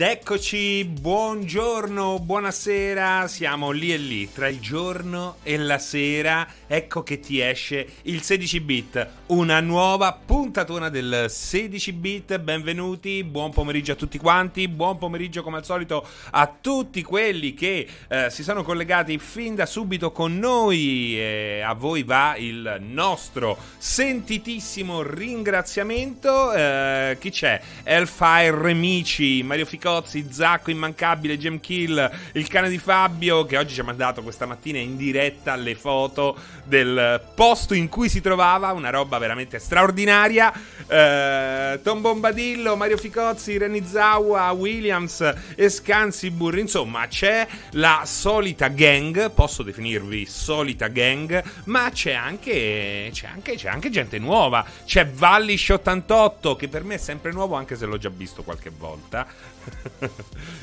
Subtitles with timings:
[0.00, 7.02] Ed eccoci, buongiorno, buonasera, siamo lì e lì, tra il giorno e la sera, ecco
[7.02, 13.92] che ti esce il 16 bit, una nuova puntatona del 16 bit, benvenuti, buon pomeriggio
[13.92, 18.62] a tutti quanti, buon pomeriggio come al solito a tutti quelli che eh, si sono
[18.62, 27.18] collegati fin da subito con noi, e a voi va il nostro sentitissimo ringraziamento, eh,
[27.20, 27.60] chi c'è?
[27.82, 33.80] Elfire Remici, Mario Ficozzi, Zacco Immancabile, Gem Kill, il cane di Fabio che oggi ci
[33.80, 38.90] ha mandato questa mattina in diretta le foto del posto in cui si trovava, una
[38.90, 40.52] roba veramente straordinaria.
[40.86, 49.64] Eh, Tom Bombadillo, Mario Ficozzi, Renizawa, Williams e Scansibur, insomma c'è la solita gang, posso
[49.64, 54.64] definirvi solita gang, ma c'è anche, c'è anche, c'è anche gente nuova.
[54.84, 58.70] C'è Vallish 88 che per me è sempre nuovo anche se l'ho già visto qualche
[58.70, 59.26] volta.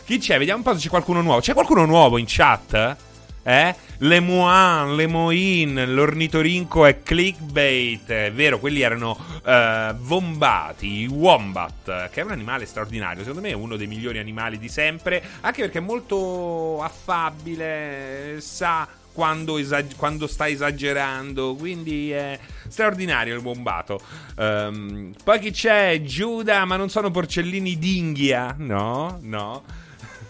[0.06, 0.38] Chi c'è?
[0.38, 1.40] Vediamo un po' se c'è qualcuno nuovo.
[1.42, 2.96] C'è qualcuno nuovo in chat?
[3.44, 3.76] Eh?
[4.00, 8.10] Le Moan, le Moin, l'ornitorinco e clickbait.
[8.10, 13.24] È vero, quelli erano uh, Vombati, Wombat, che è un animale straordinario.
[13.24, 15.24] Secondo me è uno dei migliori animali di sempre.
[15.42, 21.56] Anche perché è molto affabile, sa quando, esag- quando, sta esagerando.
[21.56, 22.38] Quindi è
[22.68, 24.00] straordinario il bombato.
[24.36, 26.00] Um, poi chi c'è?
[26.04, 28.54] Giuda, ma non sono porcellini d'Inghia?
[28.60, 29.64] No, no.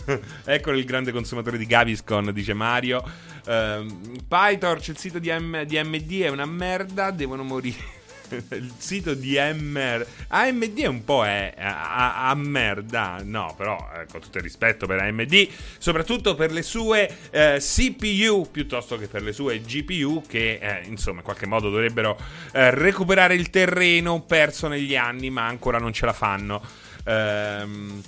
[0.45, 3.03] Eccolo il grande consumatore di Gaviscon, dice Mario.
[3.45, 7.96] Um, PyTorch, il sito di, M- di MD è una merda, devono morire.
[8.51, 14.21] il sito di MR AMD un po' è a, a merda no però eh, con
[14.21, 15.47] tutto il rispetto per AMD
[15.77, 21.19] soprattutto per le sue eh, CPU piuttosto che per le sue GPU che eh, insomma
[21.19, 22.17] in qualche modo dovrebbero
[22.53, 26.61] eh, recuperare il terreno perso negli anni ma ancora non ce la fanno.
[27.05, 28.03] Ehm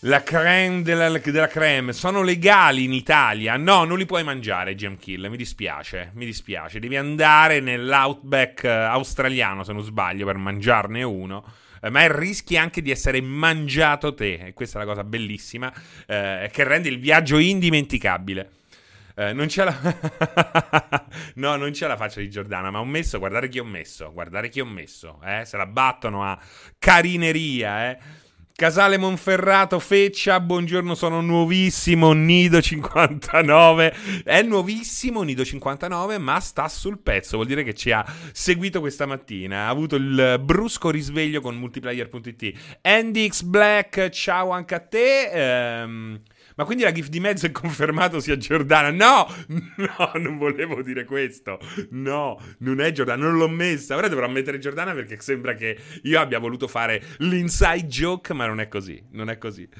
[0.00, 3.56] la creme della, della, creme sono legali in Italia?
[3.56, 5.28] No, non li puoi mangiare, Gem Kill.
[5.28, 6.78] Mi dispiace, mi dispiace.
[6.78, 11.44] Devi andare nell'outback eh, australiano, se non sbaglio, per mangiarne uno.
[11.80, 14.34] Eh, ma rischi anche di essere mangiato te.
[14.34, 15.72] E questa è la cosa bellissima,
[16.06, 18.50] eh, che rende il viaggio indimenticabile.
[19.18, 19.74] Eh, non c'è la.
[21.36, 23.18] no, non c'è la faccia di Giordana, ma ho messo.
[23.18, 24.12] Guardate chi ho messo.
[24.12, 25.20] Guardate chi ho messo.
[25.24, 25.44] Eh?
[25.46, 26.38] Se la battono a
[26.78, 27.98] carineria, eh.
[28.56, 33.94] Casale Monferrato, Feccia, buongiorno, sono nuovissimo, Nido 59,
[34.24, 38.02] è nuovissimo Nido 59, ma sta sul pezzo, vuol dire che ci ha
[38.32, 42.78] seguito questa mattina, ha avuto il brusco risveglio con multiplayer.it.
[42.80, 45.30] Andy X Black, ciao anche a te.
[45.30, 46.20] Ehm...
[46.56, 48.90] Ma quindi la GIF di mezzo è confermato sia Giordana?
[48.90, 49.26] No,
[49.76, 51.58] no, non volevo dire questo.
[51.90, 53.94] No, non è Giordana, non l'ho messa.
[53.94, 58.60] Ora dovrò mettere Giordana perché sembra che io abbia voluto fare l'inside joke, ma non
[58.60, 59.02] è così.
[59.10, 59.68] Non è così.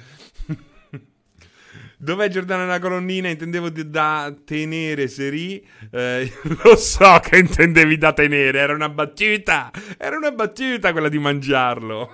[1.97, 3.31] Dov'è Giordana nella colonnina?
[3.31, 5.67] Intendevo da tenere Seri.
[5.91, 6.31] Eh,
[6.63, 9.71] lo so che intendevi da tenere, era una battuta.
[9.97, 12.11] Era una battuta quella di mangiarlo.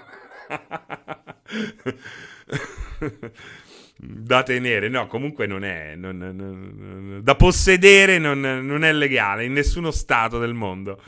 [4.04, 9.52] da tenere, no, comunque non è non, non, non, da possedere non, è legale in
[9.52, 11.00] nessuno stato del mondo.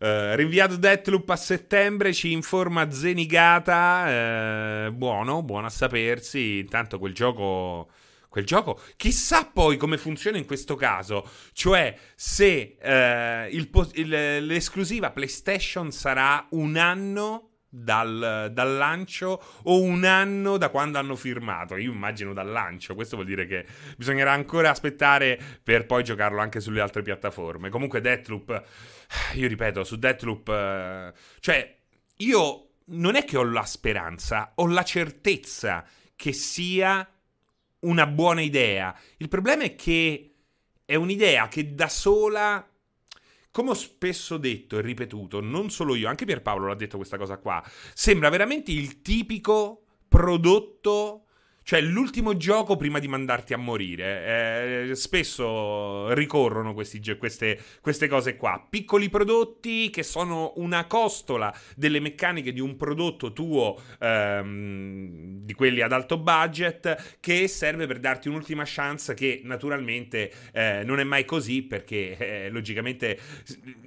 [0.00, 4.88] Uh, rinviato Deathloop a settembre, ci informa Zenigata.
[4.88, 6.58] Uh, buono, buono a sapersi.
[6.58, 7.88] Intanto quel gioco.
[8.30, 11.28] Quel gioco, chissà poi come funziona in questo caso.
[11.52, 20.04] Cioè, se uh, il, il, l'esclusiva PlayStation sarà un anno dal, dal, lancio o un
[20.04, 21.76] anno da quando hanno firmato.
[21.76, 22.94] Io immagino dal lancio.
[22.94, 23.64] Questo vuol dire che
[23.96, 27.70] bisognerà ancora aspettare per poi giocarlo anche sulle altre piattaforme.
[27.70, 28.64] Comunque, Deathloop,
[29.34, 31.78] io ripeto, su Deathloop, eh, cioè,
[32.16, 35.84] io non è che ho la speranza, ho la certezza
[36.16, 37.08] che sia
[37.80, 38.94] una buona idea.
[39.18, 40.34] Il problema è che
[40.84, 42.69] è un'idea che da sola
[43.50, 47.38] come ho spesso detto e ripetuto, non solo io, anche Pierpaolo l'ha detto questa cosa
[47.38, 47.62] qua,
[47.94, 51.24] sembra veramente il tipico prodotto
[51.70, 54.88] cioè, l'ultimo gioco prima di mandarti a morire.
[54.88, 58.66] Eh, spesso ricorrono questi, queste, queste, cose qua.
[58.68, 65.80] Piccoli prodotti che sono una costola delle meccaniche di un prodotto tuo, ehm, di quelli
[65.80, 71.24] ad alto budget, che serve per darti un'ultima chance che naturalmente eh, non è mai
[71.24, 73.16] così perché eh, logicamente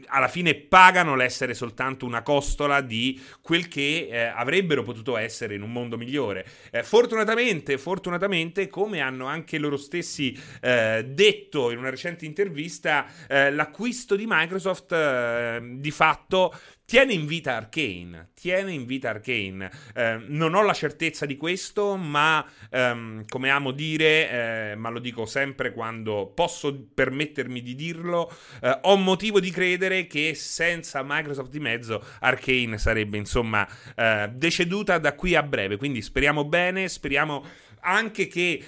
[0.05, 5.63] alla fine pagano l'essere soltanto una costola di quel che eh, avrebbero potuto essere in
[5.63, 6.45] un mondo migliore.
[6.71, 13.05] Eh, fortunatamente fortunatamente, fortunatamente, come hanno anche loro stessi eh, detto in una recente intervista,
[13.27, 16.53] eh, l'acquisto di Microsoft eh, di fatto
[16.93, 18.29] tiene in vita Arkane.
[18.35, 19.71] Tiene in vita Arkane.
[19.95, 24.99] Eh, non ho la certezza di questo, ma ehm, come amo dire, eh, ma lo
[24.99, 28.31] dico sempre quando posso permettermi di dirlo,
[28.61, 34.99] eh, ho motivo di credere che senza Microsoft di mezzo Arkane sarebbe insomma eh, deceduta
[34.99, 35.77] da qui a breve.
[35.77, 37.43] Quindi speriamo bene, speriamo
[37.79, 38.63] anche che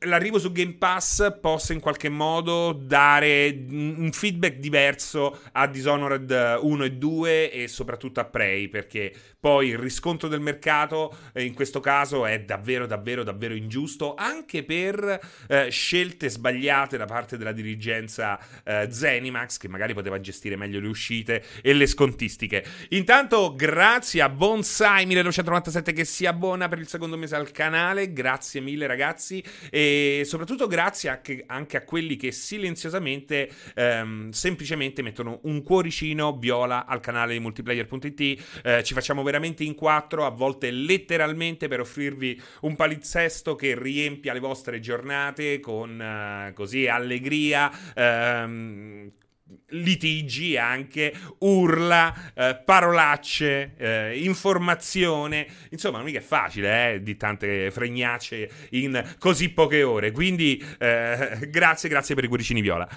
[0.00, 6.84] l'arrivo su Game Pass possa in qualche modo dare un feedback diverso a Dishonored 1
[6.84, 11.80] e 2 e soprattutto a Prey perché poi il riscontro del mercato eh, in questo
[11.80, 18.38] caso è davvero davvero davvero ingiusto anche per eh, scelte sbagliate da parte della dirigenza
[18.64, 22.64] eh, Zenimax che magari poteva gestire meglio le uscite e le scontistiche.
[22.90, 28.12] Intanto grazie a Bonsai 1997 che si abbona per il secondo mese al canale.
[28.12, 29.42] Grazie mille ragazzi.
[29.70, 36.86] E soprattutto grazie anche, anche a quelli che silenziosamente ehm, semplicemente mettono un cuoricino viola
[36.86, 38.20] al canale di multiplayer.it
[38.62, 44.32] eh, ci facciamo veramente in quattro a volte letteralmente per offrirvi un palizzesto che riempia
[44.32, 49.10] le vostre giornate con eh, così allegria ehm,
[49.68, 57.70] litigi anche, urla, eh, parolacce, eh, informazione, insomma non mica è facile eh, di tante
[57.70, 62.88] fregnacce in così poche ore, quindi eh, grazie, grazie per i cuoricini viola.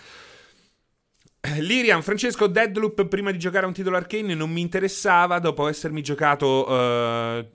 [1.60, 6.02] Lirian, Francesco, Deadloop prima di giocare a un titolo arcane non mi interessava, dopo essermi
[6.04, 7.50] giocato uh,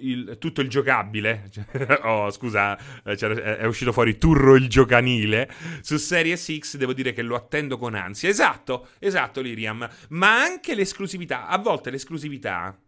[0.00, 1.50] il, tutto il giocabile.
[2.02, 3.16] oh, scusa, eh,
[3.58, 5.50] è uscito fuori Turro il giocanile.
[5.80, 8.28] Su Series X devo dire che lo attendo con ansia.
[8.28, 9.88] Esatto, esatto, Liriam.
[10.10, 11.46] Ma anche l'esclusività.
[11.46, 12.78] A volte l'esclusività.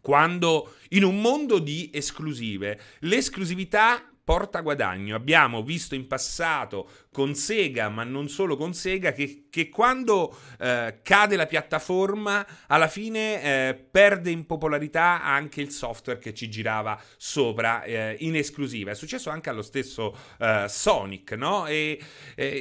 [0.00, 5.14] Quando in un mondo di esclusive, l'esclusività porta guadagno.
[5.14, 11.00] Abbiamo visto in passato con Sega, ma non solo con Sega, che, che quando eh,
[11.02, 17.00] cade la piattaforma, alla fine eh, perde in popolarità anche il software che ci girava
[17.16, 18.90] sopra eh, in esclusiva.
[18.90, 21.66] È successo anche allo stesso eh, Sonic, no?
[21.66, 22.00] E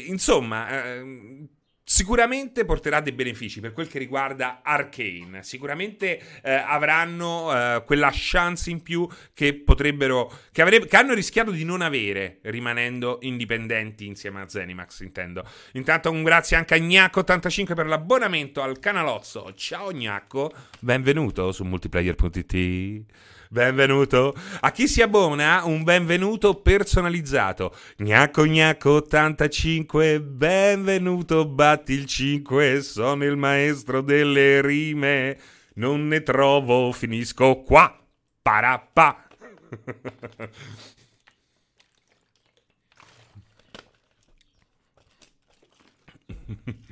[0.08, 1.48] insomma eh,
[1.86, 5.44] Sicuramente porterà dei benefici per quel che riguarda Arkane.
[5.44, 10.32] Sicuramente eh, avranno eh, quella chance in più che potrebbero.
[10.54, 15.44] Che, avrebbe, che, hanno rischiato di non avere rimanendo indipendenti insieme a Zenimax, intendo.
[15.74, 19.54] Intanto un grazie anche a Gnacco85 per l'abbonamento al canalozzo.
[19.54, 23.06] Ciao Gnacco, benvenuto su multiplayer.it.
[23.54, 24.34] Benvenuto.
[24.62, 27.76] A chi si abbona, un benvenuto personalizzato.
[27.98, 35.38] Gnacco gnacco 85, benvenuto, batti il 5, sono il maestro delle rime.
[35.76, 37.96] Non ne trovo, finisco qua.
[38.42, 39.28] Parappa.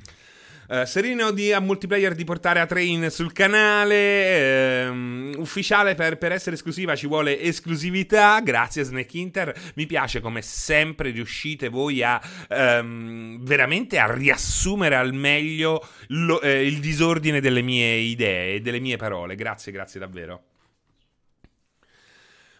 [0.72, 4.88] Uh, Serino di a multiplayer di portare a train sul canale.
[4.88, 8.40] Uh, ufficiale per, per, essere esclusiva ci vuole esclusività.
[8.40, 9.54] Grazie Snake Inter.
[9.74, 16.66] Mi piace come sempre riuscite voi a um, veramente a riassumere al meglio lo, eh,
[16.66, 19.34] il disordine delle mie idee e delle mie parole.
[19.34, 20.51] Grazie, grazie davvero.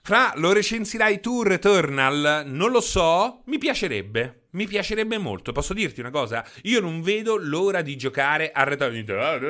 [0.05, 2.43] Fra lo recensirai tu Returnal?
[2.47, 4.47] Non lo so, mi piacerebbe.
[4.51, 6.45] Mi piacerebbe molto, posso dirti una cosa?
[6.63, 9.41] Io non vedo l'ora di giocare a Returnal.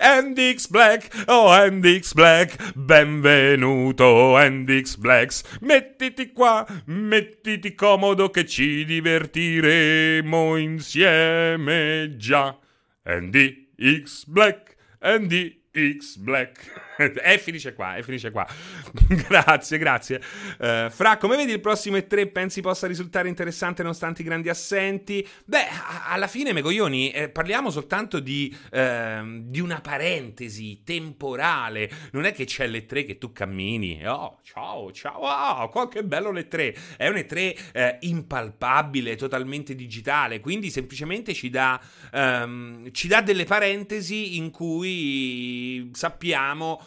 [0.00, 5.58] NDX Black, oh NDX Black, benvenuto NDX Black.
[5.60, 12.58] Mettiti qua, mettiti comodo che ci divertiremo insieme già.
[13.04, 16.85] NDX Black, NDX Black
[17.22, 18.46] e finisce qua, e finisce qua.
[19.28, 20.20] grazie, grazie.
[20.58, 25.26] Uh, Fra, come vedi il prossimo E3 pensi possa risultare interessante nonostante i grandi assenti?
[25.44, 25.66] Beh,
[26.06, 31.90] alla fine, Megoglioni, eh, parliamo soltanto di, eh, di, una parentesi temporale.
[32.12, 34.06] Non è che c'è l'E3 che tu cammini.
[34.06, 36.96] Oh, ciao, ciao, oh, qua che bello l'E3.
[36.96, 41.80] È un E3 eh, impalpabile, totalmente digitale, quindi semplicemente ci dà,
[42.12, 46.85] um, ci dà delle parentesi in cui sappiamo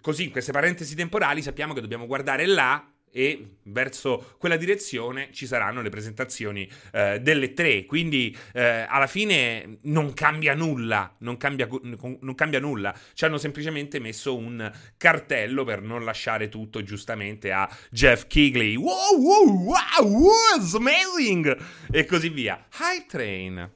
[0.00, 5.46] così, in queste parentesi temporali sappiamo che dobbiamo guardare là e verso quella direzione ci
[5.46, 7.86] saranno le presentazioni eh, delle tre.
[7.86, 12.94] Quindi eh, alla fine non cambia nulla, non cambia, non cambia, nulla.
[13.14, 18.74] Ci hanno semplicemente messo un cartello per non lasciare tutto giustamente a Jeff Kigley.
[18.74, 21.56] Wow, wow, wow, wow, amazing!
[21.90, 22.66] E così via.
[22.78, 23.70] High Train.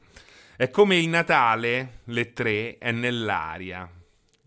[0.54, 3.90] È come il Natale, le tre, è nell'aria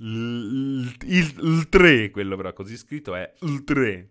[0.04, 4.08] il, il, il 3, quello però così scritto è il 3.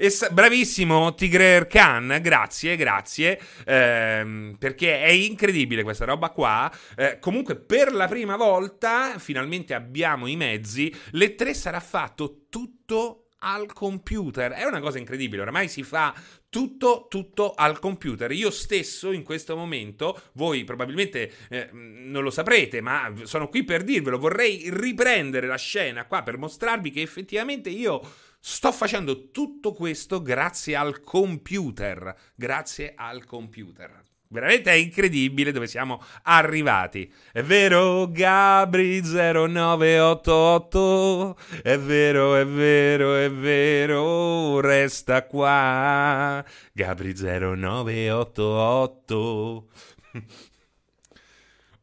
[0.00, 6.72] Es- bravissimo Tigrer Khan, grazie, grazie, ehm, perché è incredibile questa roba qua.
[6.96, 13.24] Eh, comunque per la prima volta finalmente abbiamo i mezzi, le tre sarà fatto tutto
[13.40, 14.52] al computer.
[14.52, 16.14] È una cosa incredibile, oramai si fa
[16.48, 18.30] tutto, tutto al computer.
[18.32, 23.84] Io stesso in questo momento, voi probabilmente eh, non lo saprete, ma sono qui per
[23.84, 28.00] dirvelo, vorrei riprendere la scena qua per mostrarvi che effettivamente io
[28.40, 34.06] sto facendo tutto questo grazie al computer, grazie al computer.
[34.30, 37.10] Veramente è incredibile dove siamo arrivati.
[37.32, 41.38] È vero, Gabri 0988.
[41.62, 44.17] È vero, è vero, è vero.
[44.60, 46.44] Resta qua.
[46.72, 49.68] Gabri 0988.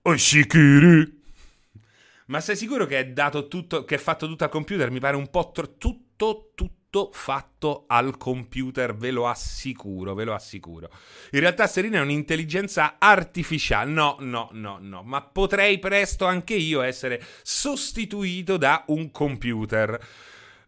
[0.04, 1.24] Oshikiri.
[2.28, 4.90] Ma sei sicuro che è dato tutto, che è fatto tutto al computer?
[4.90, 10.34] Mi pare un po' tr- tutto, tutto fatto al computer, ve lo assicuro, ve lo
[10.34, 10.90] assicuro.
[11.32, 16.82] In realtà Serena è un'intelligenza artificiale, no, no, no, no, ma potrei presto anche io
[16.82, 20.00] essere sostituito da un computer.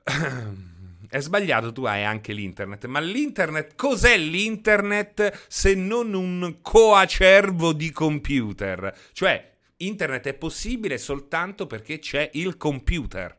[1.09, 7.91] È sbagliato, tu hai anche l'internet, ma l'internet, cos'è l'internet se non un coacervo di
[7.91, 8.93] computer?
[9.13, 13.37] Cioè, internet è possibile soltanto perché c'è il computer.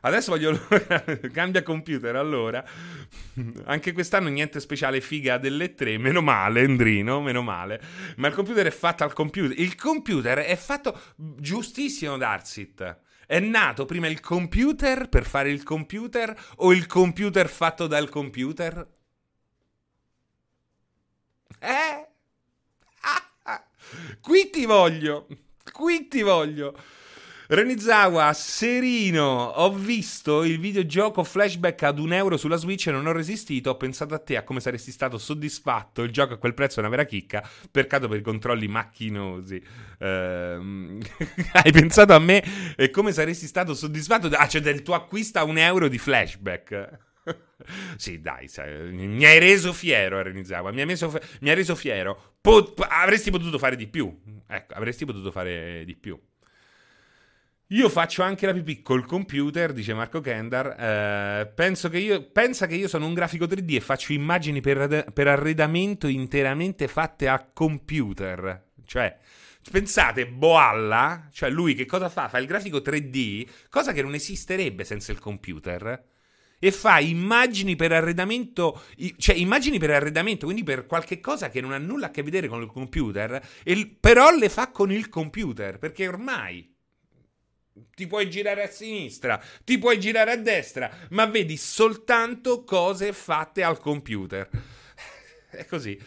[0.00, 0.58] Adesso voglio.
[1.32, 2.64] Cambia computer allora.
[3.64, 5.98] Anche quest'anno niente speciale figa delle tre.
[5.98, 7.80] Meno male, Endrino, meno male.
[8.16, 9.58] Ma il computer è fatto al computer.
[9.58, 13.06] Il computer è fatto giustissimo, Darsit.
[13.28, 18.88] È nato prima il computer per fare il computer o il computer fatto dal computer?
[21.60, 22.08] Eh?
[23.02, 23.68] Ah, ah.
[24.22, 25.26] Qui ti voglio.
[25.70, 26.74] Qui ti voglio.
[27.50, 33.12] Renizawa, Serino, ho visto il videogioco flashback ad un euro sulla Switch e non ho
[33.12, 33.70] resistito.
[33.70, 36.02] Ho pensato a te, a come saresti stato soddisfatto.
[36.02, 37.42] Il gioco a quel prezzo è una vera chicca.
[37.70, 39.62] Peccato per i controlli macchinosi.
[39.98, 41.00] Ehm,
[41.54, 42.44] hai pensato a me
[42.76, 44.26] e come saresti stato soddisfatto?
[44.26, 46.98] Ah, cioè del tuo acquisto a un euro di flashback.
[47.96, 50.70] sì, dai, sai, mi hai reso fiero, Renizawa.
[50.70, 52.34] Mi, mi hai reso fiero.
[52.42, 54.14] Pot- avresti potuto fare di più.
[54.46, 56.20] Ecco, avresti potuto fare di più.
[57.72, 60.74] Io faccio anche la pipì col computer, dice Marco Kendar.
[60.78, 65.12] Eh, penso che io, pensa che io sono un grafico 3D e faccio immagini per,
[65.12, 68.68] per arredamento interamente fatte a computer.
[68.86, 69.18] Cioè,
[69.70, 72.28] pensate, Boalla, cioè lui che cosa fa?
[72.28, 76.04] Fa il grafico 3D, cosa che non esisterebbe senza il computer.
[76.58, 78.82] E fa immagini per arredamento,
[79.18, 82.48] cioè immagini per arredamento, quindi per qualche cosa che non ha nulla a che vedere
[82.48, 86.76] con il computer, e, però le fa con il computer, perché ormai
[87.94, 93.62] ti puoi girare a sinistra, ti puoi girare a destra, ma vedi soltanto cose fatte
[93.62, 94.48] al computer.
[95.50, 95.98] È così.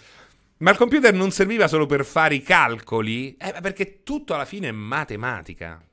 [0.57, 4.67] Ma il computer non serviva solo per fare i calcoli, eh, perché tutto alla fine
[4.67, 5.83] è matematica.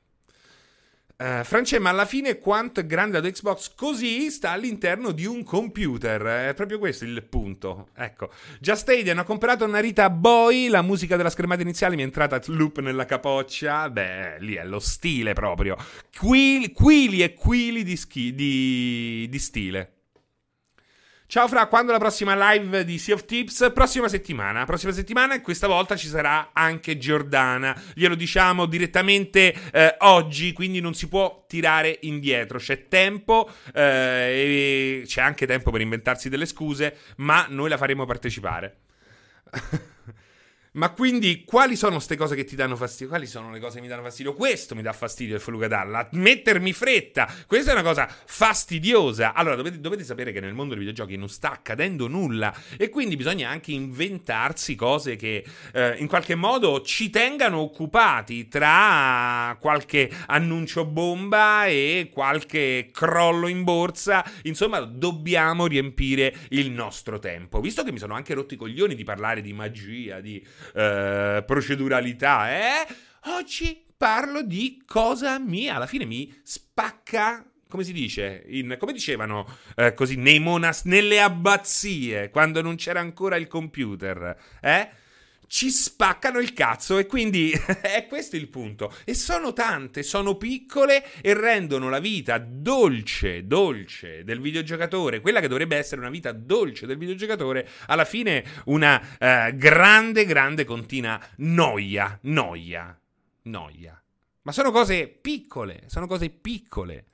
[1.21, 5.43] Uh, France, ma alla fine quanto è grande la Xbox così sta all'interno di un
[5.43, 6.47] computer.
[6.49, 7.89] È proprio questo il punto.
[7.93, 8.31] Ecco.
[8.61, 10.69] Già Stadia hanno comprato una Rita Boy.
[10.69, 13.89] La musica della schermata iniziale mi è entrata loop nella capoccia.
[13.89, 15.75] Beh, lì è lo stile proprio.
[16.17, 19.98] Quili, quili e quili di, schi- di, di stile.
[21.29, 23.69] Ciao Fra, quando la prossima live di Sea of Tips?
[23.71, 24.65] Prossima settimana.
[24.65, 27.79] Prossima settimana e questa volta ci sarà anche Giordana.
[27.93, 32.57] Glielo diciamo direttamente eh, oggi, quindi non si può tirare indietro.
[32.57, 38.77] C'è tempo eh, c'è anche tempo per inventarsi delle scuse, ma noi la faremo partecipare.
[40.73, 43.07] Ma quindi quali sono queste cose che ti danno fastidio?
[43.07, 44.35] Quali sono le cose che mi danno fastidio?
[44.35, 46.09] Questo mi dà fastidio il Flugadalla.
[46.11, 47.27] Mettermi fretta.
[47.47, 49.33] Questa è una cosa fastidiosa.
[49.33, 52.53] Allora, dovete, dovete, sapere che nel mondo dei videogiochi non sta accadendo nulla.
[52.77, 59.57] E quindi bisogna anche inventarsi cose che eh, in qualche modo ci tengano occupati tra
[59.59, 64.23] qualche annuncio bomba e qualche crollo in borsa.
[64.43, 67.59] Insomma, dobbiamo riempire il nostro tempo.
[67.59, 72.51] Visto che mi sono anche rotti i coglioni di parlare di magia, di eh, proceduralità,
[72.51, 72.87] eh?
[73.37, 78.45] Oggi parlo di cosa mi alla fine mi spacca come si dice?
[78.47, 84.35] In, come dicevano eh, così nei monas- nelle abbazie quando non c'era ancora il computer,
[84.59, 84.89] eh?
[85.49, 87.51] Ci spaccano il cazzo e quindi
[87.81, 88.93] è questo il punto.
[89.03, 95.47] E sono tante, sono piccole e rendono la vita dolce, dolce del videogiocatore, quella che
[95.47, 102.17] dovrebbe essere una vita dolce del videogiocatore, alla fine una uh, grande, grande continua noia,
[102.23, 102.97] noia,
[103.43, 104.03] noia.
[104.43, 107.05] Ma sono cose piccole, sono cose piccole.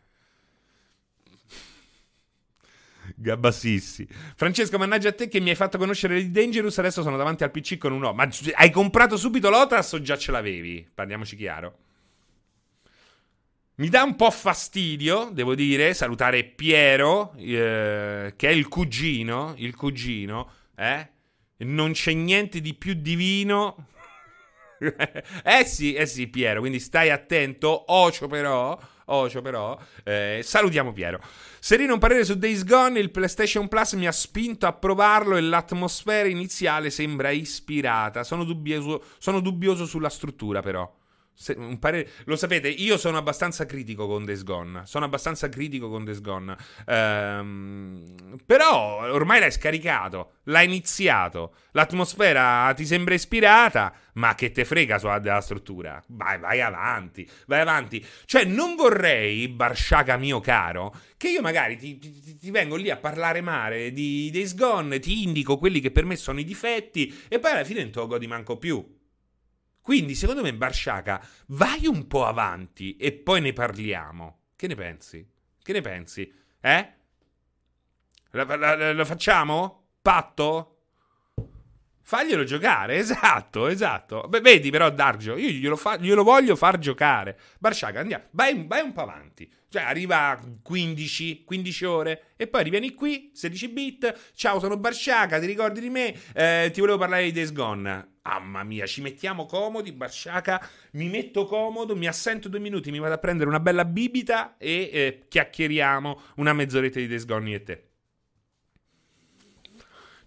[3.16, 4.08] Gabassissi.
[4.36, 7.52] Francesco, mannaggia a te che mi hai fatto conoscere di Dangerous, adesso sono davanti al
[7.52, 8.14] PC con un O.
[8.14, 10.88] Ma hai comprato subito l'Otras o già ce l'avevi?
[10.94, 11.78] Parliamoci chiaro.
[13.78, 19.76] Mi dà un po' fastidio, devo dire, salutare Piero, eh, che è il cugino, il
[19.76, 21.10] cugino, eh?
[21.58, 23.88] Non c'è niente di più divino.
[24.80, 29.78] eh sì, eh sì, Piero, quindi stai attento, ocio però, ocio però.
[30.04, 31.20] Eh, salutiamo Piero.
[31.60, 35.42] Serino un parere su Days Gone, il PlayStation Plus mi ha spinto a provarlo e
[35.42, 38.24] l'atmosfera iniziale sembra ispirata.
[38.24, 40.92] Sono dubbioso, sono dubbioso sulla struttura però.
[41.80, 42.10] Pare...
[42.26, 44.84] Lo sapete, io sono abbastanza critico con Days Gone.
[44.86, 46.56] Sono abbastanza critico con Days Gone.
[46.88, 48.38] Ehm...
[48.46, 51.56] Però ormai l'hai scaricato, l'hai iniziato.
[51.72, 56.02] L'atmosfera ti sembra ispirata, ma che te frega sulla della struttura.
[56.08, 58.06] Vai, vai avanti, vai avanti.
[58.26, 62.98] Cioè, non vorrei, Barsciaca mio caro, che io magari ti, ti, ti, vengo lì a
[62.98, 67.40] parlare male di Days Gone, ti indico quelli che per me sono i difetti, e
[67.40, 69.04] poi alla fine non te lo godi manco più.
[69.86, 74.40] Quindi, secondo me, Barsciaca, vai un po' avanti e poi ne parliamo.
[74.56, 75.24] Che ne pensi?
[75.62, 76.34] Che ne pensi?
[76.60, 76.94] Eh?
[78.32, 79.90] Lo facciamo?
[80.02, 80.78] Patto?
[82.02, 84.26] Faglielo giocare, esatto, esatto.
[84.28, 87.38] Beh, vedi però, Dargio, io glielo, fa, glielo, voglio far giocare.
[87.60, 89.48] Barsciaca, andiamo, vai, vai un po' avanti.
[89.76, 94.32] Cioè, arriva a 15, 15 ore e poi rivieni qui, 16 bit.
[94.34, 96.16] Ciao, sono Barsciaca, ti ricordi di me?
[96.34, 98.20] Eh, ti volevo parlare di Days Gone.
[98.24, 103.16] Mamma mia, ci mettiamo comodi, Barsciaca, mi metto comodo, mi assento due minuti, mi vado
[103.16, 107.88] a prendere una bella bibita e eh, chiacchieriamo una mezz'oretta di Days Gone e te.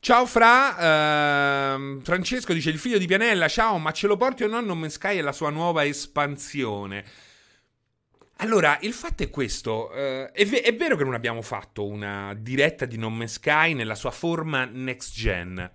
[0.00, 4.46] Ciao Fra, uh, Francesco dice il figlio di Pianella, ciao, ma ce lo porti o
[4.46, 7.27] no No Man's Sky e la sua nuova espansione?
[8.40, 12.35] Allora, il fatto è questo, uh, è, v- è, vero che non abbiamo fatto una
[12.38, 15.71] diretta di No Man's Sky nella sua forma next gen,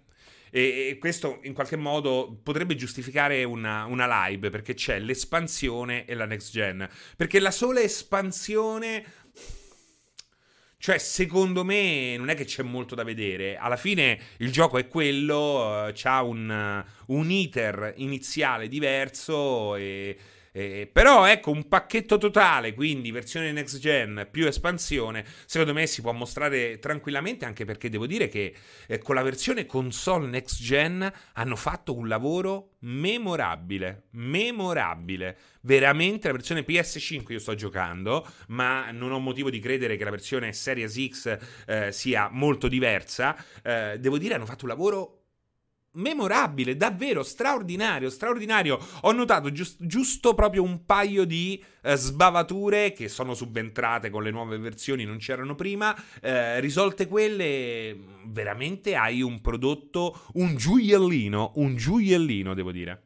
[0.49, 6.25] e, questo in qualche modo potrebbe giustificare una, una live perché c'è l'espansione e la
[6.25, 6.87] next gen.
[7.17, 9.03] Perché la sola espansione
[10.77, 13.57] cioè, secondo me non è che c'è molto da vedere.
[13.57, 20.17] Alla fine il gioco è quello, uh, ha un, un iter iniziale diverso e
[20.55, 26.01] eh, però ecco un pacchetto totale, quindi versione next gen più espansione, secondo me si
[26.01, 28.53] può mostrare tranquillamente anche perché devo dire che
[28.87, 35.37] eh, con la versione console next gen hanno fatto un lavoro memorabile, memorabile.
[35.61, 40.11] Veramente la versione PS5 io sto giocando, ma non ho motivo di credere che la
[40.11, 43.35] versione Series X eh, sia molto diversa.
[43.63, 45.22] Eh, devo dire hanno fatto un lavoro
[45.93, 48.79] memorabile, davvero straordinario, straordinario.
[49.01, 54.31] Ho notato giust- giusto proprio un paio di eh, sbavature che sono subentrate con le
[54.31, 55.95] nuove versioni, non c'erano prima.
[56.21, 63.01] Eh, risolte quelle, veramente hai un prodotto, un gioiellino, un gioiellino, devo dire.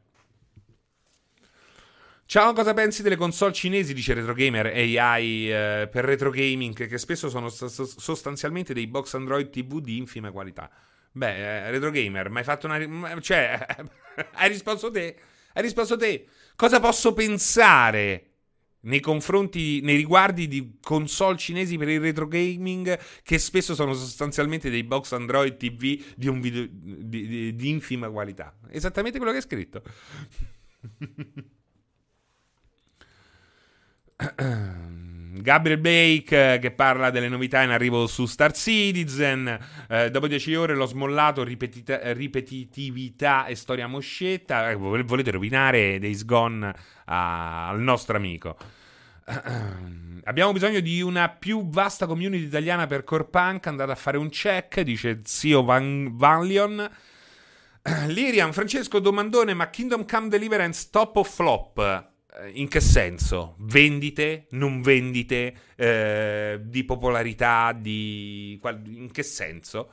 [2.24, 3.94] Ciao, cosa pensi delle console cinesi?
[3.94, 9.80] Dice RetroGamer AI eh, per retro gaming, che spesso sono sostanzialmente dei box Android TV
[9.80, 10.70] di infima qualità.
[11.12, 13.20] Beh, eh, Retro Gamer, ma hai fatto una.
[13.20, 13.66] Cioè,
[14.34, 15.16] hai risposto te?
[15.54, 16.26] Hai risposto te?
[16.54, 18.24] Cosa posso pensare
[18.80, 24.70] nei confronti, nei riguardi di console cinesi per il retro gaming che spesso sono sostanzialmente
[24.70, 28.56] dei box Android TV di, un video, di, di, di infima qualità?
[28.70, 29.82] Esattamente quello che hai scritto.
[35.40, 39.58] Gabriel Bake eh, che parla delle novità in arrivo su Star Citizen.
[39.88, 44.70] Eh, dopo 10 ore l'ho smollato, ripetita- ripetitività e storia moscetta.
[44.70, 46.72] Eh, volete rovinare Days Gone
[47.06, 48.56] a- al nostro amico.
[50.24, 53.66] Abbiamo bisogno di una più vasta community italiana per Core Punk.
[53.66, 56.90] Andate a fare un check, dice zio Van- Vanlion.
[58.08, 62.16] Lirian, Francesco Domandone, ma Kingdom Come Deliverance top o flop?
[62.38, 63.56] Eh, in che senso?
[63.58, 68.60] Vendite, non vendite, eh, di popolarità, di...
[68.84, 69.92] in che senso?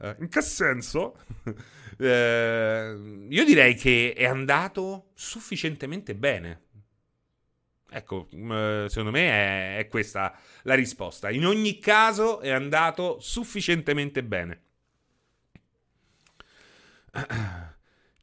[0.00, 1.16] Eh, in che senso?
[1.98, 6.64] eh, io direi che è andato sufficientemente bene.
[7.88, 11.30] Ecco, mm, eh, secondo me è, è questa la risposta.
[11.30, 14.60] In ogni caso è andato sufficientemente bene.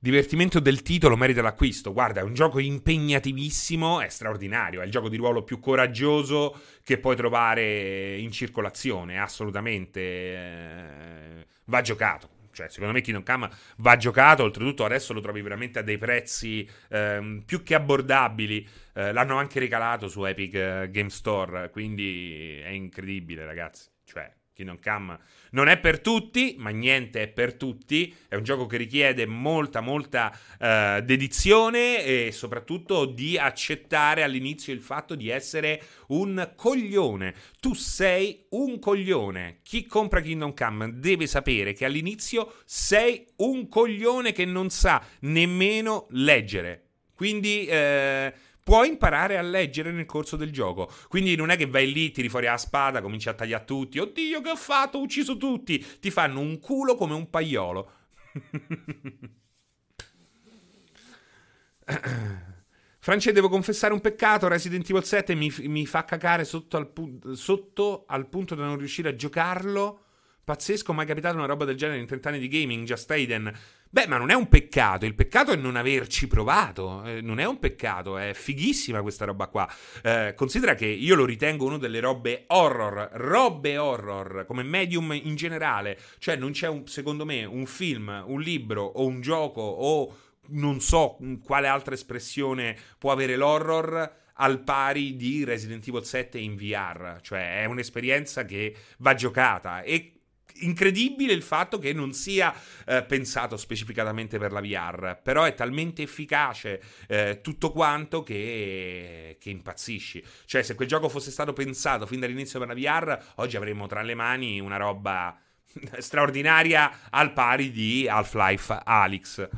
[0.04, 1.94] divertimento del titolo merita l'acquisto.
[1.94, 6.98] Guarda, è un gioco impegnativissimo, è straordinario, è il gioco di ruolo più coraggioso che
[6.98, 10.02] puoi trovare in circolazione, assolutamente.
[10.02, 12.32] Eh, va giocato.
[12.52, 16.70] Cioè, secondo me Kingdom Come va giocato, oltretutto adesso lo trovi veramente a dei prezzi
[16.90, 18.68] eh, più che abbordabili.
[18.94, 23.88] Eh, l'hanno anche regalato su Epic eh, Game Store, quindi è incredibile, ragazzi.
[24.04, 25.20] Cioè, Kingdom Come
[25.52, 28.16] non è per tutti, ma niente è per tutti.
[28.28, 34.82] È un gioco che richiede molta, molta uh, dedizione e soprattutto di accettare all'inizio il
[34.82, 37.36] fatto di essere un coglione.
[37.60, 39.60] Tu sei un coglione.
[39.64, 46.08] Chi compra Kingdom Come deve sapere che all'inizio sei un coglione che non sa nemmeno
[46.12, 46.90] leggere.
[47.16, 47.66] Quindi.
[47.66, 48.34] Eh,
[48.64, 50.92] puoi imparare a leggere nel corso del gioco.
[51.08, 54.00] Quindi non è che vai lì, tiri fuori la spada, cominci a tagliare tutti.
[54.00, 54.98] Oddio, che ho fatto?
[54.98, 55.86] Ho ucciso tutti.
[56.00, 57.92] Ti fanno un culo come un paiolo.
[63.00, 64.48] France, devo confessare un peccato.
[64.48, 68.78] Resident Evil 7 mi, mi fa cacare sotto al, pu- sotto al punto da non
[68.78, 70.03] riuscire a giocarlo.
[70.46, 72.86] Pazzesco, mai capitato una roba del genere in 30 anni di gaming.
[72.86, 73.50] Just Aiden.
[73.90, 75.06] Beh, ma non è un peccato.
[75.06, 77.02] Il peccato è non averci provato.
[77.06, 79.72] Eh, non è un peccato, è fighissima questa roba qua.
[80.02, 85.36] Eh, considera che io lo ritengo una delle robe horror, robe horror, come medium in
[85.36, 85.98] generale.
[86.18, 90.82] Cioè, non c'è, un, secondo me, un film, un libro o un gioco o non
[90.82, 97.20] so quale altra espressione può avere l'horror al pari di Resident Evil 7 in VR,
[97.22, 100.23] cioè è un'esperienza che va giocata e
[100.62, 102.54] incredibile il fatto che non sia
[102.86, 109.50] eh, pensato specificatamente per la VR, però è talmente efficace eh, tutto quanto che, che,
[109.50, 110.24] impazzisci.
[110.46, 114.02] Cioè, se quel gioco fosse stato pensato fin dall'inizio per la VR, oggi avremmo tra
[114.02, 115.38] le mani una roba
[115.98, 119.50] straordinaria al pari di Half-Life Alyx.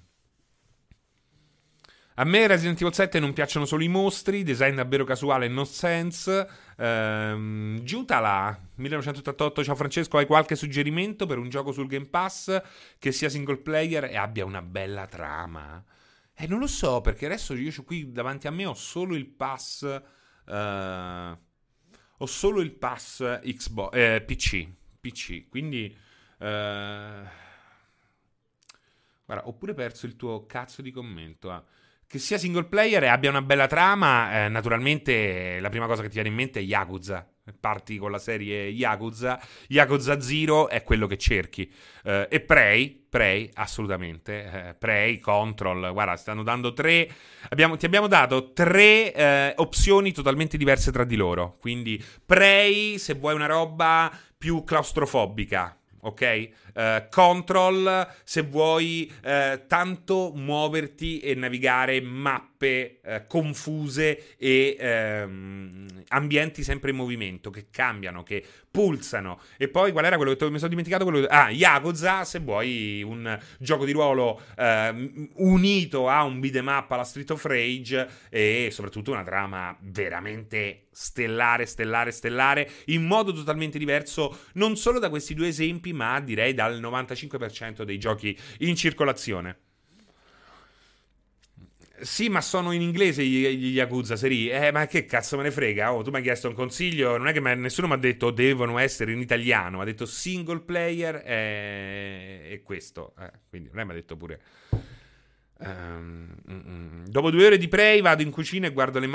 [2.21, 5.63] A me Resident Evil 7 non piacciono solo i mostri, design davvero casuale e no
[5.63, 6.49] sense.
[6.81, 12.63] Ehm, Giutala 1988, ciao Francesco, hai qualche suggerimento per un gioco sul Game Pass
[13.01, 15.85] che sia single player e abbia una bella trama?
[16.35, 20.03] Eh, non lo so, perché adesso io qui davanti a me ho solo il pass...
[20.47, 21.37] Uh,
[22.21, 24.69] ho solo il pass Xbox, eh, PC,
[25.01, 25.93] PC, quindi...
[26.39, 27.27] Uh,
[29.27, 31.51] guarda, ho pure perso il tuo cazzo di commento.
[31.51, 31.65] Ah
[32.09, 36.09] che sia single player e abbia una bella trama, eh, naturalmente la prima cosa che
[36.09, 37.29] ti viene in mente è Yakuza.
[37.61, 41.71] Parti con la serie Yakuza, Yakuza Zero è quello che cerchi.
[42.05, 44.69] Eh, e Prey, Prey, assolutamente.
[44.69, 47.11] Eh, Prey, Control, guarda, stanno dando tre.
[47.51, 51.57] Abbiamo, ti abbiamo dato tre eh, opzioni totalmente diverse tra di loro.
[51.59, 56.49] Quindi Prey, se vuoi una roba più claustrofobica, ok?
[56.75, 64.77] Uh, control se vuoi uh, tanto muoverti e navigare mappe uh, confuse e
[65.27, 69.41] um, ambienti sempre in movimento che cambiano, che pulsano.
[69.57, 71.05] E poi qual era quello che mi sono dimenticato?
[71.05, 71.27] Quello...
[71.27, 74.41] Ah, Yakuza se vuoi un gioco di ruolo
[75.37, 81.65] unito a un beat'em up alla Street of Rage e soprattutto una trama veramente stellare,
[81.65, 86.81] stellare, stellare in modo totalmente diverso non solo da questi due esempi ma direi al
[86.81, 89.59] 95% dei giochi in circolazione.
[92.01, 94.49] Sì, ma sono in inglese gli, Yakuza seri.
[94.49, 95.93] Eh, ma che cazzo me ne frega?
[95.93, 97.17] Oh, tu mi hai chiesto un consiglio.
[97.17, 99.81] Non è che nessuno mi ha detto devono essere in italiano.
[99.81, 103.15] Ha detto single player e, e questo.
[103.19, 104.41] Eh, quindi è mi ha detto pure.
[105.61, 109.11] Um, mm, dopo due ore di prey vado in cucina e guardo le,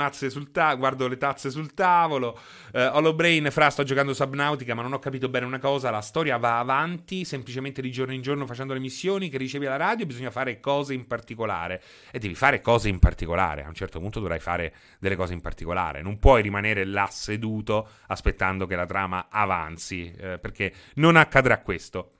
[0.52, 2.38] ta- guardo le tazze sul tavolo.
[2.72, 5.90] Uh, Holobrain, fra, sto giocando Subnautica, ma non ho capito bene una cosa.
[5.90, 9.76] La storia va avanti semplicemente di giorno in giorno facendo le missioni che ricevi alla
[9.76, 10.04] radio.
[10.04, 11.82] Bisogna fare cose in particolare.
[12.10, 13.64] E devi fare cose in particolare.
[13.64, 16.02] A un certo punto dovrai fare delle cose in particolare.
[16.02, 22.10] Non puoi rimanere là seduto aspettando che la trama avanzi, uh, perché non accadrà questo.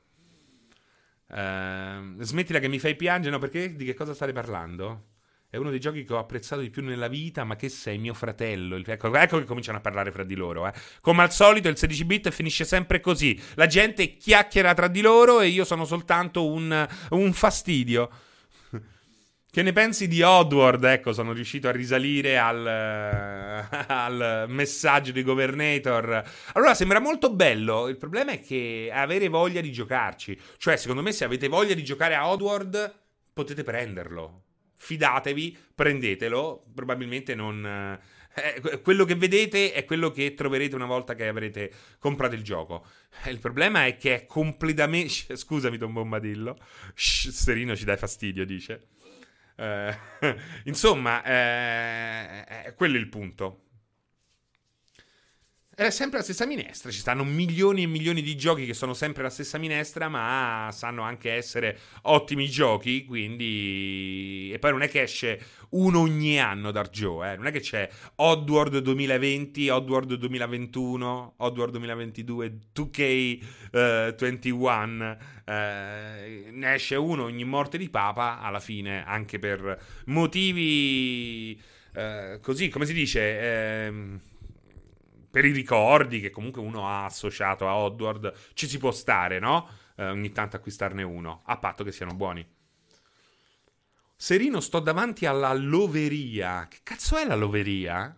[1.27, 3.39] Uh, smettila che mi fai piangere, no?
[3.39, 5.13] Perché di che cosa state parlando?
[5.55, 8.13] È uno dei giochi che ho apprezzato di più nella vita, ma che sei mio
[8.13, 8.77] fratello.
[8.77, 10.67] Ecco, ecco che cominciano a parlare fra di loro.
[10.67, 10.73] Eh.
[11.01, 13.41] Come al solito, il 16 bit finisce sempre così.
[13.55, 18.11] La gente chiacchiera tra di loro e io sono soltanto un, un fastidio.
[19.55, 20.83] Che ne pensi di Oddworld?
[20.83, 22.67] Ecco, sono riuscito a risalire al,
[23.87, 26.29] al, messaggio di Governator.
[26.55, 27.87] Allora, sembra molto bello.
[27.87, 30.37] Il problema è che avere voglia di giocarci.
[30.57, 32.95] Cioè, secondo me, se avete voglia di giocare a Oddworld,
[33.33, 34.43] potete prenderlo.
[34.75, 36.73] Fidatevi, prendetelo.
[36.75, 37.65] Probabilmente non.
[38.35, 42.85] Eh, quello che vedete è quello che troverete una volta che avrete comprato il gioco.
[43.23, 45.37] Eh, il problema è che è completamente.
[45.39, 46.59] Scusami, Tom Bombadillo.
[46.97, 48.89] Serino ci dai fastidio, dice.
[49.57, 49.97] Eh,
[50.65, 53.64] insomma, eh, eh, quello è il punto.
[55.77, 59.25] È sempre la stessa minestra, ci stanno milioni e milioni di giochi che sono sempre
[59.25, 64.53] la stessa minestra, ma sanno anche essere ottimi giochi, quindi...
[64.55, 67.37] E poi non è che esce uno ogni anno da Joe, eh?
[67.37, 77.25] non è che c'è Oddworld 2020, Oddworld 2021, Oddworld 2022, 2K21, eh, ne esce uno
[77.25, 81.61] ogni morte di papa, alla fine, anche per motivi...
[81.97, 83.21] Eh, così, come si dice...
[83.21, 83.93] Eh,
[85.35, 89.69] per i ricordi che comunque uno ha associato a Oddworld, ci si può stare, no?
[89.97, 92.47] Eh, ogni tanto acquistarne uno, a patto che siano buoni.
[94.15, 96.69] Serino, sto davanti alla loveria.
[96.69, 98.17] Che cazzo è la loveria?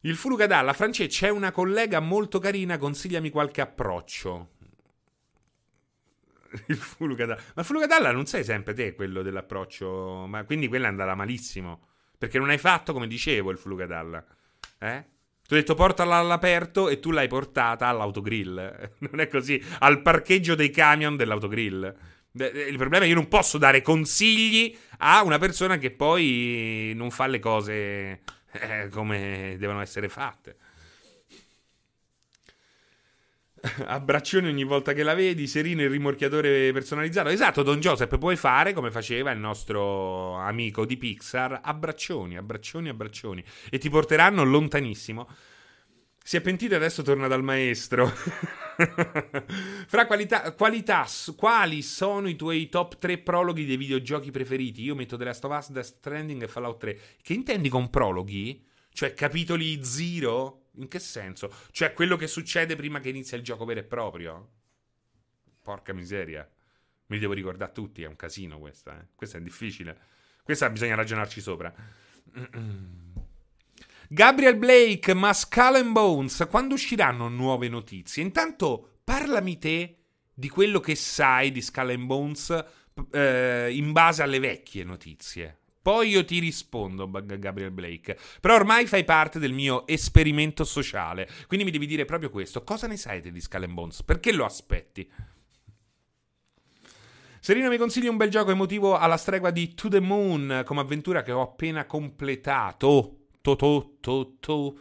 [0.00, 4.48] Il Furugadalla, Francesco, c'è una collega molto carina, consigliami qualche approccio.
[6.66, 7.40] Il Furugadalla.
[7.54, 11.86] Ma Furugadalla non sei sempre te quello dell'approccio, ma quindi quella è andata malissimo.
[12.18, 14.26] Perché non hai fatto come dicevo il Furugadalla.
[14.78, 15.04] Eh?
[15.48, 18.90] Ti ho detto portala all'aperto e tu l'hai portata all'autogrill.
[19.10, 19.62] Non è così.
[19.78, 21.94] Al parcheggio dei camion dell'autogrill.
[22.32, 27.10] Il problema è che io non posso dare consigli a una persona che poi non
[27.10, 28.20] fa le cose
[28.52, 30.56] eh, come devono essere fatte.
[33.86, 37.28] Abbraccioni ogni volta che la vedi, Serino il rimorchiatore personalizzato.
[37.28, 43.44] Esatto, Don Joseph, puoi fare come faceva il nostro amico di Pixar, abbraccioni, abbraccioni, abbraccioni
[43.70, 45.28] e ti porteranno lontanissimo.
[46.22, 48.06] Si è pentito e adesso torna dal maestro.
[49.86, 54.82] Fra qualità, qualità, quali sono i tuoi top 3 prologhi dei videogiochi preferiti?
[54.82, 57.00] Io metto The Last of Us, Death Stranding e Fallout 3.
[57.22, 58.62] Che intendi con prologhi?
[58.92, 60.64] Cioè capitoli zero?
[60.78, 61.52] In che senso?
[61.70, 64.50] Cioè quello che succede prima che inizia il gioco vero e proprio?
[65.62, 66.48] Porca miseria.
[67.06, 68.98] Me li devo ricordare tutti, è un casino questa.
[69.00, 69.06] Eh.
[69.14, 69.98] Questa è difficile.
[70.42, 71.72] Questa bisogna ragionarci sopra.
[74.10, 78.22] Gabriel Blake, ma Skull and Bones, quando usciranno nuove notizie?
[78.22, 79.96] Intanto parlami te
[80.32, 82.64] di quello che sai di Skull and Bones
[83.10, 85.58] eh, in base alle vecchie notizie.
[85.80, 88.18] Poi io ti rispondo, Gabriel Blake.
[88.40, 91.28] Però ormai fai parte del mio esperimento sociale.
[91.46, 92.62] Quindi mi devi dire proprio questo.
[92.62, 94.02] Cosa ne sai di Skull Bones?
[94.02, 95.10] Perché lo aspetti?
[97.40, 101.22] Serino mi consigli un bel gioco emotivo alla stregua di To the Moon come avventura
[101.22, 103.14] che ho appena completato.
[103.40, 104.78] To to to to.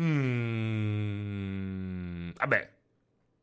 [0.00, 0.84] Mm.
[2.36, 2.72] Vabbè,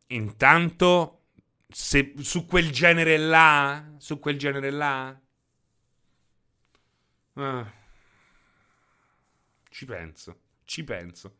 [0.07, 1.25] intanto
[1.69, 5.19] se, su quel genere là, su quel genere là,
[7.35, 7.65] Ah.
[9.69, 11.35] Ci penso, ci penso.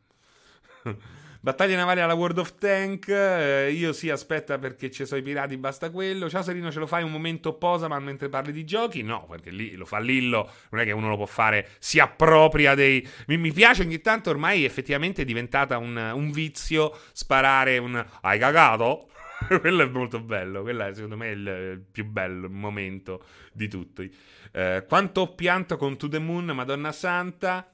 [1.40, 3.08] Battaglie navali alla World of Tank.
[3.08, 6.30] Eh, io sì, aspetta perché ci sono i pirati, basta quello.
[6.30, 9.02] Ciao Serino, ce lo fai un momento posa, ma mentre parli di giochi?
[9.02, 10.50] No, perché lì lo fa Lillo.
[10.70, 13.06] Non è che uno lo può fare, si appropria dei.
[13.26, 18.04] Mi, mi piace ogni tanto, ormai effettivamente è diventata un, un vizio sparare un.
[18.20, 19.08] Hai cagato?
[19.60, 20.62] quello è molto bello.
[20.62, 24.14] Quello è secondo me il più bello momento di tutti.
[24.52, 27.66] Eh, quanto ho pianto con To the Moon, Madonna Santa.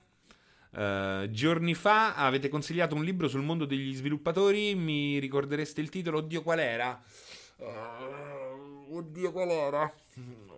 [0.71, 4.75] Uh, giorni fa avete consigliato un libro sul mondo degli sviluppatori.
[4.75, 6.19] Mi ricordereste il titolo?
[6.19, 7.03] Oddio, qual era?
[7.57, 9.95] Uh, oddio, qual era?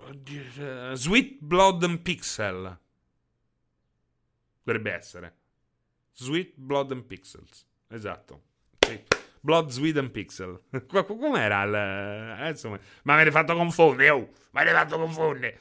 [0.08, 2.78] Oddio, uh, Sweet Blood and Pixel.
[4.62, 5.34] Dovrebbe essere.
[6.12, 7.64] Sweet Blood and Pixels.
[7.88, 8.48] Esatto.
[9.40, 10.60] Blood, Sweet and Pixel.
[11.06, 11.74] Com'era il...
[12.44, 14.28] Eh, insomma, ma avete fatto confondere, oh!
[14.52, 15.58] Ma avete fatto confondere!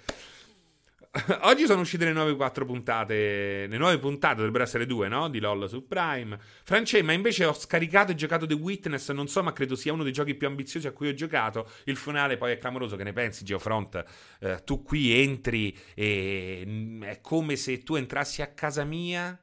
[1.41, 3.65] Oggi sono uscite le nuove quattro puntate.
[3.67, 5.27] Le nuove puntate dovrebbero essere due, no?
[5.27, 6.37] Di LOL su Prime.
[6.63, 9.11] France, ma invece ho scaricato e giocato The Witness.
[9.11, 11.67] Non so, ma credo sia uno dei giochi più ambiziosi a cui ho giocato.
[11.85, 12.95] Il finale poi è clamoroso.
[12.95, 14.03] Che ne pensi, Geofront?
[14.39, 19.41] Eh, tu qui entri e mm, è come se tu entrassi a casa mia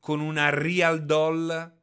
[0.00, 1.74] con una real doll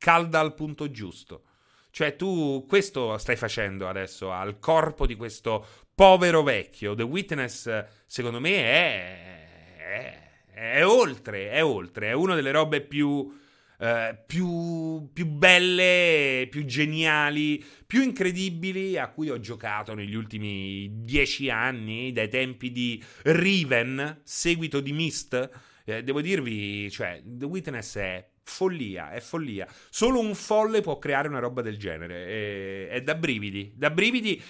[0.00, 1.42] calda al punto giusto.
[1.90, 6.94] Cioè, tu questo stai facendo adesso al corpo di questo povero vecchio.
[6.94, 13.30] The Witness, secondo me, è, è, è oltre, è oltre, è una delle robe più,
[13.78, 21.50] eh, più, più belle, più geniali, più incredibili a cui ho giocato negli ultimi dieci
[21.50, 25.50] anni, dai tempi di Riven, seguito di Mist.
[25.84, 29.66] Eh, devo dirvi, cioè, The Witness è follia, è follia.
[29.88, 32.26] Solo un folle può creare una roba del genere.
[32.26, 34.42] È, è da brividi, da brividi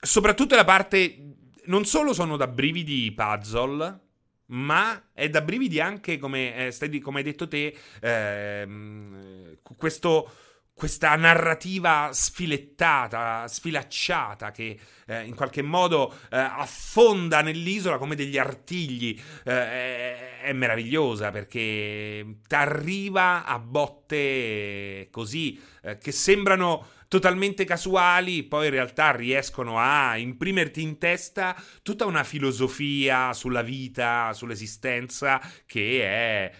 [0.00, 1.34] soprattutto la parte.
[1.64, 4.00] Non solo sono da brividi i puzzle,
[4.46, 10.30] ma è da brividi anche, come, eh, come hai detto te, eh, questo
[10.76, 19.18] questa narrativa sfilettata, sfilacciata che eh, in qualche modo eh, affonda nell'isola come degli artigli.
[19.42, 28.66] Eh, è, meravigliosa perché ti arriva a botte così eh, che sembrano totalmente casuali, poi
[28.66, 36.52] in realtà riescono a imprimerti in testa tutta una filosofia sulla vita, sull'esistenza che è,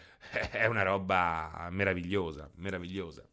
[0.50, 3.26] è una roba meravigliosa, meravigliosa.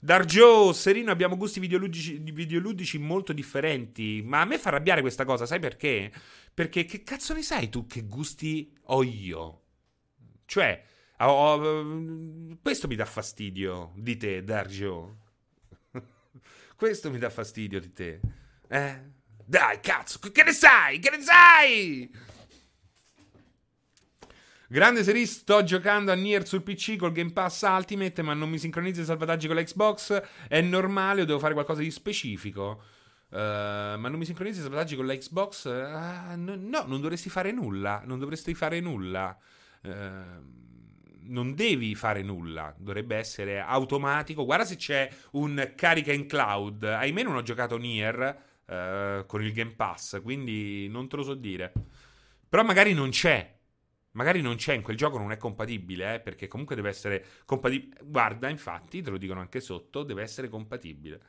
[0.00, 4.22] Darjo, Serino, abbiamo gusti videoludici, videoludici, molto differenti.
[4.24, 6.12] Ma a me fa arrabbiare questa cosa, sai perché?
[6.58, 9.62] Perché che cazzo ne sai tu che gusti ho io?
[10.44, 10.84] Cioè,
[11.18, 15.18] ho, questo mi dà fastidio di te, Darjo.
[16.74, 18.20] questo mi dà fastidio di te.
[18.66, 19.02] Eh?
[19.44, 20.98] Dai, cazzo, che ne sai?
[20.98, 22.10] Che ne sai?
[24.66, 28.58] Grande serie, sto giocando a Nier sul PC col Game Pass Ultimate, ma non mi
[28.58, 30.22] sincronizza i salvataggi con l'Xbox.
[30.48, 32.82] È normale o devo fare qualcosa di specifico?
[33.30, 35.64] Uh, ma non mi sincronizza i salvataggi con l'Xbox?
[35.66, 38.02] Uh, no, no, non dovresti fare nulla.
[38.04, 39.36] Non dovresti fare nulla.
[39.82, 40.56] Uh,
[41.28, 44.46] non devi fare nulla, dovrebbe essere automatico.
[44.46, 46.84] Guarda se c'è un carica in cloud.
[46.84, 48.46] Ahimè, non ho giocato Nier
[49.26, 51.72] con il Game Pass, quindi non te lo so dire.
[52.48, 53.56] Però magari non c'è.
[54.12, 58.00] Magari non c'è in quel gioco, non è compatibile, eh, perché comunque deve essere compatibile.
[58.04, 61.20] Guarda, infatti, te lo dicono anche sotto, deve essere compatibile.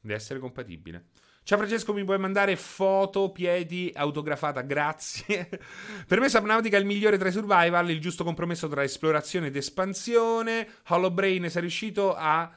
[0.00, 1.06] Deve essere compatibile.
[1.42, 5.48] Ciao Francesco, mi puoi mandare foto, piedi, autografata, grazie.
[6.06, 9.56] per me Subnautica è il migliore tra i survival, il giusto compromesso tra esplorazione ed
[9.56, 10.68] espansione.
[10.88, 12.50] Hollow Brain sei riuscito a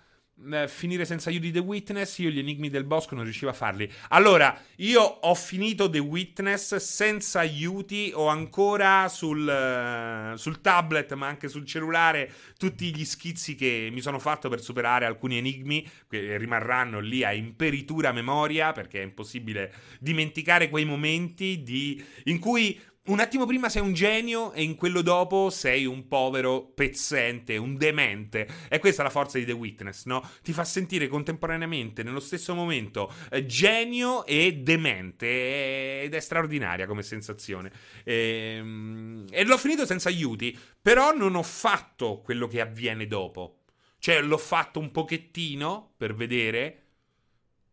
[0.52, 3.90] eh, finire senza aiuti The Witness, io gli enigmi del bosco non riuscivo a farli.
[4.10, 11.28] Allora, io ho finito The Witness senza aiuti, ho ancora sul, uh, sul, tablet, ma
[11.28, 16.38] anche sul cellulare, tutti gli schizzi che mi sono fatto per superare alcuni enigmi, che
[16.38, 23.20] rimarranno lì a imperitura memoria, perché è impossibile dimenticare quei momenti di, in cui un
[23.20, 28.48] attimo prima sei un genio e in quello dopo sei un povero pezzente, un demente.
[28.70, 30.26] E questa è la forza di The Witness, no?
[30.42, 36.04] Ti fa sentire contemporaneamente, nello stesso momento, eh, genio e demente.
[36.04, 37.74] Ed è straordinaria come sensazione.
[38.06, 43.64] E, ehm, e l'ho finito senza aiuti, però non ho fatto quello che avviene dopo.
[44.00, 46.84] Cioè, l'ho fatto un pochettino per vedere,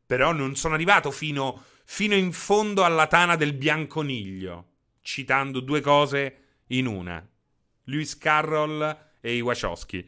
[0.06, 4.69] però non sono arrivato fino, fino in fondo alla tana del bianconiglio
[5.02, 6.36] citando due cose
[6.68, 7.26] in una.
[7.84, 10.06] Lewis Carroll e i Wachowski.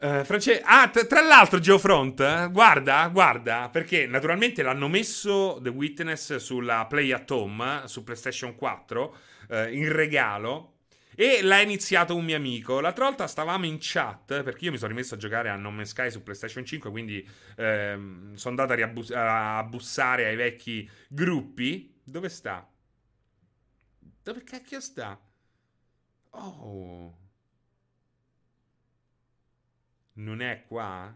[0.00, 0.62] Uh, France...
[0.64, 6.86] Ah, t- tra l'altro, Geofront, eh, guarda, guarda, perché naturalmente l'hanno messo The Witness sulla
[6.88, 9.16] Play at Home su PlayStation 4
[9.48, 10.69] uh, in regalo.
[11.20, 12.80] E l'ha iniziato un mio amico.
[12.80, 15.90] L'altra volta stavamo in chat, perché io mi sono rimesso a giocare a No Man's
[15.90, 21.94] Sky su PlayStation 5, quindi ehm, sono andato a, riabbus- a bussare ai vecchi gruppi.
[22.02, 22.66] Dove sta?
[24.22, 25.18] Dove cacchio sta?
[26.32, 27.14] Oh.
[30.14, 31.12] Non è qua?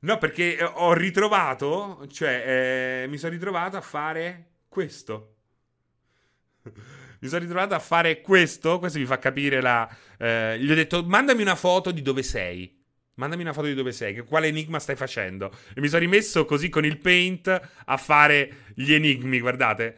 [0.00, 5.34] No, perché ho ritrovato, cioè, eh, mi sono ritrovato a fare questo
[7.20, 8.78] mi sono ritrovato a fare questo.
[8.78, 9.88] Questo mi fa capire la.
[10.18, 12.76] Eh, gli ho detto: mandami una foto di dove sei.
[13.14, 15.50] Mandami una foto di dove sei, che quale enigma stai facendo.
[15.74, 19.96] E mi sono rimesso così con il paint a fare gli enigmi, guardate.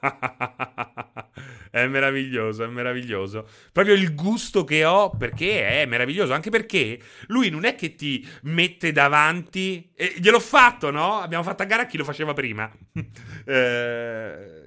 [1.70, 3.48] è meraviglioso, è meraviglioso.
[3.72, 6.32] Proprio il gusto che ho perché è meraviglioso.
[6.32, 9.90] Anche perché lui non è che ti mette davanti.
[9.96, 11.18] E gliel'ho fatto, no?
[11.18, 12.70] Abbiamo fatto a gara a chi lo faceva prima.
[13.44, 14.63] eh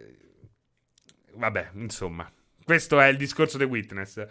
[1.38, 2.30] vabbè, insomma,
[2.64, 4.26] questo è il discorso The Witness.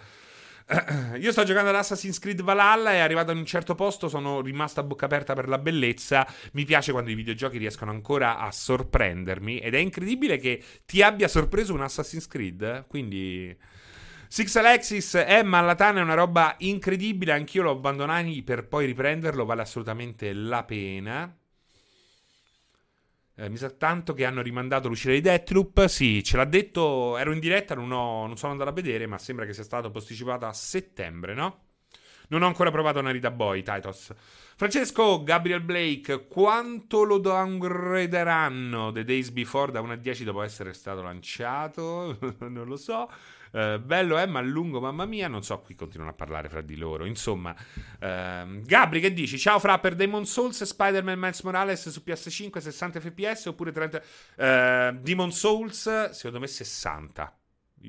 [1.21, 4.81] Io sto giocando ad Assassin's Creed Valhalla e arrivato in un certo posto sono rimasto
[4.81, 6.27] a bocca aperta per la bellezza.
[6.53, 11.29] Mi piace quando i videogiochi riescono ancora a sorprendermi ed è incredibile che ti abbia
[11.29, 12.87] sorpreso un Assassin's Creed.
[12.89, 13.57] Quindi
[14.29, 19.63] Six Alexis è Mallatana, è una roba incredibile, anch'io l'ho abbandonato per poi riprenderlo, vale
[19.63, 21.33] assolutamente la pena.
[23.39, 25.85] Eh, mi sa tanto che hanno rimandato l'uscita di Deathloop.
[25.87, 27.19] Sì, ce l'ha detto.
[27.19, 29.91] Ero in diretta, non, ho, non sono andato a vedere, ma sembra che sia stato
[29.91, 31.65] posticipato a settembre, no?
[32.29, 34.13] Non ho ancora provato Narita Boy, Titus.
[34.57, 40.73] Francesco, Gabriel Blake, quanto lo downgraderanno The Days Before da 1 a 10 dopo essere
[40.73, 42.19] stato lanciato?
[42.49, 43.09] non lo so.
[43.57, 45.29] Uh, bello è, ma lungo, mamma mia.
[45.29, 47.07] Non so, qui continuano a parlare fra di loro.
[47.07, 49.39] Insomma, uh, Gabri, che dici?
[49.39, 54.03] Ciao, fra per Demon Souls, Spider-Man Miles Morales su PS5, 60 fps oppure 30.
[54.37, 57.39] Uh, Demon Souls, secondo me 60.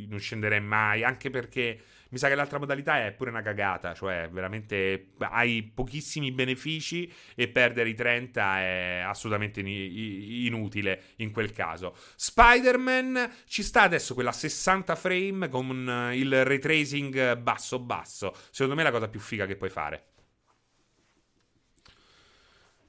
[0.07, 4.29] non scenderei mai, anche perché mi sa che l'altra modalità è pure una cagata, cioè
[4.31, 11.95] veramente hai pochissimi benefici e perdere i 30 è assolutamente inutile in quel caso.
[12.15, 18.81] Spider-Man ci sta adesso quella 60 frame con il ray tracing basso basso, secondo me
[18.81, 20.03] è la cosa più figa che puoi fare.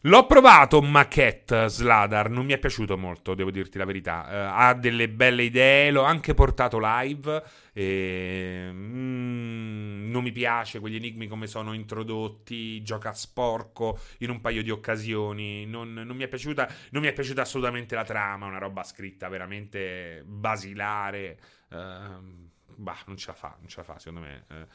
[0.03, 4.27] L'ho provato Maquette Sladar, non mi è piaciuto molto, devo dirti la verità.
[4.29, 7.43] Uh, ha delle belle idee, l'ho anche portato live.
[7.73, 14.63] E, mm, non mi piace quegli enigmi come sono introdotti, gioca sporco in un paio
[14.63, 15.67] di occasioni.
[15.67, 19.29] Non, non, mi, è piaciuta, non mi è piaciuta assolutamente la trama, una roba scritta
[19.29, 21.41] veramente basilare.
[21.71, 22.47] Uh,
[22.77, 24.45] bah, non ce la fa, non ce la fa secondo me.
[24.49, 24.67] Uh,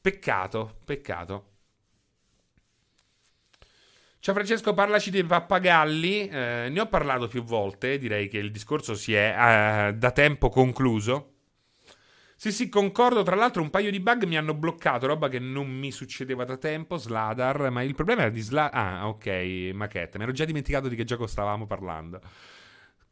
[0.00, 1.53] peccato, peccato.
[4.24, 6.28] Ciao Francesco, parlaci dei pappagalli.
[6.28, 10.48] Eh, ne ho parlato più volte, direi che il discorso si è eh, da tempo
[10.48, 11.32] concluso.
[12.34, 13.22] Sì, sì, concordo.
[13.22, 16.56] Tra l'altro, un paio di bug mi hanno bloccato, roba che non mi succedeva da
[16.56, 16.96] tempo.
[16.96, 18.70] Sladar, ma il problema era di Sladar.
[18.74, 19.26] Ah, ok,
[19.74, 20.16] maquette.
[20.16, 22.22] Mi ero già dimenticato di che gioco stavamo parlando.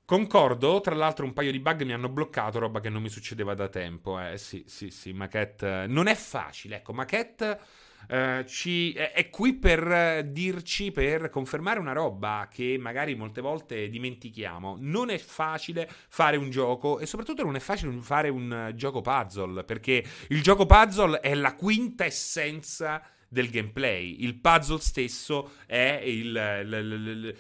[0.07, 3.53] Concordo, tra l'altro un paio di bug mi hanno bloccato, roba che non mi succedeva
[3.53, 4.19] da tempo.
[4.19, 5.85] Eh, sì, sì, sì, maquette.
[5.89, 7.61] Non è facile, ecco, maquette
[8.09, 13.41] eh, ci, è, è, qui per eh, dirci, per confermare una roba che magari molte
[13.41, 14.77] volte dimentichiamo.
[14.81, 19.01] Non è facile fare un gioco e soprattutto non è facile fare un uh, gioco
[19.01, 24.23] puzzle, perché il gioco puzzle è la quinta essenza del gameplay.
[24.23, 27.37] Il puzzle stesso è il, il, il,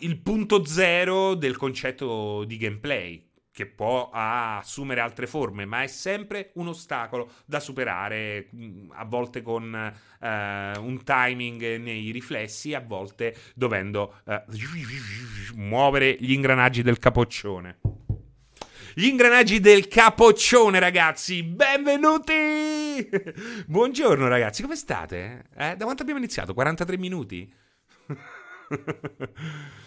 [0.00, 6.50] il punto zero del concetto di gameplay che può assumere altre forme, ma è sempre
[6.54, 10.26] un ostacolo da superare, mm, a volte con uh,
[10.82, 14.42] un timing nei riflessi, a volte dovendo uh,
[15.54, 17.78] muovere gli ingranaggi del capoccione.
[18.92, 23.08] Gli ingranaggi del capoccione, ragazzi, benvenuti!
[23.66, 25.44] Buongiorno, ragazzi, come state?
[25.56, 25.76] Eh?
[25.76, 26.54] Da quanto abbiamo iniziato?
[26.54, 27.54] 43 minuti?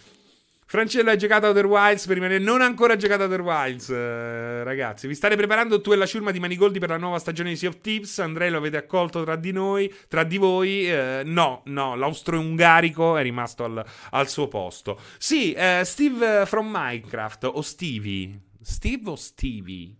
[0.69, 2.43] Francello hai giocato a Outer Wilds per rimanere.
[2.43, 5.07] Non ha ancora giocato a Outer Wilds, eh, ragazzi.
[5.07, 7.69] Vi state preparando tu e la ciurma di Manigoldi per la nuova stagione di Sea
[7.69, 8.19] of Tips?
[8.19, 10.91] Andrei lo avete accolto tra di noi, tra di voi?
[10.91, 14.99] Eh, no, no, l'austro-ungarico è rimasto al, al suo posto.
[15.17, 18.37] Sì, eh, Steve from Minecraft o Stevie?
[18.61, 19.95] Steve o Stevie?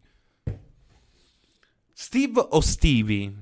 [1.93, 3.34] Steve o Stevie?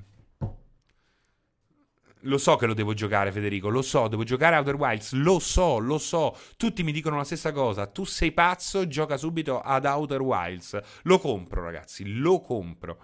[2.26, 3.68] Lo so che lo devo giocare, Federico.
[3.68, 5.12] Lo so, devo giocare Outer Wilds.
[5.12, 6.36] Lo so, lo so.
[6.56, 7.86] Tutti mi dicono la stessa cosa.
[7.86, 10.78] Tu sei pazzo, gioca subito ad Outer Wilds.
[11.02, 12.18] Lo compro, ragazzi.
[12.18, 12.98] Lo compro.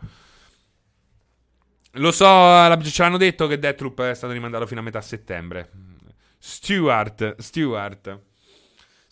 [1.96, 5.70] Lo so, ce l'hanno detto che Deathloop è stato rimandato fino a metà settembre.
[6.38, 8.20] Stuart, Stuart.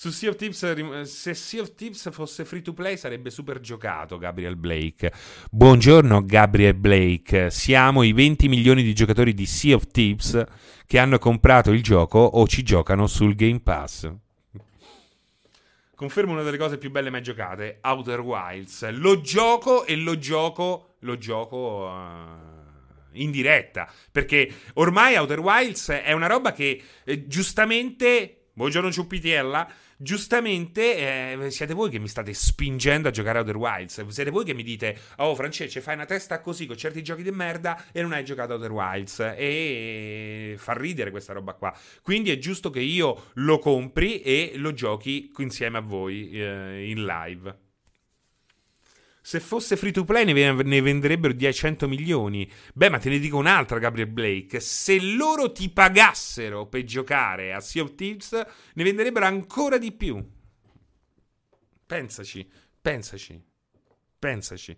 [0.03, 4.16] Su Sea of Tips, se Sea of Tips fosse free to play sarebbe super giocato,
[4.16, 5.12] Gabriel Blake.
[5.51, 7.51] Buongiorno, Gabriel Blake.
[7.51, 10.42] Siamo i 20 milioni di giocatori di Sea of Tips
[10.86, 14.11] che hanno comprato il gioco o ci giocano sul Game Pass.
[15.94, 18.88] Confermo una delle cose più belle mai giocate, Outer Wilds.
[18.92, 21.59] Lo gioco e lo gioco, lo gioco...
[21.59, 22.59] Uh
[23.14, 23.92] in diretta.
[24.12, 28.36] Perché ormai Outer Wilds è una roba che eh, giustamente.
[28.53, 29.68] Buongiorno Ciuppitiella
[30.01, 34.07] giustamente eh, siete voi che mi state spingendo a giocare a Outer Wilds.
[34.07, 37.30] Siete voi che mi dite: Oh, Francesco, fai una testa così con certi giochi di
[37.30, 39.20] merda e non hai giocato a Outer Wilds.
[39.36, 41.76] E fa ridere questa roba qua.
[42.03, 47.05] Quindi è giusto che io lo compri e lo giochi insieme a voi eh, in
[47.05, 47.68] live.
[49.23, 52.51] Se fosse free to play ne, ne venderebbero 10 milioni.
[52.75, 54.61] Beh, ma te ne dico un'altra, Gabriel Blake.
[54.61, 58.33] Se loro ti pagassero per giocare a Sea of Thieves,
[58.75, 60.27] ne venderebbero ancora di più.
[61.87, 62.51] Pensaci,
[62.81, 63.41] pensaci,
[64.18, 64.77] pensaci.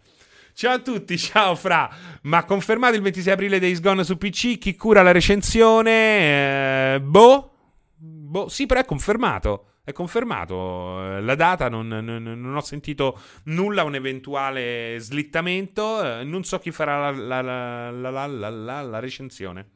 [0.53, 1.89] Ciao a tutti, ciao Fra.
[2.23, 4.57] Ma confermato il 26 aprile Days Gone su PC?
[4.57, 6.95] Chi cura la recensione?
[6.95, 7.51] Eh, boh?
[7.95, 8.47] boh?
[8.49, 9.67] Sì, però è confermato.
[9.83, 11.19] È confermato.
[11.19, 16.19] La data non, non, non ho sentito nulla, un eventuale slittamento.
[16.19, 19.69] Eh, non so chi farà la, la, la, la recensione.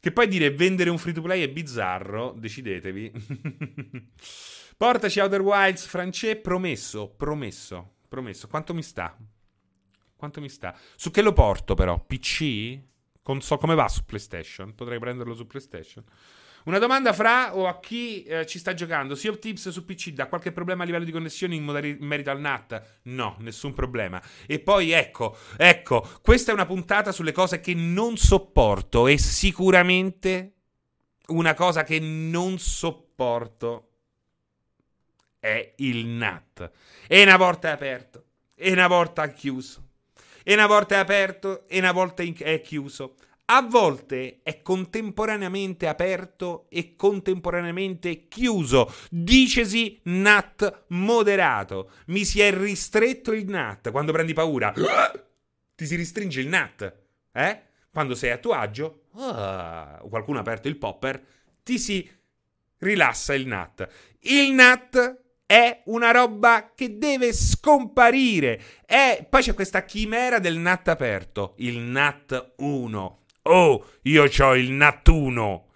[0.00, 3.12] Che poi dire vendere un free to play è bizzarro, decidetevi.
[4.76, 8.48] Portaci Outer Wilds, France, promesso, promesso, promesso.
[8.48, 9.16] Quanto mi sta?
[10.16, 10.76] Quanto mi sta?
[10.96, 11.98] Su che lo porto però?
[11.98, 12.78] PC?
[13.26, 14.74] Non so come va su PlayStation.
[14.74, 16.04] Potrei prenderlo su PlayStation.
[16.64, 19.14] Una domanda fra o a chi eh, ci sta giocando?
[19.14, 22.06] Sea of Tips su PC dà qualche problema a livello di connessione in, modali- in
[22.06, 23.00] merito al NAT?
[23.02, 24.22] No, nessun problema.
[24.46, 30.52] E poi ecco, ecco, questa è una puntata sulle cose che non sopporto e sicuramente
[31.26, 33.90] una cosa che non sopporto
[35.38, 36.70] è il NAT.
[37.06, 39.83] E una volta è aperto, e una volta è chiuso,
[40.44, 43.16] e una volta è aperto, e una volta è chiuso.
[43.46, 48.90] A volte è contemporaneamente aperto e contemporaneamente chiuso.
[49.10, 51.90] Dicesi NAT moderato.
[52.06, 53.90] Mi si è ristretto il NAT.
[53.90, 54.72] Quando prendi paura,
[55.74, 56.94] ti si ristringe il NAT.
[57.32, 57.62] Eh?
[57.90, 61.22] Quando sei a tuo agio, uh, qualcuno ha aperto il popper,
[61.62, 62.08] ti si
[62.78, 63.88] rilassa il NAT.
[64.20, 68.60] Il NAT è una roba che deve scomparire.
[68.86, 69.26] È...
[69.28, 73.18] Poi c'è questa chimera del NAT aperto, il NAT 1.
[73.42, 75.68] Oh, io ho il NAT 1.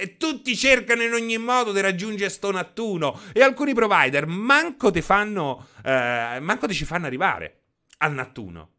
[0.00, 3.20] E tutti cercano in ogni modo di raggiungere sto NAT 1.
[3.32, 5.68] E alcuni provider manco ti fanno...
[5.84, 7.62] Eh, manco ti ci fanno arrivare
[7.98, 8.70] al NAT 1.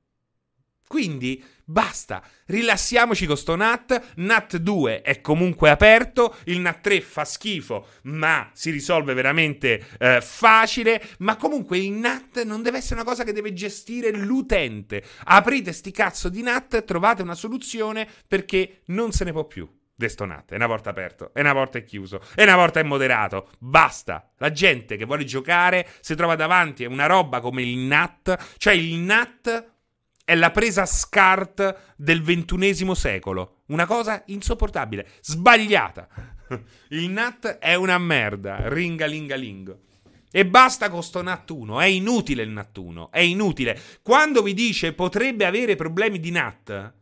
[0.90, 4.14] Quindi basta, rilassiamoci con sto NAT.
[4.16, 10.20] NAT 2 è comunque aperto, il NAT 3 fa schifo, ma si risolve veramente eh,
[10.20, 11.00] facile.
[11.20, 15.04] Ma comunque il NAT non deve essere una cosa che deve gestire l'utente.
[15.26, 19.70] Aprite sti cazzo di NAT, trovate una soluzione perché non se ne può più.
[19.94, 23.50] Destonate, è una volta aperto, e una volta è chiuso, e una volta è moderato.
[23.60, 24.32] Basta.
[24.38, 28.74] La gente che vuole giocare si trova davanti a una roba come il NAT, cioè
[28.74, 29.78] il NAT
[30.30, 33.62] è la presa SCART del ventunesimo secolo.
[33.70, 36.08] Una cosa insopportabile, sbagliata.
[36.90, 39.80] Il NAT è una merda, ringalingalingo.
[40.32, 43.82] E basta con sto NAT 1, è inutile il NAT 1, è inutile.
[44.04, 46.94] Quando vi dice potrebbe avere problemi di NAT,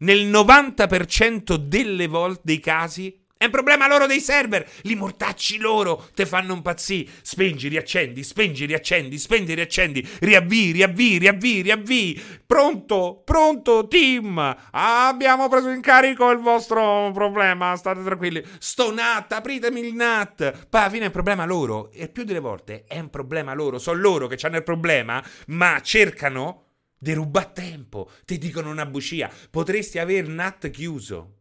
[0.00, 4.66] nel 90% delle volte dei casi è un problema loro dei server.
[4.82, 7.06] Li mortacci loro te fanno pazzì.
[7.20, 10.08] Spengi, riaccendi, spengi, riaccendi, spengi, riaccendi.
[10.20, 12.22] Riavvii, riavvii, riavvii, riavvii.
[12.46, 14.56] Pronto, pronto, team.
[14.70, 17.76] Abbiamo preso in carico il vostro problema.
[17.76, 18.42] State tranquilli.
[18.58, 20.66] Sto NAT, apritemi il NAT.
[20.68, 21.90] Poi alla fine è un problema loro.
[21.92, 23.78] E più delle volte è un problema loro.
[23.78, 26.68] Sono loro che hanno il problema, ma cercano
[26.98, 27.14] di
[27.52, 28.10] tempo.
[28.24, 29.30] Ti dicono una bugia.
[29.50, 31.32] Potresti aver NAT chiuso.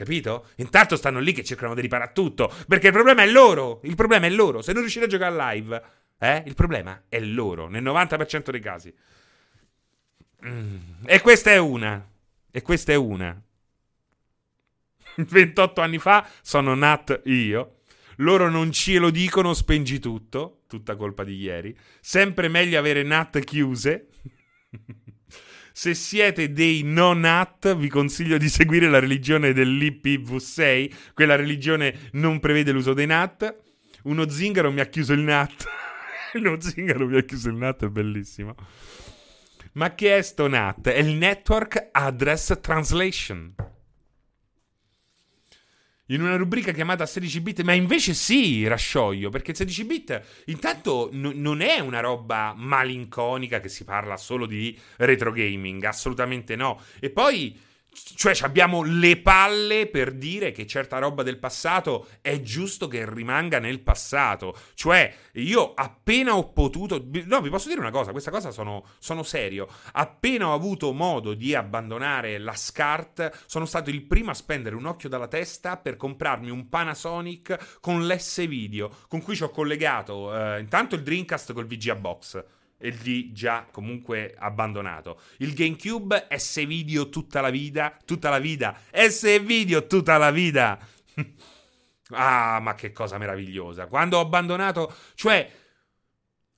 [0.00, 0.46] Capito?
[0.56, 2.50] Intanto stanno lì che cercano di riparare tutto.
[2.66, 3.80] Perché il problema è loro.
[3.84, 4.62] Il problema è loro.
[4.62, 5.82] Se non riuscite a giocare live,
[6.18, 7.68] eh, il problema è loro.
[7.68, 8.94] Nel 90% dei casi.
[10.46, 10.76] Mm.
[11.04, 12.02] E questa è una.
[12.50, 13.38] E questa è una.
[15.16, 17.80] 28 anni fa sono Nat io.
[18.16, 20.62] Loro non ce lo dicono, spengi tutto.
[20.66, 21.76] Tutta colpa di ieri.
[22.00, 24.08] Sempre meglio avere Nat chiuse.
[25.80, 30.92] Se siete dei non-nat, vi consiglio di seguire la religione dell'IPv6.
[31.14, 33.56] Quella religione non prevede l'uso dei NAT.
[34.02, 35.64] Uno zingaro mi ha chiuso il NAT.
[36.36, 38.54] Uno zingaro mi ha chiuso il NAT, è bellissimo.
[39.72, 40.88] Ma che è sto NAT?
[40.88, 43.54] È il Network Address Translation
[46.10, 51.08] in una rubrica chiamata 16 bit, ma invece sì, rascioglio, perché il 16 bit intanto
[51.12, 56.80] n- non è una roba malinconica che si parla solo di retro gaming, assolutamente no.
[56.98, 62.86] E poi cioè abbiamo le palle per dire che certa roba del passato è giusto
[62.86, 64.56] che rimanga nel passato.
[64.74, 67.04] Cioè, io appena ho potuto...
[67.24, 69.68] No, vi posso dire una cosa, questa cosa sono, sono serio.
[69.92, 74.86] Appena ho avuto modo di abbandonare la SCART, sono stato il primo a spendere un
[74.86, 80.34] occhio dalla testa per comprarmi un Panasonic con l'S video, con cui ci ho collegato
[80.34, 82.44] eh, intanto il Dreamcast col VGA Box
[82.88, 85.20] lì già comunque abbandonato.
[85.38, 90.78] Il GameCube S video tutta la vita, tutta la vita, S video tutta la vita.
[92.10, 93.86] ah, ma che cosa meravigliosa.
[93.86, 95.50] Quando ho abbandonato, cioè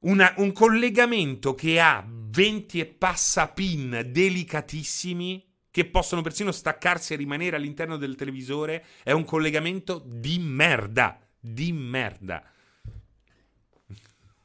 [0.00, 7.16] una, un collegamento che ha 20 e passa pin delicatissimi che possono persino staccarsi e
[7.16, 12.44] rimanere all'interno del televisore, è un collegamento di merda, di merda.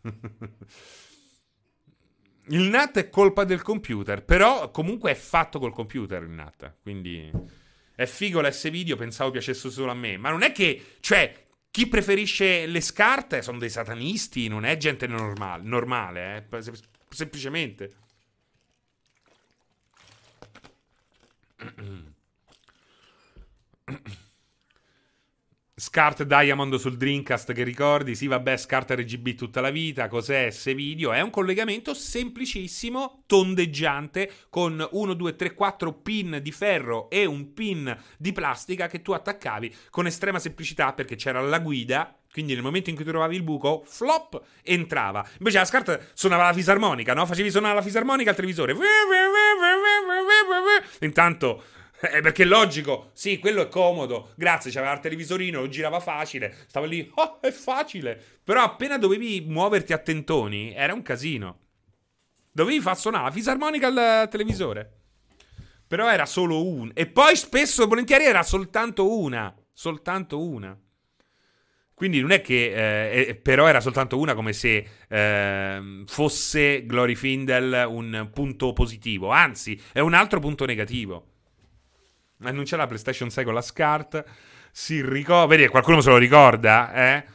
[2.50, 7.30] Il NAT è colpa del computer, però comunque è fatto col computer il NAT, quindi
[7.96, 11.88] è figo l'S video, pensavo piacesse solo a me, ma non è che, cioè, chi
[11.88, 16.62] preferisce le scarte sono dei satanisti, non è gente normale, normale eh?
[17.10, 17.96] semplicemente.
[25.80, 31.12] SCART Diamond sul Dreamcast che ricordi, sì vabbè SCART RGB tutta la vita, cos'è S-Video?
[31.12, 37.54] È un collegamento semplicissimo, tondeggiante, con 1, 2, 3, 4 pin di ferro e un
[37.54, 42.64] pin di plastica che tu attaccavi con estrema semplicità perché c'era la guida quindi nel
[42.64, 45.28] momento in cui trovavi il buco, flop, entrava.
[45.40, 47.26] Invece la SCART suonava la fisarmonica, no?
[47.26, 48.76] Facevi suonare la fisarmonica al televisore.
[51.02, 51.64] Intanto
[52.14, 54.34] eh, perché è logico, sì, quello è comodo.
[54.36, 56.56] Grazie, c'aveva il televisorino, lo girava facile.
[56.68, 58.22] Stavo lì, oh, è facile.
[58.44, 61.60] Però appena dovevi muoverti a tentoni, era un casino.
[62.52, 64.92] Dovevi far suonare la fisarmonica al televisore.
[65.88, 66.92] Però era solo una.
[66.94, 69.56] E poi spesso e volentieri era soltanto una.
[69.74, 70.78] Soltanto una.
[71.94, 77.84] Quindi non è che, eh, però era soltanto una come se eh, fosse Glory Findle
[77.86, 81.27] un punto positivo, anzi è un altro punto negativo.
[82.44, 84.24] Annunciare la PlayStation 6 con la SCART,
[84.72, 87.26] si ricorda, vedi qualcuno se lo ricorda, eh?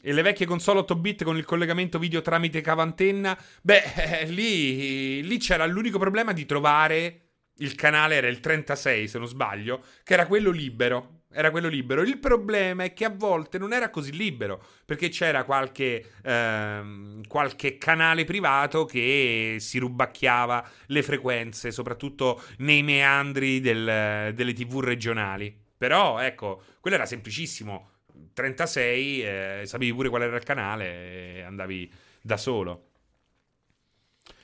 [0.00, 5.22] E le vecchie console 8 bit con il collegamento video tramite cavantenna, beh, eh, lì,
[5.22, 7.20] lì c'era l'unico problema di trovare
[7.58, 12.02] il canale, era il 36 se non sbaglio, che era quello libero era quello libero.
[12.02, 17.78] Il problema è che a volte non era così libero, perché c'era qualche, ehm, qualche
[17.78, 25.54] canale privato che si rubacchiava le frequenze, soprattutto nei meandri del, delle tv regionali.
[25.76, 27.90] Però, ecco, quello era semplicissimo.
[28.32, 31.90] 36, eh, sapevi pure qual era il canale e andavi
[32.22, 32.85] da solo.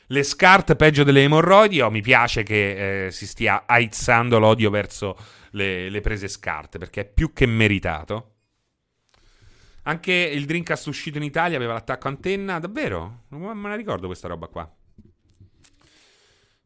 [0.07, 1.81] Le scart peggio delle emorroidi.
[1.81, 5.17] Oh, mi piace che eh, si stia aizzando l'odio verso
[5.53, 8.29] le, le prese scarte, perché è più che meritato.
[9.85, 13.25] Anche il Dreamcast uscito in Italia aveva l'attacco antenna, davvero?
[13.29, 14.71] Non me la ricordo questa roba qua.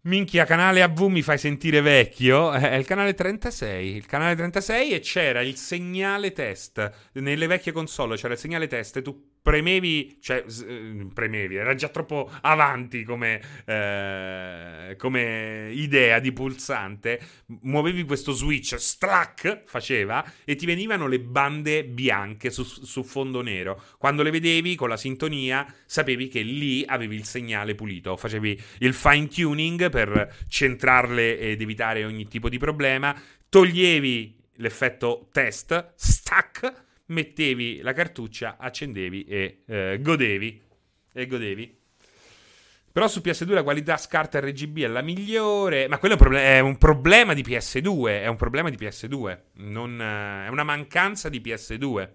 [0.06, 2.54] Minchia, canale AV mi fai sentire vecchio.
[2.54, 3.96] Eh, è il canale 36.
[3.96, 7.08] Il canale 36 e c'era il segnale test.
[7.14, 11.88] Nelle vecchie console c'era il segnale test e tu premevi, cioè eh, premevi, era già
[11.88, 17.20] troppo avanti come, eh, come idea di pulsante,
[17.60, 23.80] muovevi questo switch, strack faceva e ti venivano le bande bianche su, su fondo nero.
[23.98, 28.94] Quando le vedevi con la sintonia sapevi che lì avevi il segnale pulito, facevi il
[28.94, 33.16] fine tuning per centrarle ed evitare ogni tipo di problema,
[33.48, 40.62] toglievi l'effetto test, stack mettevi la cartuccia, accendevi e eh, godevi.
[41.12, 41.84] E godevi.
[42.96, 45.86] Però su PS2 la qualità scarta RGB è la migliore.
[45.86, 48.22] Ma quello è un, proble- è un problema di PS2.
[48.22, 49.38] È un problema di PS2.
[49.56, 52.08] Non, uh, è una mancanza di PS2.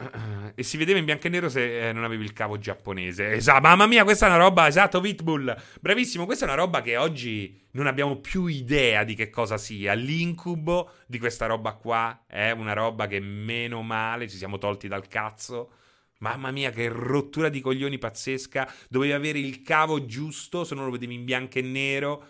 [0.54, 3.32] E si vedeva in bianco e nero se eh, non avevi il cavo giapponese.
[3.32, 4.66] Esatto, mamma mia, questa è una roba.
[4.66, 5.54] Esatto, Vitbull.
[5.80, 9.92] Bravissimo, questa è una roba che oggi non abbiamo più idea di che cosa sia.
[9.94, 15.06] L'incubo di questa roba qua è una roba che meno male ci siamo tolti dal
[15.06, 15.72] cazzo.
[16.18, 18.70] Mamma mia, che rottura di coglioni pazzesca.
[18.88, 22.24] Dovevi avere il cavo giusto, se non lo vedevi in bianco e nero.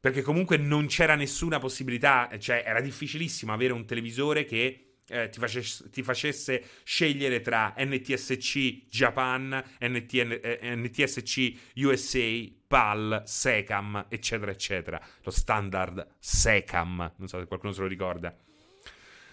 [0.00, 5.38] Perché comunque non c'era nessuna possibilità, cioè era difficilissimo avere un televisore che eh, ti,
[5.38, 15.00] facesse, ti, facesse, scegliere tra NTSC Japan, NT, eh, NTSC USA, PAL, SECAM, eccetera, eccetera.
[15.22, 18.36] Lo standard SECAM, non so se qualcuno se lo ricorda.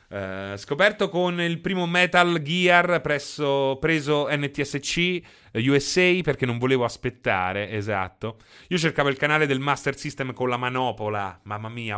[0.07, 5.21] Uh, scoperto con il primo Metal Gear presso, preso NTSC
[5.53, 8.37] USA perché non volevo aspettare, esatto.
[8.67, 11.97] Io cercavo il canale del Master System con la manopola, mamma mia.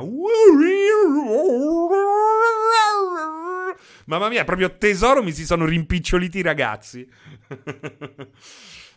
[4.06, 7.10] Mamma mia, proprio tesoro mi si sono rimpiccioliti i ragazzi.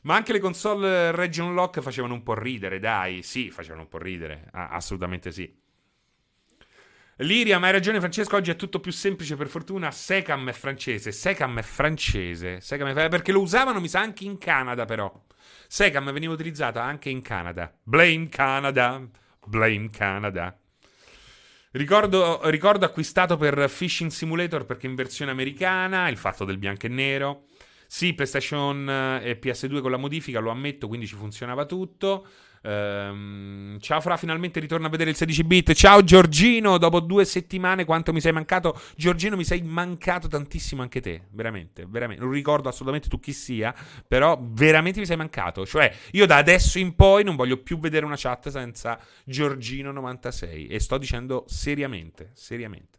[0.02, 3.22] Ma anche le console Region Lock facevano un po' ridere, dai.
[3.22, 4.48] Sì, facevano un po' ridere.
[4.52, 5.58] Ah, assolutamente sì.
[7.16, 9.90] Liria, ma hai ragione Francesco, oggi è tutto più semplice per fortuna.
[9.90, 11.12] Secam è francese.
[11.12, 12.60] Secam è francese.
[12.62, 13.08] Secam è...
[13.08, 15.12] Perché lo usavano, mi sa, anche in Canada però.
[15.68, 17.70] Secam veniva utilizzata anche in Canada.
[17.82, 19.06] Blame Canada.
[19.44, 20.59] Blame Canada.
[21.72, 26.88] Ricordo, ricordo, acquistato per Fishing Simulator perché in versione americana, il fatto del bianco e
[26.88, 27.44] nero.
[27.86, 32.26] Sì, PlayStation eh, e PS2 con la modifica, lo ammetto, quindi ci funzionava tutto.
[32.62, 35.72] Ehm, ciao Fra, finalmente ritorno a vedere il 16 bit.
[35.72, 38.78] Ciao Giorgino, dopo due settimane quanto mi sei mancato?
[38.96, 42.22] Giorgino, mi sei mancato tantissimo anche te, veramente, veramente.
[42.22, 43.74] Non ricordo assolutamente tu chi sia,
[44.06, 45.64] però veramente mi sei mancato.
[45.64, 50.80] Cioè, io da adesso in poi non voglio più vedere una chat senza Giorgino96 e
[50.80, 52.98] sto dicendo seriamente, seriamente.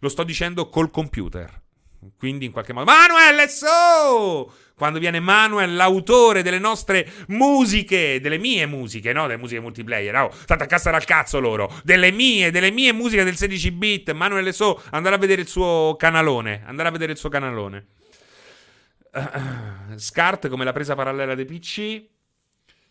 [0.00, 1.60] Lo sto dicendo col computer.
[2.18, 2.90] Quindi in qualche modo...
[2.90, 4.52] Manuel So!
[4.74, 9.26] Quando viene Manuel, l'autore delle nostre musiche, delle mie musiche, no?
[9.26, 10.14] Delle musiche multiplayer.
[10.16, 11.72] Oh, state a cassare al cazzo loro.
[11.84, 14.12] Delle mie, delle mie musiche del 16 bit.
[14.12, 16.62] Manuel So, andare a vedere il suo canalone.
[16.66, 17.86] Andare a vedere il suo canalone.
[19.12, 22.11] Uh, SCART come la presa parallela dei PC.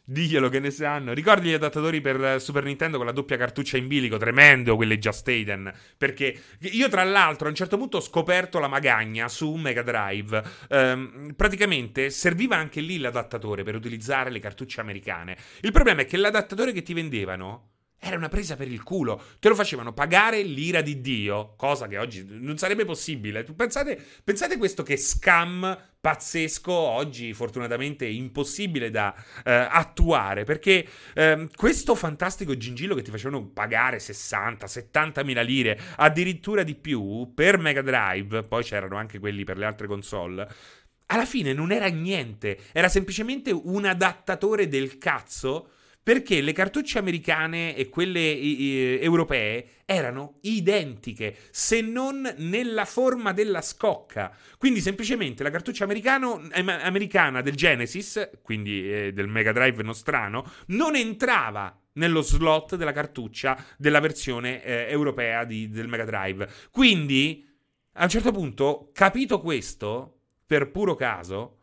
[0.04, 1.14] Diglielo che ne sanno.
[1.14, 4.18] Ricordi gli adattatori per Super Nintendo con la doppia cartuccia in bilico?
[4.18, 5.72] Tremendo quelle Just Aiden.
[5.98, 10.44] Perché io, tra l'altro, a un certo punto ho scoperto la magagna su Mega Drive.
[10.70, 15.38] Ehm, praticamente serviva anche lì l'adattatore per utilizzare le cartucce americane.
[15.62, 17.70] Il problema è che l'adattatore che ti vendevano
[18.04, 19.22] era una presa per il culo.
[19.40, 23.44] Te lo facevano pagare l'ira di Dio, cosa che oggi non sarebbe possibile.
[23.44, 29.14] Pensate, pensate questo che scam pazzesco, oggi fortunatamente impossibile da
[29.46, 30.84] eh, attuare, perché
[31.14, 37.32] eh, questo fantastico gingillo che ti facevano pagare 60, 70 mila lire, addirittura di più,
[37.36, 40.50] per Mega Drive, poi c'erano anche quelli per le altre console,
[41.06, 45.74] alla fine non era niente, era semplicemente un adattatore del cazzo
[46.04, 53.62] perché le cartucce americane e quelle i, europee erano identiche, se non nella forma della
[53.62, 54.36] scocca.
[54.58, 61.78] Quindi semplicemente la cartuccia americana del Genesis, quindi eh, del Mega Drive nostrano, non entrava
[61.94, 66.50] nello slot della cartuccia della versione eh, europea di, del Mega Drive.
[66.72, 67.48] Quindi,
[67.94, 71.60] a un certo punto, capito questo, per puro caso,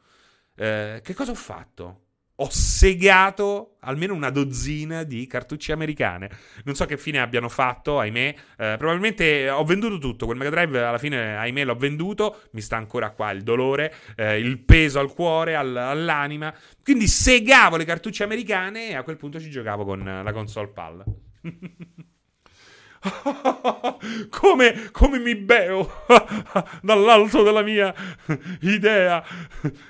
[0.54, 2.02] eh, che cosa ho fatto?
[2.40, 6.30] Ho segato almeno una dozzina di cartucce americane.
[6.64, 8.34] Non so che fine abbiano fatto, ahimè.
[8.56, 10.26] Eh, probabilmente ho venduto tutto.
[10.26, 12.42] Quel Mega Drive alla fine, ahimè, l'ho venduto.
[12.52, 16.54] Mi sta ancora qua il dolore, eh, il peso al cuore, al, all'anima.
[16.82, 21.04] Quindi segavo le cartucce americane e a quel punto ci giocavo con la console PAL.
[24.30, 26.04] come, come mi beo
[26.82, 27.94] dall'alto della mia
[28.62, 29.24] idea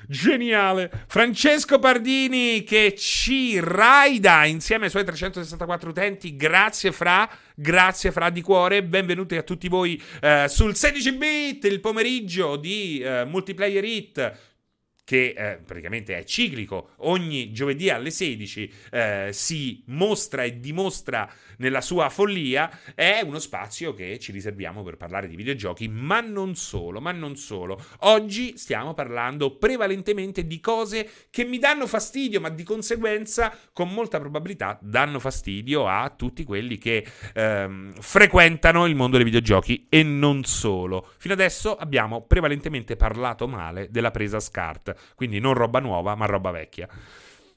[0.06, 0.90] geniale.
[1.06, 6.36] Francesco Pardini che ci raida insieme ai suoi 364 utenti.
[6.36, 8.82] Grazie Fra, grazie Fra di cuore.
[8.82, 14.47] Benvenuti a tutti voi eh, sul 16 bit, il pomeriggio di eh, Multiplayer Hit
[15.08, 21.80] che eh, praticamente è ciclico, ogni giovedì alle 16 eh, si mostra e dimostra nella
[21.80, 27.00] sua follia, è uno spazio che ci riserviamo per parlare di videogiochi, ma non solo,
[27.00, 27.82] ma non solo.
[28.00, 34.18] Oggi stiamo parlando prevalentemente di cose che mi danno fastidio, ma di conseguenza con molta
[34.18, 40.44] probabilità danno fastidio a tutti quelli che ehm, frequentano il mondo dei videogiochi e non
[40.44, 41.12] solo.
[41.16, 46.50] Fino adesso abbiamo prevalentemente parlato male della presa SCART, quindi non roba nuova, ma roba
[46.50, 46.88] vecchia.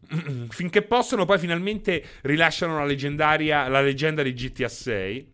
[0.50, 5.34] finché possono, poi finalmente rilasciano la leggendaria la leggenda di GTA 6.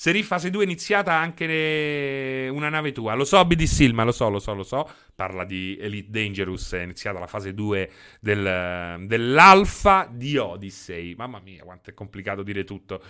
[0.00, 3.12] Serif fase 2 è iniziata anche una nave tua.
[3.12, 4.88] Lo so, BD Silma, lo so, lo so, lo so.
[5.14, 6.72] Parla di Elite Dangerous.
[6.72, 11.14] È iniziata la fase 2 del, dell'alfa di Odyssey.
[11.16, 13.02] Mamma mia, quanto è complicato dire tutto.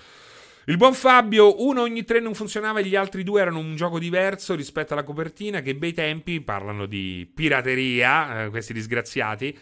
[0.71, 3.99] Il buon Fabio, uno ogni tre non funzionava e gli altri due erano un gioco
[3.99, 5.63] diverso rispetto alla copertina.
[5.63, 9.59] Che bei tempi, parlano di pirateria, eh, questi disgraziati.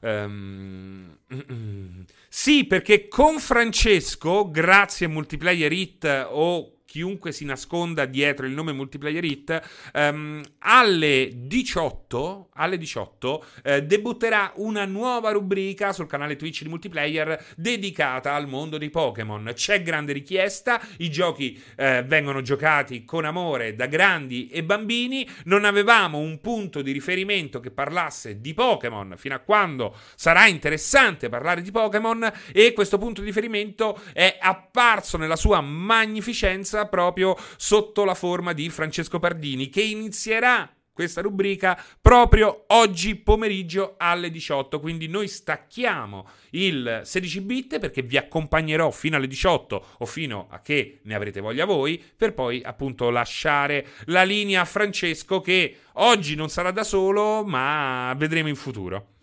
[0.00, 1.16] Um,
[2.28, 8.72] sì, perché con Francesco, grazie a Multiplayer Hit o chiunque si nasconda dietro il nome
[8.72, 16.62] Multiplayer Hit, um, alle 18, alle 18 eh, debutterà una nuova rubrica sul canale Twitch
[16.62, 19.52] di Multiplayer dedicata al mondo dei Pokémon.
[19.54, 25.66] C'è grande richiesta, i giochi eh, vengono giocati con amore da grandi e bambini, non
[25.66, 31.60] avevamo un punto di riferimento che parlasse di Pokémon fino a quando sarà interessante parlare
[31.60, 38.04] di Pokémon e questo punto di riferimento è apparso nella sua magnificenza passa proprio sotto
[38.04, 44.80] la forma di Francesco Pardini che inizierà questa rubrica proprio oggi pomeriggio alle 18.
[44.80, 50.60] Quindi noi stacchiamo il 16 bit perché vi accompagnerò fino alle 18 o fino a
[50.60, 56.34] che ne avrete voglia voi per poi appunto lasciare la linea a Francesco che oggi
[56.34, 59.17] non sarà da solo ma vedremo in futuro.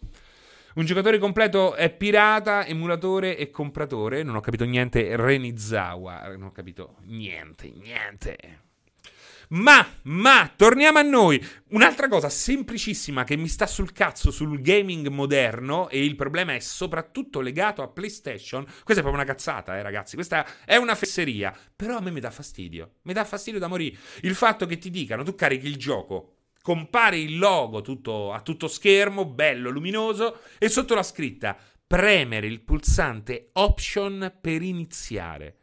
[0.76, 4.23] Un giocatore completo è pirata, emulatore e compratore.
[4.23, 5.15] Non ho capito niente.
[5.15, 6.28] Renizawa.
[6.36, 8.63] Non ho capito niente, niente.
[9.49, 11.41] Ma, ma, torniamo a noi.
[11.69, 16.59] Un'altra cosa semplicissima che mi sta sul cazzo sul gaming moderno e il problema è
[16.59, 18.65] soprattutto legato a PlayStation.
[18.65, 20.15] Questa è proprio una cazzata, eh, ragazzi.
[20.15, 21.57] Questa è una fesseria.
[21.73, 22.95] Però a me mi dà fastidio.
[23.03, 23.97] Mi dà fastidio da morire.
[24.23, 26.34] Il fatto che ti dicano, tu carichi il gioco
[26.66, 31.55] compare il logo tutto, a tutto schermo, bello, luminoso, e sotto la scritta
[31.86, 35.57] premere il pulsante option per iniziare.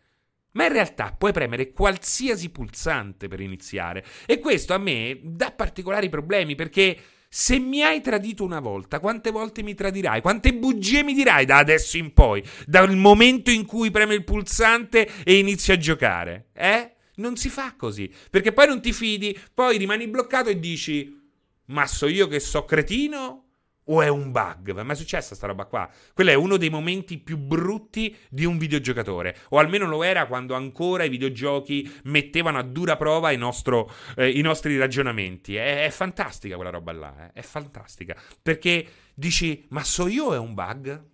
[0.52, 4.04] Ma in realtà puoi premere qualsiasi pulsante per iniziare.
[4.26, 6.96] E questo a me dà particolari problemi perché
[7.28, 10.20] se mi hai tradito una volta, quante volte mi tradirai?
[10.20, 12.44] Quante bugie mi dirai da adesso in poi?
[12.64, 16.50] Dal momento in cui premi il pulsante e inizi a giocare?
[16.52, 16.91] Eh?
[17.16, 18.12] Non si fa così.
[18.30, 21.20] Perché poi non ti fidi, poi rimani bloccato e dici:
[21.66, 23.42] Ma so io che so cretino?
[23.86, 24.80] O è un bug?
[24.80, 25.90] Ma è successa sta roba qua?
[26.14, 29.36] Quello è uno dei momenti più brutti di un videogiocatore.
[29.50, 34.40] O almeno lo era quando ancora i videogiochi mettevano a dura prova nostro, eh, i
[34.40, 35.56] nostri ragionamenti.
[35.56, 37.26] È, è, fantastica quella roba là.
[37.26, 37.40] Eh?
[37.40, 38.16] È fantastica.
[38.40, 41.04] Perché dici, ma so io è un bug?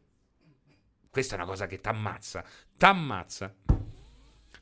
[1.11, 2.45] Questa è una cosa che t'ammazza.
[2.77, 3.55] T'ammazza.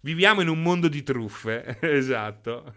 [0.07, 1.78] Viviamo in un mondo di truffe.
[1.82, 2.76] esatto.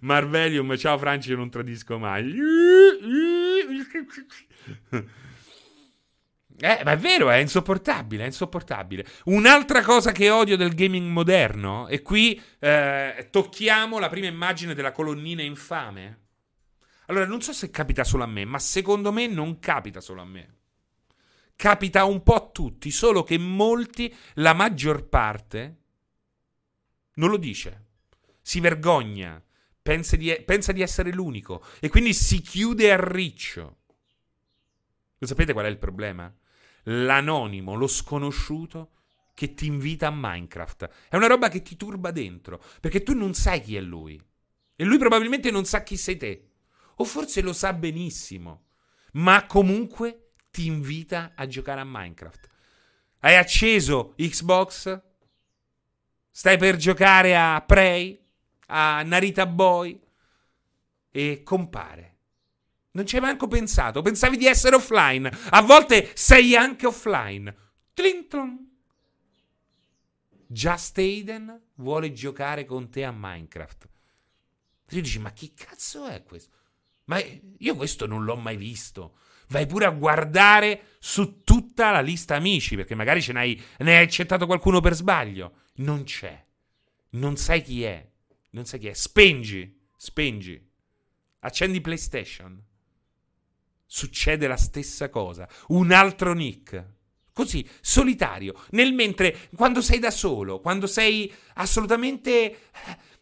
[0.00, 2.30] Marvelium, ciao Franci, io non tradisco mai.
[6.58, 9.06] Eh, ma è vero, è insopportabile, è insopportabile.
[9.24, 14.92] Un'altra cosa che odio del gaming moderno, e qui eh, tocchiamo la prima immagine della
[14.92, 16.18] colonnina infame.
[17.06, 20.26] Allora, non so se capita solo a me, ma secondo me non capita solo a
[20.26, 20.56] me.
[21.56, 25.81] Capita un po' a tutti, solo che molti, la maggior parte,
[27.14, 27.86] non lo dice.
[28.40, 29.42] Si vergogna,
[29.80, 33.78] pensa di, pensa di essere l'unico e quindi si chiude a riccio.
[35.18, 36.32] Lo sapete qual è il problema?
[36.84, 38.90] L'anonimo, lo sconosciuto
[39.34, 40.90] che ti invita a Minecraft.
[41.08, 44.20] È una roba che ti turba dentro, perché tu non sai chi è lui.
[44.74, 46.48] E lui probabilmente non sa chi sei te.
[46.96, 48.66] O forse lo sa benissimo,
[49.12, 52.48] ma comunque ti invita a giocare a Minecraft.
[53.20, 55.00] Hai acceso Xbox?
[56.32, 58.18] Stai per giocare a Prey?
[58.66, 60.00] A Narita Boy?
[61.12, 62.12] E compare
[62.92, 64.02] non ci hai manco pensato.
[64.02, 65.30] Pensavi di essere offline.
[65.50, 67.54] A volte sei anche offline.
[67.94, 68.70] Tlintlon.
[70.46, 73.84] Just Aiden vuole giocare con te a Minecraft.
[73.84, 76.50] E tu dici, ma chi cazzo è questo?
[77.04, 77.22] Ma
[77.58, 79.16] io questo non l'ho mai visto.
[79.52, 84.04] Vai pure a guardare su tutta la lista amici, perché magari ce n'hai, ne hai
[84.04, 85.52] accettato qualcuno per sbaglio.
[85.76, 86.44] Non c'è.
[87.10, 88.04] Non sai chi è.
[88.50, 88.94] Non sai chi è.
[88.94, 89.80] Spengi.
[89.96, 90.60] Spengi.
[91.40, 92.70] Accendi PlayStation
[93.92, 95.46] succede la stessa cosa.
[95.68, 96.82] Un altro nick.
[97.34, 98.54] Così, solitario.
[98.70, 102.58] Nel mentre, quando sei da solo, quando sei assolutamente eh,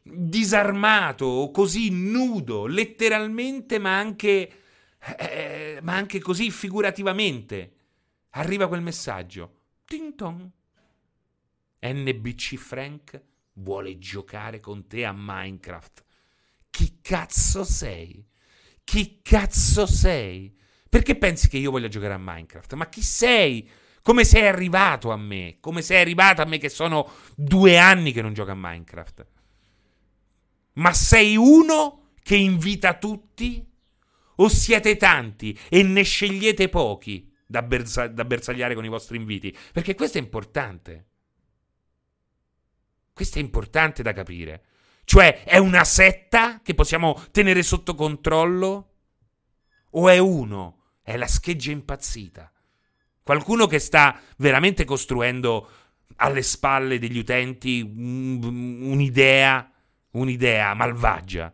[0.02, 4.50] disarmato, così nudo, letteralmente, ma anche,
[5.18, 7.72] eh, ma anche così figurativamente,
[8.30, 9.54] arriva quel messaggio.
[9.84, 10.50] Tinton.
[11.82, 13.22] NBC Frank
[13.54, 16.04] vuole giocare con te a Minecraft.
[16.70, 18.24] Chi cazzo sei?
[18.84, 20.56] Chi cazzo sei?
[20.88, 22.74] Perché pensi che io voglia giocare a Minecraft?
[22.74, 23.68] Ma chi sei?
[24.02, 25.58] Come sei arrivato a me?
[25.60, 29.26] Come sei arrivato a me che sono due anni che non gioco a Minecraft?
[30.74, 33.69] Ma sei uno che invita tutti?
[34.40, 39.56] O siete tanti e ne scegliete pochi da, bersa- da bersagliare con i vostri inviti?
[39.72, 41.06] Perché questo è importante.
[43.12, 44.64] Questo è importante da capire.
[45.04, 48.86] Cioè, è una setta che possiamo tenere sotto controllo?
[49.90, 52.52] O è uno è la scheggia impazzita.
[53.22, 55.68] Qualcuno che sta veramente costruendo
[56.16, 59.70] alle spalle degli utenti un'idea,
[60.12, 61.52] un'idea malvagia.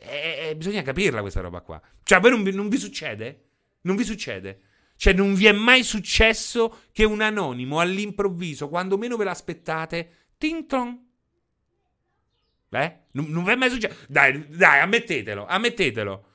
[0.00, 1.80] E, e, bisogna capirla questa roba qua.
[2.02, 3.44] Cioè, a voi non, non vi succede?
[3.82, 4.60] Non vi succede?
[4.96, 11.10] Cioè, non vi è mai successo che un anonimo all'improvviso, quando meno ve l'aspettate, tintron.
[12.70, 12.98] Eh?
[13.12, 13.96] Non, non vi è mai successo?
[14.08, 16.26] Dai, dai, ammettetelo, ammettetelo.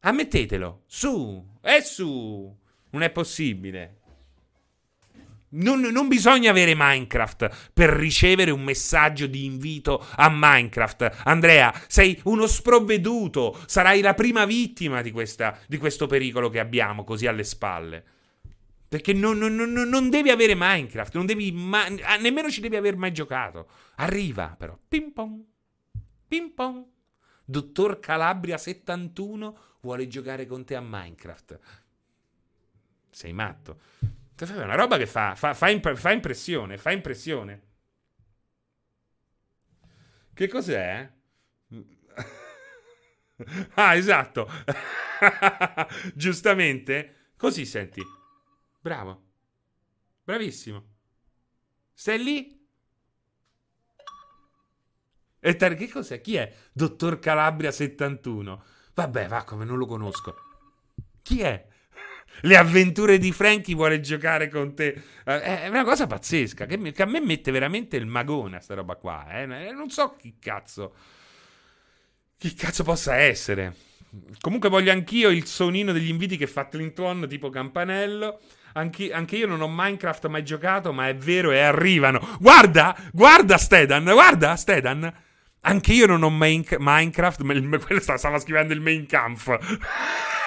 [0.00, 2.56] Ammettetelo, su, è su.
[2.90, 4.00] Non è possibile.
[5.54, 11.22] Non, non, bisogna avere Minecraft per ricevere un messaggio di invito a Minecraft.
[11.24, 13.56] Andrea, sei uno sprovveduto.
[13.66, 18.04] Sarai la prima vittima di, questa, di questo pericolo che abbiamo così alle spalle.
[18.88, 23.12] Perché non, non, non devi avere Minecraft, non devi ma- nemmeno ci devi aver mai
[23.12, 23.68] giocato.
[23.96, 24.76] Arriva però.
[24.88, 25.40] Ping pong.
[26.26, 26.84] Ping pong.
[27.44, 31.58] Dottor Calabria 71 vuole giocare con te a Minecraft.
[33.10, 33.78] Sei matto.
[34.52, 37.62] È una roba che fa, fa, fa, imp- fa impressione, fa impressione.
[40.34, 41.10] Che cos'è?
[43.74, 44.48] ah, esatto.
[46.14, 47.32] Giustamente.
[47.36, 48.02] Così senti.
[48.80, 49.22] Bravo.
[50.24, 50.92] Bravissimo.
[51.92, 52.62] Stai lì
[55.46, 56.22] e tar- che cos'è?
[56.22, 56.50] Chi è?
[56.72, 58.64] Dottor Calabria 71.
[58.94, 60.34] Vabbè, va, come non lo conosco.
[61.20, 61.68] Chi è?
[62.40, 65.00] Le avventure di Frankie vuole giocare con te.
[65.24, 66.66] Eh, è una cosa pazzesca.
[66.66, 69.26] Che, a me mette veramente il magone, sta roba qua.
[69.30, 69.46] Eh.
[69.46, 70.94] Non so chi cazzo.
[72.36, 73.74] Chi cazzo possa essere.
[74.40, 78.40] Comunque voglio anch'io il sonino degli inviti che fa Clinton tipo campanello.
[78.74, 82.36] Anche, anche, io non ho Minecraft mai giocato, ma è vero e arrivano.
[82.40, 85.12] Guarda, guarda Stedan, guarda Stedan.
[85.60, 89.58] Anche io non ho main, Minecraft, ma il, quello stava scrivendo il main camp.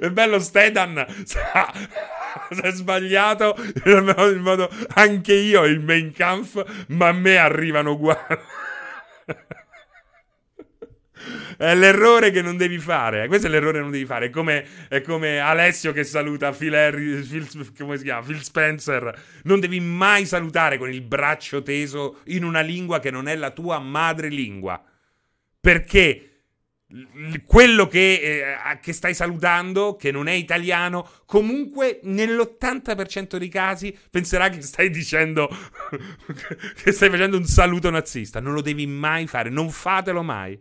[0.00, 1.04] è bello Stedan.
[1.24, 1.38] Si
[2.60, 8.18] è sbagliato in modo anche io il main camp, ma a me arrivano uguali.
[11.56, 13.26] È l'errore che non devi fare.
[13.28, 14.26] Questo è l'errore che non devi fare.
[14.26, 18.22] È come, è come Alessio che saluta Phil, Harry, Phil, chiama?
[18.22, 19.22] Phil Spencer.
[19.44, 23.50] Non devi mai salutare con il braccio teso in una lingua che non è la
[23.50, 24.82] tua madrelingua.
[25.60, 26.33] Perché
[27.46, 34.48] quello che, eh, che, stai salutando, che non è italiano, comunque nell'80% dei casi penserà
[34.48, 35.48] che stai dicendo
[36.82, 38.40] che stai facendo un saluto nazista.
[38.40, 40.58] Non lo devi mai fare, non fatelo mai.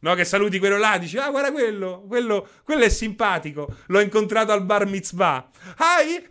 [0.00, 3.74] No, che saluti quello là, dici, ah, guarda quello, quello, quello è simpatico.
[3.86, 5.48] L'ho incontrato al bar mitzvah.
[5.76, 6.26] Hai?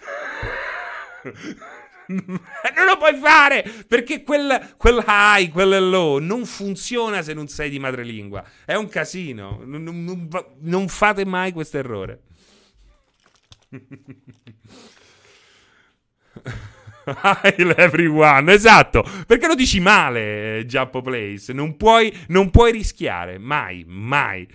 [2.75, 7.69] non lo puoi fare perché quel, quel high, quel low non funziona se non sei
[7.69, 8.43] di madrelingua.
[8.65, 9.61] È un casino.
[9.63, 12.21] Non, non, non fate mai questo errore.
[17.05, 19.05] Hail everyone, esatto.
[19.27, 21.51] Perché lo dici male, Giappo Place?
[21.51, 24.47] Non puoi, non puoi rischiare, mai, mai.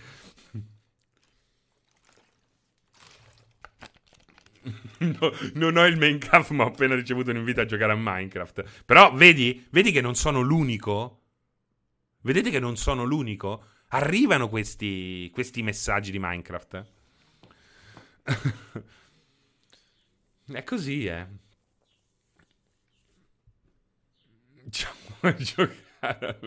[4.98, 7.96] No, non ho il main caf, ma ho appena ricevuto un invito a giocare a
[7.96, 8.84] Minecraft.
[8.84, 11.22] Però vedi, vedi che non sono l'unico.
[12.22, 13.64] Vedete che non sono l'unico?
[13.88, 16.86] Arrivano questi, questi messaggi di Minecraft.
[20.52, 21.26] È così, eh.
[24.64, 24.96] Diciamo
[25.38, 26.38] giocare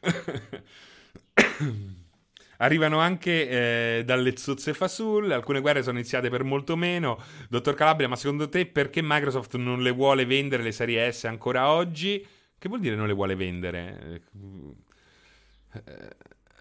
[2.58, 3.48] Arrivano anche
[3.98, 5.34] eh, dalle zozze fasulle.
[5.34, 7.22] Alcune guerre sono iniziate per molto meno.
[7.48, 11.70] Dottor Calabria, ma secondo te perché Microsoft non le vuole vendere le serie S ancora
[11.70, 12.26] oggi?
[12.58, 14.22] Che vuol dire non le vuole vendere?
[15.72, 16.16] Eh,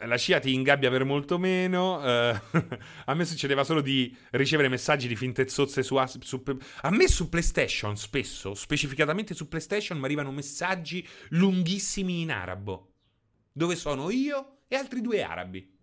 [0.05, 1.97] la scia ti ingabbia per molto meno.
[1.97, 2.39] Uh,
[3.05, 6.43] a me succedeva solo di ricevere messaggi di finte zozze su, su,
[6.81, 12.91] A me su PlayStation spesso, specificatamente su PlayStation, mi arrivano messaggi lunghissimi in arabo.
[13.51, 15.76] Dove sono io e altri due arabi.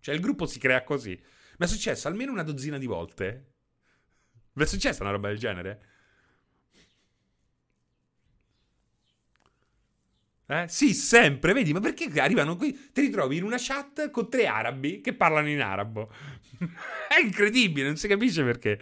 [0.00, 1.10] Cioè il gruppo si crea così.
[1.10, 3.52] Mi è successo almeno una dozzina di volte.
[4.52, 5.80] Vi è successa una roba del genere?
[10.46, 10.66] Eh?
[10.66, 12.90] Sì, sempre, vedi, ma perché arrivano qui?
[12.92, 16.12] Ti ritrovi in una chat con tre arabi che parlano in arabo.
[17.08, 18.76] È incredibile, non si capisce perché.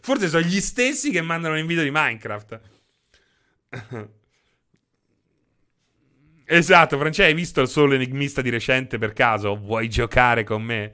[0.00, 2.60] Forse sono gli stessi che mandano l'invito di Minecraft.
[6.46, 9.56] Esatto, Francesco, hai visto il solo enigmista di recente per caso?
[9.56, 10.92] Vuoi giocare con me?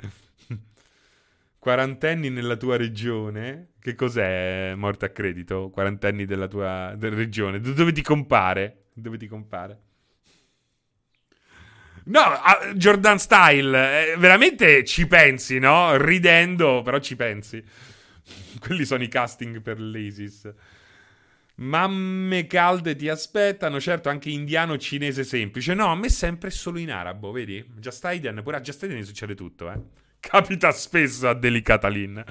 [1.58, 3.72] Quarantenni nella tua regione?
[3.80, 5.70] Che cos'è morte a credito?
[5.70, 7.60] Quarantenni della tua regione?
[7.60, 8.84] Dove ti compare?
[8.94, 9.80] Dove ti compare?
[12.02, 12.22] No,
[12.74, 15.96] Jordan Style, eh, veramente ci pensi, no?
[15.96, 17.62] Ridendo, però ci pensi.
[18.58, 20.52] Quelli sono i casting per l'ISIS.
[21.60, 25.74] Mamme calde ti aspettano, certo anche indiano cinese semplice.
[25.74, 27.64] No, a me sempre solo in arabo, vedi?
[27.76, 29.78] Just Aiden, pure a Just Aiden succede tutto, eh.
[30.20, 32.24] Capita spesso a Delicatalin.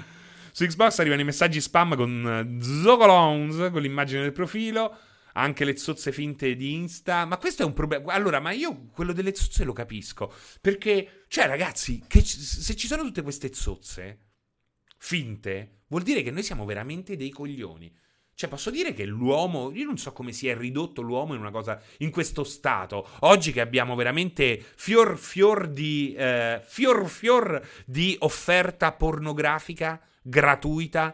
[0.52, 4.98] Su Xbox arrivano i messaggi spam con eh, Zogolons, con l'immagine del profilo
[5.34, 7.26] anche le zozze finte di Insta.
[7.26, 8.14] Ma questo è un problema.
[8.14, 10.34] Allora, ma io quello delle zozze lo capisco.
[10.60, 14.20] Perché, cioè, ragazzi, che se ci sono tutte queste zozze
[14.98, 17.96] finte, vuol dire che noi siamo veramente dei coglioni.
[18.40, 21.52] Cioè, posso dire che l'uomo, io non so come si è ridotto l'uomo in una
[21.52, 23.06] cosa, in questo stato.
[23.20, 31.14] Oggi che abbiamo veramente fior fior di, eh, fior fior di offerta pornografica gratuita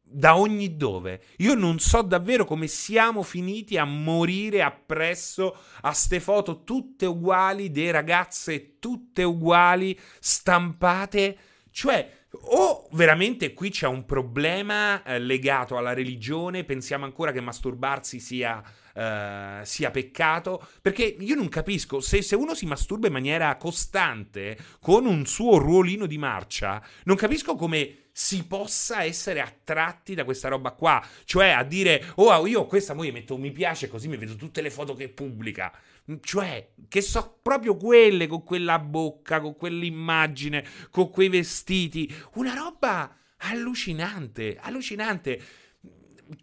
[0.00, 1.24] da ogni dove.
[1.40, 7.70] Io non so davvero come siamo finiti a morire appresso a ste foto tutte uguali,
[7.70, 11.38] delle ragazze tutte uguali, stampate.
[11.70, 18.20] Cioè, o veramente qui c'è un problema eh, legato alla religione, pensiamo ancora che masturbarsi
[18.20, 18.62] sia,
[18.94, 24.58] eh, sia peccato, perché io non capisco, se, se, uno si masturba in maniera costante,
[24.80, 30.48] con un suo ruolino di marcia, non capisco come si possa essere attratti da questa
[30.48, 31.00] roba qua.
[31.24, 34.70] Cioè a dire, oh, io questa moglie metto mi piace così mi vedo tutte le
[34.70, 35.72] foto che pubblica.
[36.20, 42.10] Cioè, che so proprio quelle con quella bocca, con quell'immagine, con quei vestiti.
[42.34, 45.40] Una roba allucinante, allucinante.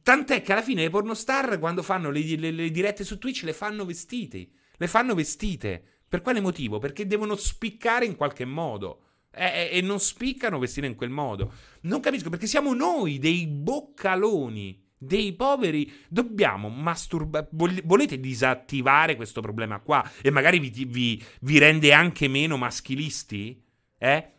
[0.03, 3.53] Tant'è che alla fine le pornostar, quando fanno le, le, le dirette su Twitch, le
[3.53, 4.53] fanno vestiti.
[4.77, 5.83] Le fanno vestite.
[6.07, 6.77] Per quale motivo?
[6.77, 9.01] Perché devono spiccare in qualche modo.
[9.31, 11.51] E, e non spiccano vestire in quel modo.
[11.81, 15.91] Non capisco perché siamo noi dei boccaloni dei poveri.
[16.07, 17.47] Dobbiamo masturbare.
[17.51, 20.09] Volete disattivare questo problema qua?
[20.21, 23.61] E magari vi, vi, vi rende anche meno maschilisti?
[23.97, 24.31] Eh?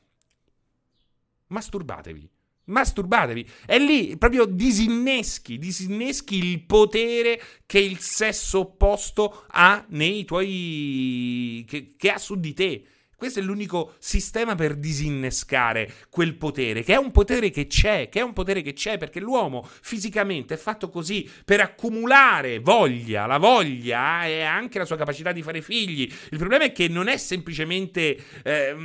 [1.49, 2.31] Masturbatevi.
[2.65, 3.49] Masturbatevi.
[3.65, 11.65] E lì proprio disinneschi, disinneschi il potere che il sesso opposto ha nei tuoi.
[11.69, 12.85] che, che ha su di te.
[13.17, 18.21] Questo è l'unico sistema per disinnescare quel potere, che è un potere che c'è, che
[18.21, 23.39] è un potere che c'è, perché l'uomo fisicamente è fatto così per accumulare voglia, la
[23.39, 26.13] voglia e anche la sua capacità di fare figli.
[26.31, 28.77] Il problema è che non è semplicemente eh,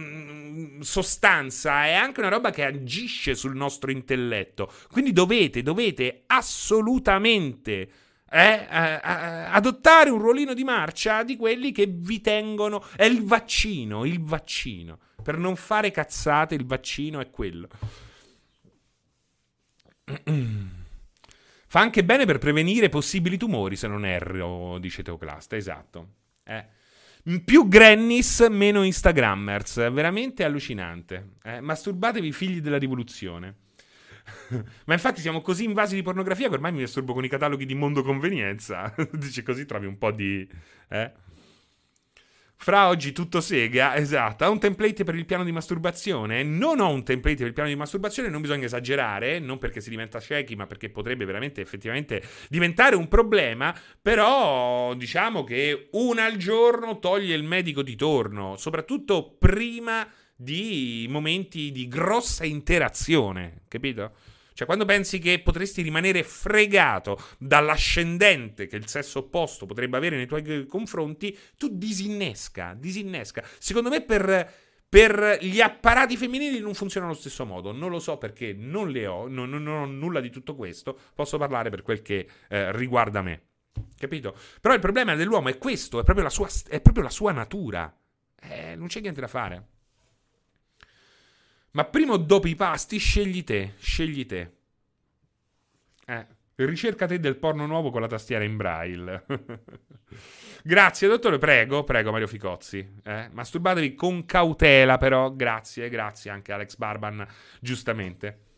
[0.79, 4.71] sostanza, è anche una roba che agisce sul nostro intelletto.
[4.89, 7.89] Quindi dovete, dovete assolutamente
[8.31, 8.99] è eh,
[9.51, 12.81] adottare un ruolino di marcia di quelli che vi tengono.
[12.95, 14.99] È il vaccino, il vaccino.
[15.21, 17.67] Per non fare cazzate, il vaccino è quello.
[21.67, 25.57] Fa anche bene per prevenire possibili tumori, se non erro, dice Teoclasta.
[25.57, 26.07] Esatto.
[26.45, 26.65] Eh.
[27.43, 29.91] Più Grannis, meno Instagrammers.
[29.91, 31.33] Veramente allucinante.
[31.43, 31.59] Eh.
[31.59, 33.55] Masturbatevi, figli della rivoluzione.
[34.85, 37.75] Ma infatti siamo così invasi di pornografia che ormai mi disturbo con i cataloghi di
[37.75, 38.93] mondo convenienza.
[39.13, 40.47] Dici così trovi un po' di...
[40.89, 41.11] Eh?
[42.63, 44.43] Fra oggi tutto sega, esatto.
[44.43, 46.43] Ha un template per il piano di masturbazione?
[46.43, 49.89] Non ho un template per il piano di masturbazione, non bisogna esagerare, non perché si
[49.89, 53.75] diventa shaky, ma perché potrebbe veramente effettivamente diventare un problema.
[53.99, 61.71] Però diciamo che una al giorno toglie il medico di torno, soprattutto prima di momenti
[61.71, 64.11] di grossa interazione, capito?
[64.53, 70.27] Cioè, quando pensi che potresti rimanere fregato dall'ascendente che il sesso opposto potrebbe avere nei
[70.27, 73.43] tuoi confronti, tu disinnesca, disinnesca.
[73.57, 74.51] Secondo me per,
[74.87, 77.71] per gli apparati femminili non funziona allo stesso modo.
[77.71, 80.99] Non lo so perché non le ho, non, non ho nulla di tutto questo.
[81.15, 83.43] Posso parlare per quel che eh, riguarda me.
[83.97, 84.35] Capito?
[84.59, 86.49] Però il problema dell'uomo è questo, è proprio la sua,
[86.81, 87.95] proprio la sua natura.
[88.41, 89.67] Eh, non c'è niente da fare.
[91.71, 94.51] Ma prima o dopo i pasti, scegli te, scegli te.
[96.05, 99.25] Eh, ricerca te del porno nuovo con la tastiera in braille.
[100.63, 102.99] grazie, dottore, prego, prego Mario Ficozzi.
[103.03, 107.25] Eh, masturbatevi con cautela, però, grazie, grazie anche Alex Barban,
[107.59, 108.50] giustamente.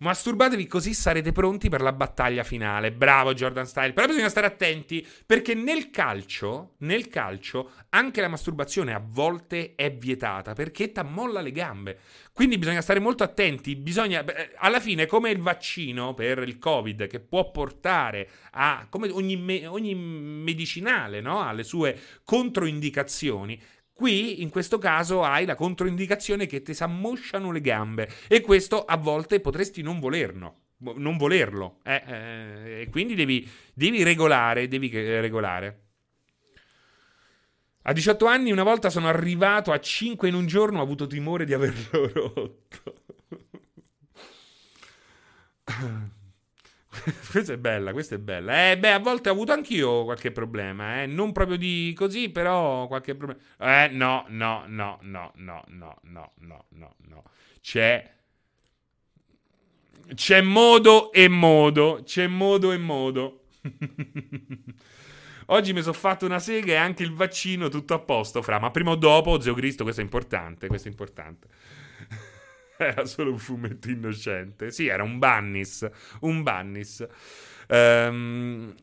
[0.00, 2.90] Masturbatevi così sarete pronti per la battaglia finale.
[2.90, 3.92] Bravo Jordan Style.
[3.92, 9.92] Però bisogna stare attenti perché nel calcio, nel calcio, anche la masturbazione a volte è
[9.94, 11.98] vietata perché t'ammolla le gambe.
[12.32, 13.76] Quindi bisogna stare molto attenti.
[13.76, 14.24] Bisogna,
[14.56, 19.94] alla fine, come il vaccino per il Covid che può portare a, come ogni, ogni
[19.94, 21.42] medicinale, no?
[21.42, 23.60] ha le sue controindicazioni.
[24.00, 28.96] Qui, in questo caso, hai la controindicazione che ti s'ammosciano le gambe e questo a
[28.96, 30.54] volte potresti non volerlo.
[30.78, 35.82] Non volerlo, eh, eh, e quindi devi, devi regolare, devi regolare.
[37.82, 41.44] A 18 anni una volta sono arrivato a 5 in un giorno, ho avuto timore
[41.44, 42.94] di averlo rotto.
[47.30, 48.70] questa è bella, questa è bella.
[48.70, 51.06] Eh, beh, a volte ho avuto anch'io qualche problema, eh.
[51.06, 53.40] Non proprio di così, però qualche problema.
[53.58, 57.24] Eh, no, no, no, no, no, no, no, no, no, no.
[57.60, 58.18] C'è...
[60.12, 63.44] C'è modo e modo, c'è modo e modo.
[65.46, 68.58] Oggi mi sono fatto una sega e anche il vaccino tutto a posto, fra.
[68.58, 71.48] Ma prima o dopo, Zio Cristo, questo è importante, questo è importante.
[72.84, 74.70] era solo un fumetto innocente.
[74.70, 75.88] Sì, era un Bannis.
[76.20, 77.06] Un Bannis.
[77.68, 78.74] Um,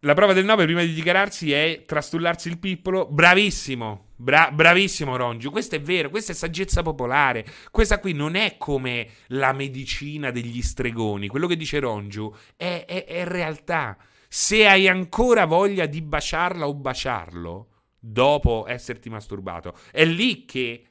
[0.00, 3.06] la prova del 9 prima di dichiararsi è trastullarsi il pippolo.
[3.06, 4.06] Bravissimo.
[4.20, 7.46] Bra- bravissimo Rongiu, questo è vero, questa è saggezza popolare.
[7.70, 11.28] Questa qui non è come la medicina degli stregoni.
[11.28, 13.96] Quello che dice Rongiu è, è, è realtà.
[14.26, 17.68] Se hai ancora voglia di baciarla o baciarlo
[18.00, 20.82] dopo esserti masturbato, è lì che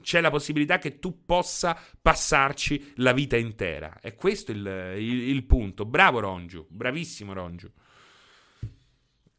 [0.00, 3.98] c'è la possibilità che tu possa passarci la vita intera.
[4.00, 5.84] E questo è il, il, il punto.
[5.84, 7.70] Bravo Rongiu, bravissimo Rongiu.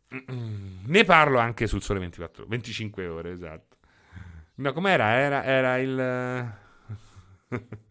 [0.07, 3.77] Ne parlo anche sul sole 24, 25 ore, esatto.
[4.55, 5.13] No, com'era?
[5.13, 6.53] Era, era il...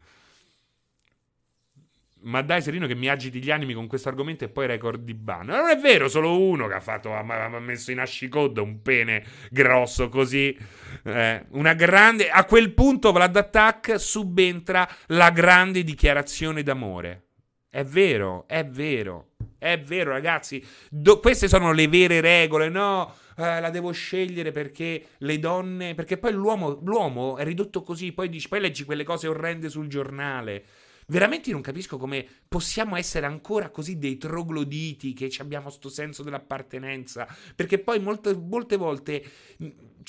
[2.23, 5.15] ma dai Serino che mi agiti gli animi con questo argomento e poi record di
[5.15, 5.47] ban.
[5.47, 9.25] Non è vero, solo uno che ha, fatto, ha, ha messo in ascicode un pene
[9.51, 10.57] grosso così.
[11.05, 12.31] Eh, una grande...
[12.31, 17.25] A quel punto Vlad Attack subentra la grande dichiarazione d'amore.
[17.69, 20.65] È vero, è vero, è vero ragazzi.
[20.89, 23.15] Do- queste sono le vere regole, no?
[23.37, 25.95] eh, la devo scegliere perché le donne.
[25.95, 28.13] Perché poi l'uomo, l'uomo è ridotto così.
[28.13, 30.65] Poi, dici, poi leggi quelle cose orrende sul giornale.
[31.07, 37.27] Veramente non capisco come possiamo essere ancora così dei trogloditi che abbiamo questo senso dell'appartenenza.
[37.57, 39.25] Perché poi molte, molte volte.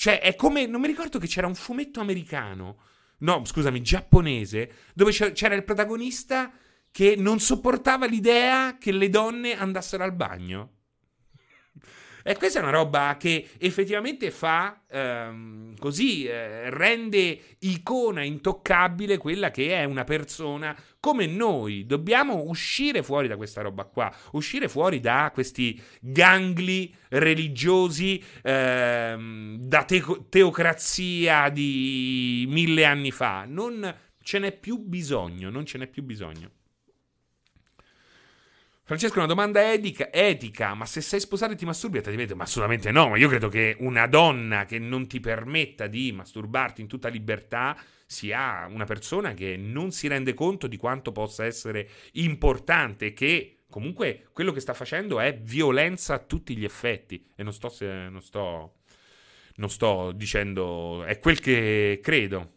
[0.02, 0.66] Cioè, è come.
[0.66, 2.78] Non mi ricordo che c'era un fumetto americano.
[3.18, 4.72] No, scusami, giapponese.
[4.94, 6.50] Dove c'era il protagonista
[6.90, 10.70] che non sopportava l'idea che le donne andassero al bagno.
[12.22, 19.50] E questa è una roba che effettivamente fa ehm, così, eh, rende icona intoccabile quella
[19.50, 21.84] che è una persona come noi.
[21.86, 29.82] Dobbiamo uscire fuori da questa roba qua, uscire fuori da questi gangli religiosi, ehm, da
[29.84, 33.44] te- teocrazia di mille anni fa.
[33.46, 36.50] Non ce n'è più bisogno, non ce n'è più bisogno.
[38.92, 42.34] Francesco, una domanda etica, etica, ma se sei sposato e ti masturbi attivamente?
[42.34, 46.82] Ma assolutamente no, ma io credo che una donna che non ti permetta di masturbarti
[46.82, 47.74] in tutta libertà
[48.04, 54.28] sia una persona che non si rende conto di quanto possa essere importante, che comunque
[54.30, 57.30] quello che sta facendo è violenza a tutti gli effetti.
[57.34, 58.74] E non sto, se, non sto,
[59.54, 62.52] non sto dicendo, è quel che credo.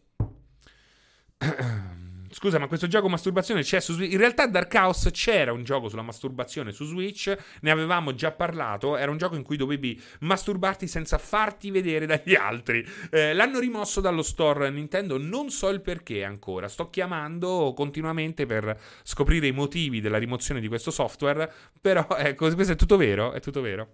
[2.38, 4.12] Scusa, ma questo gioco masturbazione c'è su Switch?
[4.12, 8.98] In realtà Dark House c'era un gioco sulla masturbazione su Switch, ne avevamo già parlato,
[8.98, 12.86] era un gioco in cui dovevi masturbarti senza farti vedere dagli altri.
[13.10, 18.82] Eh, l'hanno rimosso dallo store Nintendo, non so il perché ancora, sto chiamando continuamente per
[19.04, 21.50] scoprire i motivi della rimozione di questo software,
[21.80, 23.88] però ecco, questo è tutto vero, è tutto vero.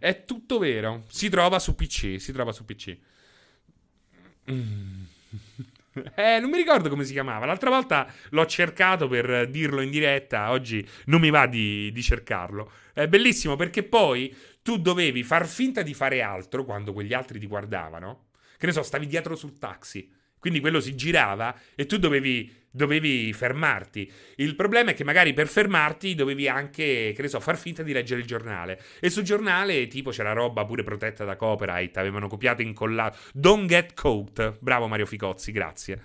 [0.00, 2.98] È tutto vero, si trova su PC, si trova su PC.
[4.50, 5.04] Mm.
[6.14, 7.46] Eh, non mi ricordo come si chiamava.
[7.46, 10.50] L'altra volta l'ho cercato per dirlo in diretta.
[10.50, 12.70] Oggi non mi va di, di, cercarlo.
[12.92, 17.46] È bellissimo perché poi tu dovevi far finta di fare altro quando quegli altri ti
[17.46, 18.28] guardavano.
[18.56, 20.10] Che ne so, stavi dietro sul taxi.
[20.46, 24.08] Quindi quello si girava e tu dovevi, dovevi, fermarti.
[24.36, 27.92] Il problema è che magari per fermarti dovevi anche, che ne so, far finta di
[27.92, 28.80] leggere il giornale.
[29.00, 33.18] E sul giornale, tipo, c'era roba pure protetta da copyright, avevano copiato e incollato.
[33.32, 34.58] Don't get caught.
[34.60, 36.00] Bravo Mario Ficozzi, grazie.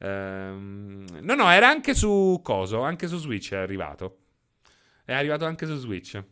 [0.00, 4.18] Ehm, no, no, era anche su Coso, anche su Switch è arrivato.
[5.06, 6.22] È arrivato anche su Switch.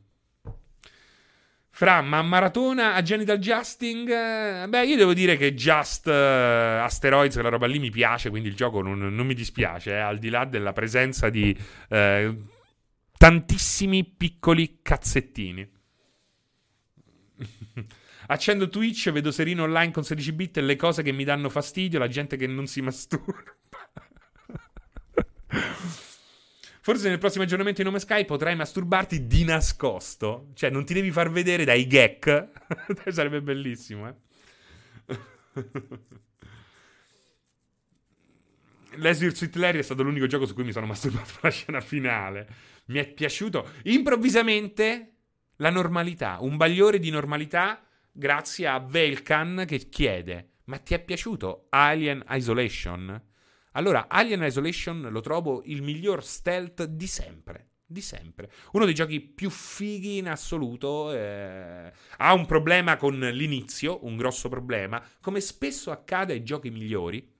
[1.77, 4.09] Fra, ma maratona a genital justing?
[4.09, 8.49] Eh, beh, io devo dire che Just uh, Asteroids, quella roba lì mi piace, quindi
[8.49, 11.53] il gioco non, non mi dispiace, eh, al di là della presenza di
[11.89, 12.37] uh,
[13.19, 15.69] tantissimi piccoli cazzettini.
[18.29, 21.99] Accendo Twitch, vedo Serino online con 16 bit e le cose che mi danno fastidio,
[21.99, 23.53] la gente che non si masturba.
[26.85, 30.51] Forse nel prossimo aggiornamento di nome Sky potrai masturbarti di nascosto.
[30.53, 32.51] Cioè, non ti devi far vedere dai gag.
[33.09, 34.15] Sarebbe bellissimo, eh.
[38.97, 42.49] Leslie Sweet Larry è stato l'unico gioco su cui mi sono masturbato la scena finale.
[42.89, 45.13] Mi è piaciuto improvvisamente
[45.57, 47.83] la normalità, un bagliore di normalità
[48.13, 53.33] grazie a Velkan che chiede: Ma ti è piaciuto Alien Isolation?
[53.77, 57.69] Allora, Alien Isolation lo trovo il miglior stealth di sempre.
[57.87, 58.51] Di sempre.
[58.73, 61.13] Uno dei giochi più fighi in assoluto.
[61.13, 67.31] Eh, ha un problema con l'inizio, un grosso problema, come spesso accade ai giochi migliori.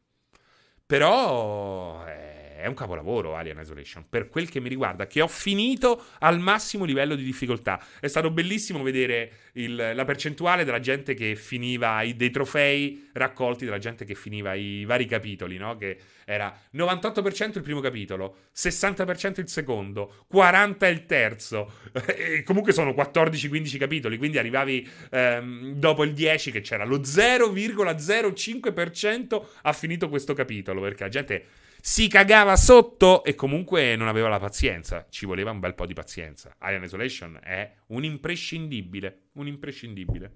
[0.87, 2.07] Però.
[2.07, 6.39] Eh, è un capolavoro Alien Isolation, per quel che mi riguarda, che ho finito al
[6.39, 7.83] massimo livello di difficoltà.
[8.01, 13.65] È stato bellissimo vedere il, la percentuale della gente che finiva i, dei trofei raccolti
[13.65, 15.77] dalla gente che finiva i vari capitoli, no?
[15.77, 21.73] Che era 98% il primo capitolo, 60% il secondo, 40% il terzo.
[22.07, 29.43] e comunque sono 14-15 capitoli, quindi arrivavi ehm, dopo il 10 che c'era lo 0,05%
[29.63, 31.47] ha finito questo capitolo, perché la gente
[31.87, 35.07] si cagava sotto e comunque non aveva la pazienza.
[35.11, 36.55] Ci voleva un bel po' di pazienza.
[36.57, 39.25] Alien Isolation è un imprescindibile.
[39.35, 40.33] Un imprescindibile.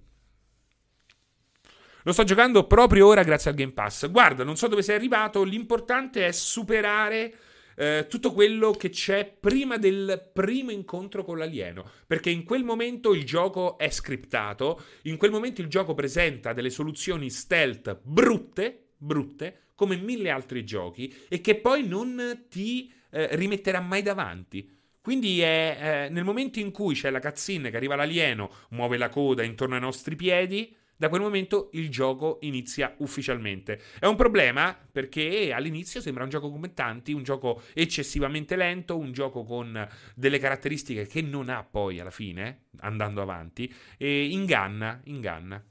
[2.03, 4.11] Lo sto giocando proprio ora grazie al Game Pass.
[4.11, 5.43] Guarda, non so dove sei arrivato.
[5.43, 7.35] L'importante è superare
[7.77, 11.91] eh, tutto quello che c'è prima del primo incontro con l'alieno.
[12.07, 14.83] Perché in quel momento il gioco è scriptato.
[15.05, 18.88] In quel momento il gioco presenta delle soluzioni stealth brutte.
[18.99, 24.77] Brutte come mille altri giochi e che poi non ti eh, rimetterà mai davanti.
[25.01, 29.09] Quindi è eh, nel momento in cui c'è la cutscene che arriva l'alieno, muove la
[29.09, 33.81] coda intorno ai nostri piedi, da quel momento il gioco inizia ufficialmente.
[34.01, 39.13] È un problema perché all'inizio sembra un gioco come tanti, un gioco eccessivamente lento, un
[39.13, 45.65] gioco con delle caratteristiche che non ha poi alla fine, andando avanti, e inganna, inganna.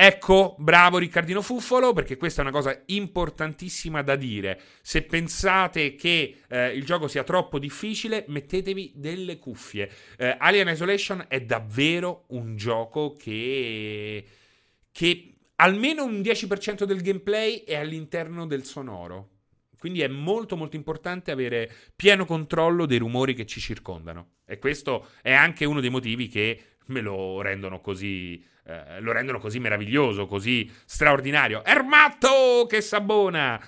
[0.00, 4.60] Ecco, bravo Riccardino Fuffolo, perché questa è una cosa importantissima da dire.
[4.80, 9.90] Se pensate che eh, il gioco sia troppo difficile, mettetevi delle cuffie.
[10.16, 14.24] Eh, Alien Isolation è davvero un gioco che,
[14.92, 19.37] che almeno un 10% del gameplay è all'interno del sonoro.
[19.78, 24.36] Quindi è molto molto importante avere pieno controllo dei rumori che ci circondano.
[24.44, 29.38] E questo è anche uno dei motivi che me lo rendono così eh, lo rendono
[29.38, 31.64] così meraviglioso, così straordinario.
[31.64, 33.58] Ermato che s'abbona!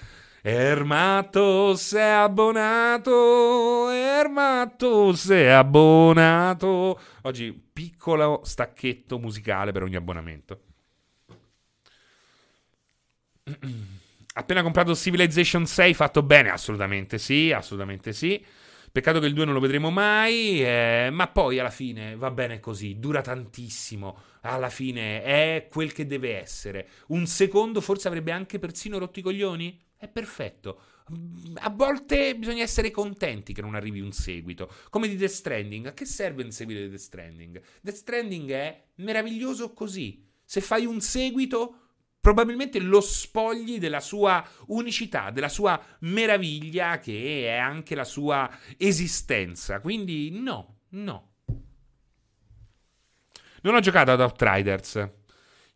[0.43, 6.99] Ermato sei abbonato, Ermato sei abbonato.
[7.23, 10.61] Oggi piccolo stacchetto musicale per ogni abbonamento.
[14.33, 16.51] Appena comprato Civilization 6, fatto bene?
[16.51, 18.45] Assolutamente sì, assolutamente sì.
[18.93, 22.59] Peccato che il 2 non lo vedremo mai, eh, ma poi alla fine va bene
[22.59, 26.89] così, dura tantissimo, alla fine è quel che deve essere.
[27.09, 29.81] Un secondo forse avrebbe anche persino rotto i coglioni?
[29.97, 30.81] È perfetto.
[31.57, 34.73] A volte bisogna essere contenti che non arrivi un seguito.
[34.91, 35.87] Come di Death Stranding.
[35.87, 37.63] A che serve un seguito di Death Stranding?
[37.81, 40.25] Death Stranding è meraviglioso così.
[40.45, 41.90] Se fai un seguito,
[42.21, 49.81] probabilmente lo spogli della sua unicità, della sua meraviglia che è anche la sua esistenza.
[49.81, 51.29] Quindi no, no.
[53.63, 55.09] Non ho giocato ad Outriders.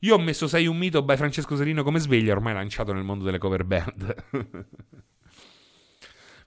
[0.00, 3.24] Io ho messo 6 un mito by Francesco Serino come sveglia, ormai lanciato nel mondo
[3.24, 4.14] delle cover band.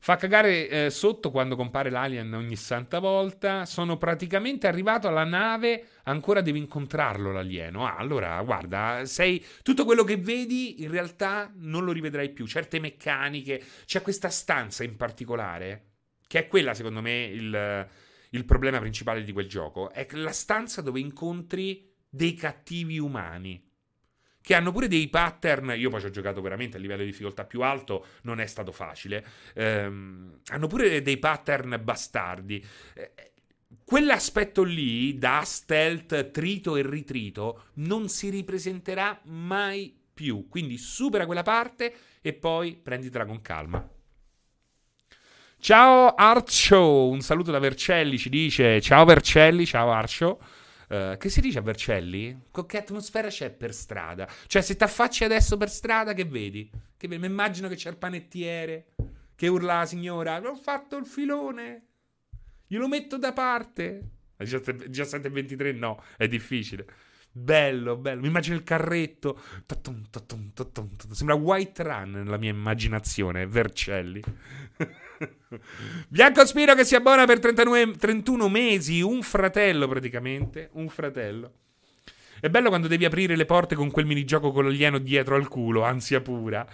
[0.08, 3.66] Fa cagare eh, sotto quando compare l'alien ogni santa volta.
[3.66, 7.86] Sono praticamente arrivato alla nave, ancora devi incontrarlo l'alieno.
[7.86, 12.48] Ah, allora, guarda, sei tutto quello che vedi in realtà non lo rivedrai più.
[12.48, 17.88] Certe meccaniche, c'è questa stanza in particolare, che è quella secondo me il,
[18.30, 19.92] il problema principale di quel gioco.
[19.92, 23.67] È la stanza dove incontri dei cattivi umani
[24.48, 25.74] che hanno pure dei pattern.
[25.76, 28.72] Io poi ci ho giocato veramente a livello di difficoltà più alto, non è stato
[28.72, 29.26] facile.
[29.56, 32.66] Ehm, hanno pure dei pattern bastardi.
[32.94, 33.34] Eh,
[33.84, 40.48] quell'aspetto lì, da stealth, trito e ritrito, non si ripresenterà mai più.
[40.48, 43.86] Quindi supera quella parte e poi prenditela con calma.
[45.60, 50.40] Ciao Arcio, un saluto da Vercelli, ci dice ciao Vercelli, ciao Arcio.
[50.88, 52.44] Uh, che si dice a Vercelli?
[52.50, 54.28] Con che atmosfera c'è per strada?
[54.48, 56.70] Cioè, se ti affacci adesso per strada, che vedi?
[56.96, 58.94] Che mi immagino che c'è il panettiere
[59.36, 61.86] che urla la signora: Ho fatto il filone,
[62.66, 64.12] glielo metto da parte.
[64.40, 66.86] 17.23 no, è difficile.
[67.32, 68.22] Bello, bello.
[68.22, 69.40] Mi immagino il carretto.
[71.12, 73.46] Sembra White Run nella mia immaginazione.
[73.46, 74.22] Vercelli.
[76.08, 79.02] Bianco Spiro che si abbona per 39, 31 mesi.
[79.02, 80.70] Un fratello praticamente.
[80.74, 81.54] Un fratello.
[82.40, 85.84] È bello quando devi aprire le porte con quel minigioco con l'alieno dietro al culo.
[85.84, 86.68] Ansia pura.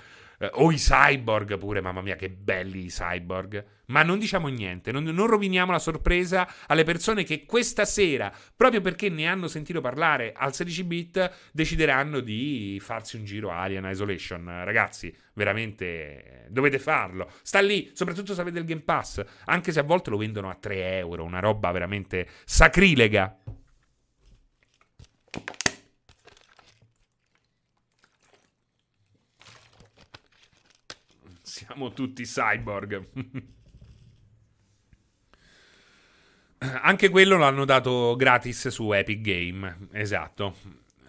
[0.43, 3.63] Eh, o i cyborg pure, mamma mia, che belli i cyborg.
[3.87, 8.81] Ma non diciamo niente, non, non, roviniamo la sorpresa alle persone che questa sera, proprio
[8.81, 14.43] perché ne hanno sentito parlare al 16 bit, decideranno di farsi un giro Alien Isolation.
[14.65, 17.29] Ragazzi, veramente dovete farlo.
[17.41, 20.55] Sta lì, soprattutto se avete il Game Pass, anche se a volte lo vendono a
[20.55, 23.37] 3 euro, una roba veramente sacrilega.
[31.53, 33.09] Siamo tutti cyborg.
[36.81, 39.89] Anche quello l'hanno dato gratis su Epic Game.
[39.91, 40.55] Esatto.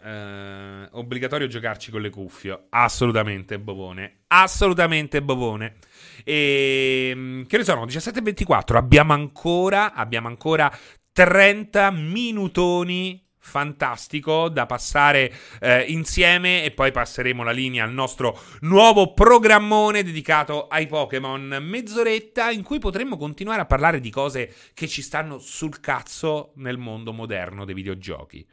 [0.03, 2.67] Eh, obbligatorio giocarci con le cuffie.
[2.69, 4.25] Assolutamente bovone.
[4.27, 5.77] Assolutamente bovone.
[6.25, 7.87] E ehm, che ne sono?
[7.87, 8.77] 17.24.
[8.77, 10.71] Abbiamo ancora, abbiamo ancora
[11.11, 15.31] 30 minutoni fantastico da passare
[15.61, 21.59] eh, insieme e poi passeremo la linea al nostro nuovo programmone dedicato ai Pokémon.
[21.61, 26.79] Mezz'oretta in cui potremmo continuare a parlare di cose che ci stanno sul cazzo nel
[26.79, 28.45] mondo moderno dei videogiochi.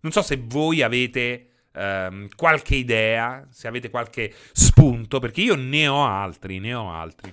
[0.00, 5.86] Non so se voi avete ehm, qualche idea, se avete qualche spunto, perché io ne
[5.86, 7.32] ho altri, ne ho altri.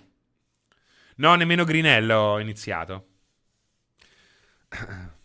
[1.15, 3.07] No, nemmeno Grinello ho iniziato.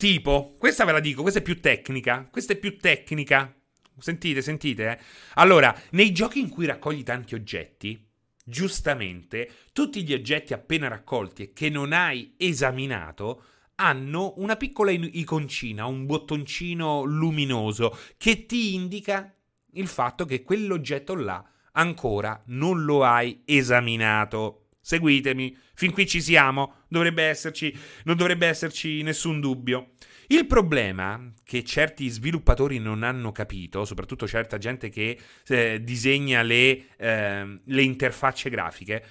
[0.00, 2.26] Tipo, questa ve la dico, questa è più tecnica.
[2.30, 3.54] Questa è più tecnica.
[3.98, 4.92] Sentite, sentite.
[4.92, 4.98] Eh?
[5.34, 8.02] Allora, nei giochi in cui raccogli tanti oggetti,
[8.42, 13.44] giustamente, tutti gli oggetti appena raccolti e che non hai esaminato
[13.74, 19.34] hanno una piccola iconcina, un bottoncino luminoso che ti indica
[19.72, 24.59] il fatto che quell'oggetto là ancora non lo hai esaminato.
[24.80, 29.92] Seguitemi, fin qui ci siamo, dovrebbe esserci, non dovrebbe esserci nessun dubbio.
[30.28, 36.86] Il problema che certi sviluppatori non hanno capito, soprattutto certa gente che eh, disegna le,
[36.96, 39.04] eh, le interfacce grafiche,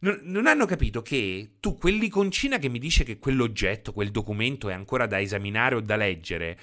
[0.00, 4.74] non, non, hanno capito che tu quell'iconcina che mi dice che quell'oggetto, quel documento è
[4.74, 6.58] ancora da esaminare o da leggere,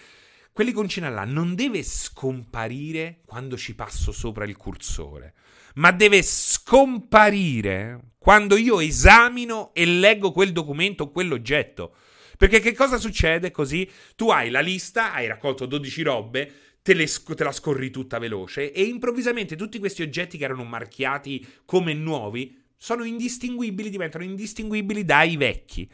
[0.53, 5.33] quell'iconcina là non deve scomparire quando ci passo sopra il cursore,
[5.75, 11.95] ma deve scomparire quando io esamino e leggo quel documento o quell'oggetto.
[12.37, 13.89] Perché che cosa succede così?
[14.15, 18.71] Tu hai la lista, hai raccolto 12 robe, te, le, te, la scorri tutta veloce
[18.71, 25.37] e improvvisamente tutti questi oggetti che erano marchiati come nuovi sono indistinguibili, diventano indistinguibili dai
[25.37, 25.89] vecchi.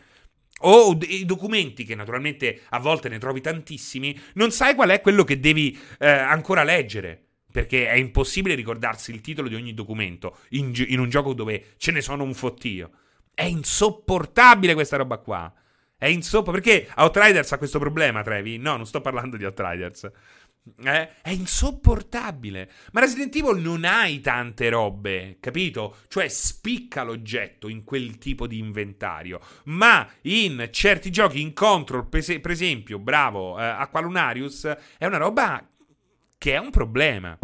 [0.63, 5.23] O i documenti, che naturalmente a volte ne trovi tantissimi, non sai qual è quello
[5.23, 7.30] che devi eh, ancora leggere.
[7.51, 11.91] Perché è impossibile ricordarsi il titolo di ogni documento in, in un gioco dove ce
[11.91, 12.91] ne sono un fottio.
[13.33, 15.53] È insopportabile questa roba qua.
[15.97, 16.61] È insopportabile.
[16.63, 18.57] Perché Outriders ha questo problema, Trevi?
[18.57, 20.09] No, non sto parlando di Outriders.
[20.83, 21.09] Eh?
[21.21, 22.69] È insopportabile.
[22.91, 25.97] Ma Resident Evil non hai tante robe, capito?
[26.07, 29.39] Cioè spicca l'oggetto in quel tipo di inventario.
[29.65, 34.65] Ma in certi giochi in control, per esempio, bravo, eh, Aqualunarius,
[34.97, 35.67] è una roba
[36.41, 37.37] che è un problema.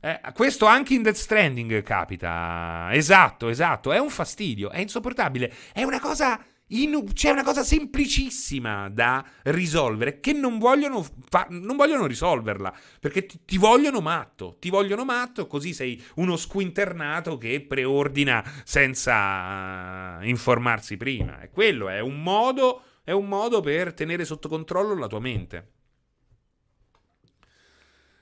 [0.00, 2.88] Eh, questo anche in Death Stranding capita.
[2.90, 3.92] Esatto, esatto.
[3.92, 5.54] È un fastidio, è insopportabile.
[5.72, 11.76] È una cosa in, c'è una cosa semplicissima da risolvere che non vogliono, fa, non
[11.76, 14.56] vogliono risolverla perché ti, ti, vogliono matto.
[14.58, 21.42] Ti vogliono matto, così sei uno squinternato che preordina senza informarsi prima.
[21.42, 25.74] E quello è un modo, è un modo per tenere sotto controllo la tua mente.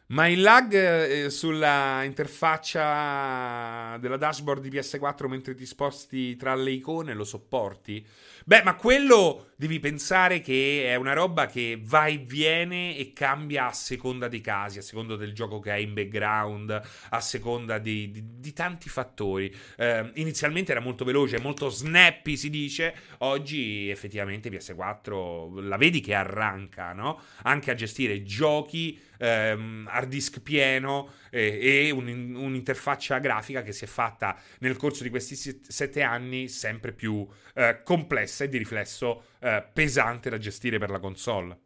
[0.07, 6.73] Ma il lag eh, sulla interfaccia della dashboard di PS4 mentre ti sposti tra le
[6.73, 8.07] icone lo sopporti?
[8.45, 13.69] Beh, ma quello devi pensare che è una roba che va e viene e cambia
[13.69, 18.11] a seconda dei casi, a seconda del gioco che hai in background, a seconda di,
[18.11, 19.55] di, di tanti fattori.
[19.79, 26.13] Eh, inizialmente era molto veloce, molto snappy si dice, oggi effettivamente PS4 la vedi che
[26.13, 27.23] arranca, no?
[27.45, 33.85] Anche a gestire giochi ehm, hard disk pieno eh, e un, un'interfaccia grafica che si
[33.85, 39.25] è fatta nel corso di questi sette anni sempre più eh, complessa e di riflesso
[39.41, 41.59] eh, pesante da gestire per la console.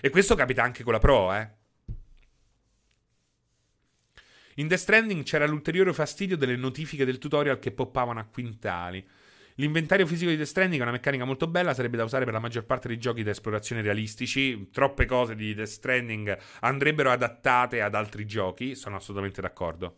[0.00, 1.50] E questo capita anche con la Pro, eh.
[4.58, 9.06] In Death Stranding c'era l'ulteriore fastidio delle notifiche del tutorial che poppavano a quintali.
[9.58, 12.40] L'inventario fisico di Death Stranding è una meccanica molto bella, sarebbe da usare per la
[12.40, 14.68] maggior parte dei giochi di esplorazione realistici.
[14.70, 19.96] Troppe cose di Death Stranding andrebbero adattate ad altri giochi, sono assolutamente d'accordo.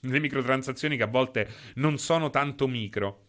[0.00, 3.26] Le microtransazioni che a volte non sono tanto micro.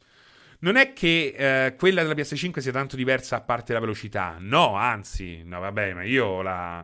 [0.59, 4.75] Non è che eh, quella della PS5 sia tanto diversa a parte la velocità, no,
[4.75, 6.83] anzi, no, vabbè, ma io la,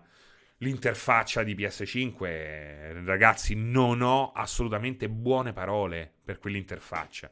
[0.57, 7.31] l'interfaccia di PS5, ragazzi, non ho assolutamente buone parole per quell'interfaccia.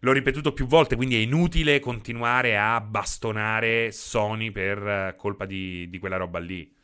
[0.00, 5.88] L'ho ripetuto più volte, quindi è inutile continuare a bastonare Sony per eh, colpa di,
[5.88, 6.74] di quella roba lì.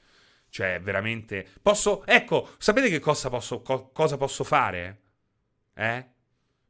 [0.48, 1.46] Cioè, veramente.
[1.60, 2.04] Posso.
[2.06, 5.00] Ecco, sapete che cosa posso, co- cosa posso fare?
[5.74, 6.06] Eh?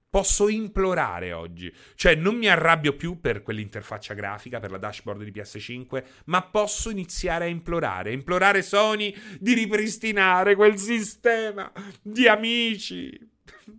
[0.09, 1.73] Posso implorare oggi.
[1.95, 6.91] Cioè, non mi arrabbio più per quell'interfaccia grafica, per la dashboard di PS5, ma posso
[6.91, 8.13] iniziare a implorare.
[8.13, 13.19] Implorare Sony di ripristinare quel sistema di amici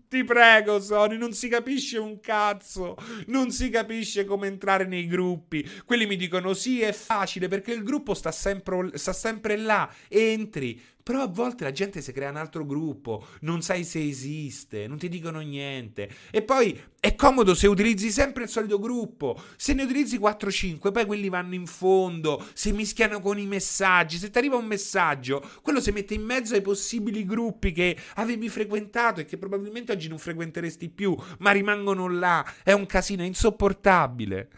[0.07, 2.95] ti prego, Sony, non si capisce un cazzo.
[3.27, 5.67] Non si capisce come entrare nei gruppi.
[5.85, 9.91] Quelli mi dicono: sì, è facile perché il gruppo sta sempre, sta sempre là.
[10.07, 14.87] Entri, però a volte la gente si crea un altro gruppo, non sai se esiste,
[14.87, 16.09] non ti dicono niente.
[16.31, 19.37] E poi è comodo se utilizzi sempre il solito gruppo.
[19.57, 24.17] Se ne utilizzi 4-5, poi quelli vanno in fondo, si mischiano con i messaggi.
[24.17, 28.47] Se ti arriva un messaggio, quello si mette in mezzo ai possibili gruppi che avevi
[28.47, 32.45] frequentato e che probabilmente oggi non frequenteresti più, ma rimangono là.
[32.63, 34.49] È un casino, è insopportabile.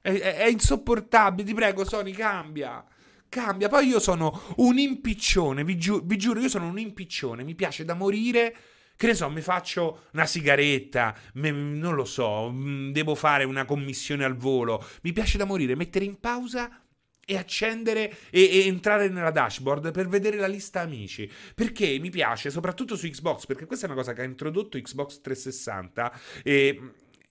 [0.00, 2.84] È, è, è insopportabile, ti prego, Sony, cambia
[3.28, 3.68] cambia.
[3.68, 7.84] Poi io sono un impiccione, vi, giu- vi giuro, io sono un impiccione, mi piace
[7.84, 8.56] da morire.
[8.96, 13.66] Che ne so, mi faccio una sigaretta, me, non lo so, mm, devo fare una
[13.66, 14.82] commissione al volo.
[15.02, 16.85] Mi piace da morire, mettere in pausa
[17.26, 21.30] e accendere e, e, entrare nella dashboard per vedere la lista amici.
[21.54, 25.20] Perché mi piace, soprattutto su Xbox, perché questa è una cosa che ha introdotto Xbox
[25.20, 26.80] 360 e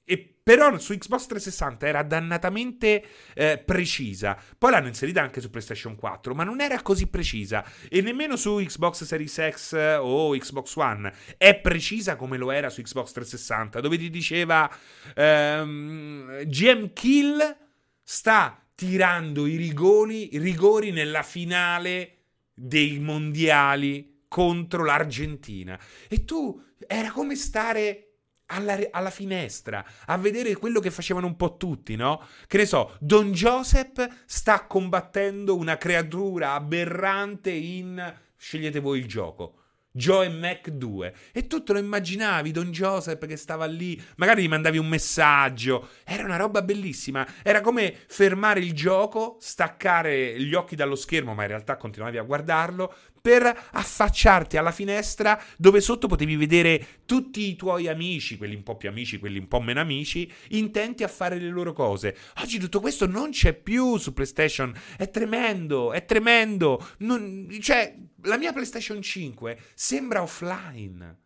[0.08, 3.04] e però su Xbox 360 era dannatamente
[3.34, 4.40] eh, precisa.
[4.56, 7.66] Poi l'hanno inserita anche su PlayStation 4, ma non era così precisa.
[7.90, 12.84] E nemmeno su Xbox Series X o Xbox One è precisa come lo era su
[12.84, 14.70] Xbox 360, dove ti diceva
[15.16, 17.58] ehm, GM Kill
[18.04, 22.18] sta tirando i rigori, rigori nella finale
[22.54, 25.80] dei mondiali contro l'Argentina.
[26.10, 28.02] E tu era come stare
[28.48, 32.24] alla, alla, finestra a vedere quello che facevano un po' tutti, no?
[32.46, 39.62] Che ne so, Don Joseph sta combattendo una creatura aberrante in scegliete voi il gioco.
[39.96, 41.14] Joe e Mac 2.
[41.32, 45.90] E tu te lo immaginavi, Don Joseph che stava lì, magari gli mandavi un messaggio.
[46.04, 47.26] Era una roba bellissima.
[47.42, 52.24] Era come fermare il gioco, staccare gli occhi dallo schermo, ma in realtà continuavi a
[52.24, 52.94] guardarlo,
[53.26, 58.78] per affacciarti alla finestra dove sotto potevi vedere tutti i tuoi amici, quelli un po'
[58.78, 62.16] più amici, quelli un po' meno amici, intenti a fare le loro cose.
[62.44, 64.72] Oggi tutto questo non c'è più su PlayStation.
[64.96, 66.88] È tremendo, è tremendo.
[67.00, 71.18] Non, cioè, la mia PlayStation 5 sembra offline.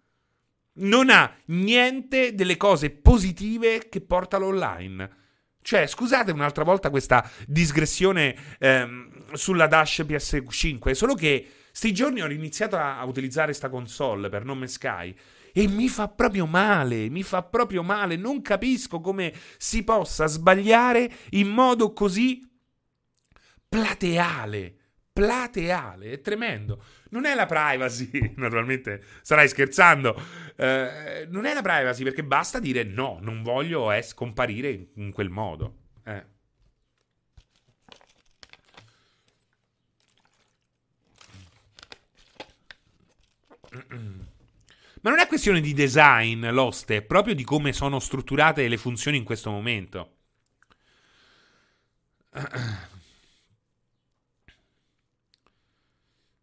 [0.75, 5.17] Non ha niente delle cose positive che porta l'online.
[5.61, 11.45] Cioè, scusate un'altra volta questa digressione ehm, sulla Dash PS5, solo che
[11.79, 15.15] sti giorni ho iniziato a, utilizzare questa console per nome Sky
[15.53, 21.09] e mi fa proprio male, mi fa proprio male, non capisco come si possa sbagliare
[21.29, 22.45] in modo così
[23.69, 24.73] plateale
[25.13, 26.83] plateale, è tremendo.
[27.11, 30.21] Non è la privacy, naturalmente starai scherzando,
[30.55, 35.75] eh, non è la privacy perché basta dire no, non voglio scomparire in quel modo.
[36.05, 36.38] Eh.
[45.01, 49.17] Ma non è questione di design, l'oste, è proprio di come sono strutturate le funzioni
[49.17, 50.15] in questo momento.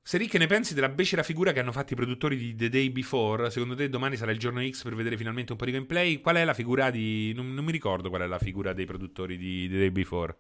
[0.03, 2.91] Seri, che ne pensi della becera figura che hanno fatto i produttori di The Day
[2.91, 3.51] Before?
[3.51, 6.21] Secondo te domani sarà il giorno X per vedere finalmente un po' di gameplay?
[6.21, 7.33] Qual è la figura di...
[7.35, 10.37] Non, non mi ricordo qual è la figura dei produttori di The Day Before.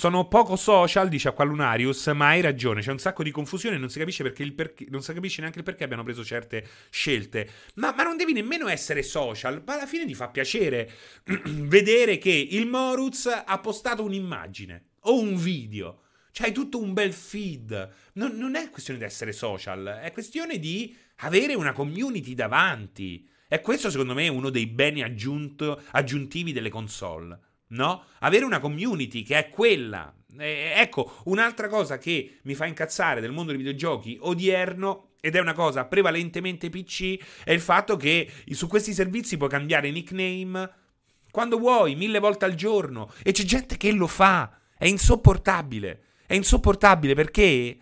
[0.00, 3.98] Sono poco social, dice Aqualunarius, ma hai ragione, c'è un sacco di confusione non si
[3.98, 7.46] capisce, perché, non si capisce neanche il perché abbiano preso certe scelte.
[7.74, 10.90] Ma, ma non devi nemmeno essere social, ma alla fine ti fa piacere
[11.44, 16.00] vedere che il Moruz ha postato un'immagine o un video
[16.32, 17.92] C'hai tutto un bel feed.
[18.14, 23.28] Non, non, è questione di essere social, è questione di avere una community davanti.
[23.46, 27.38] E questo, secondo me, è uno dei beni aggiunto, aggiuntivi delle console.
[27.70, 28.04] No?
[28.20, 30.12] Avere una community che è quella.
[30.38, 35.40] Eh, ecco, un'altra cosa che mi fa incazzare del mondo dei videogiochi odierno ed è
[35.40, 40.78] una cosa prevalentemente PC, è il fatto che su questi servizi puoi cambiare nickname
[41.30, 43.12] quando vuoi, mille volte al giorno.
[43.22, 44.58] E c'è gente che lo fa.
[44.76, 46.02] È insopportabile.
[46.26, 47.78] È insopportabile perché,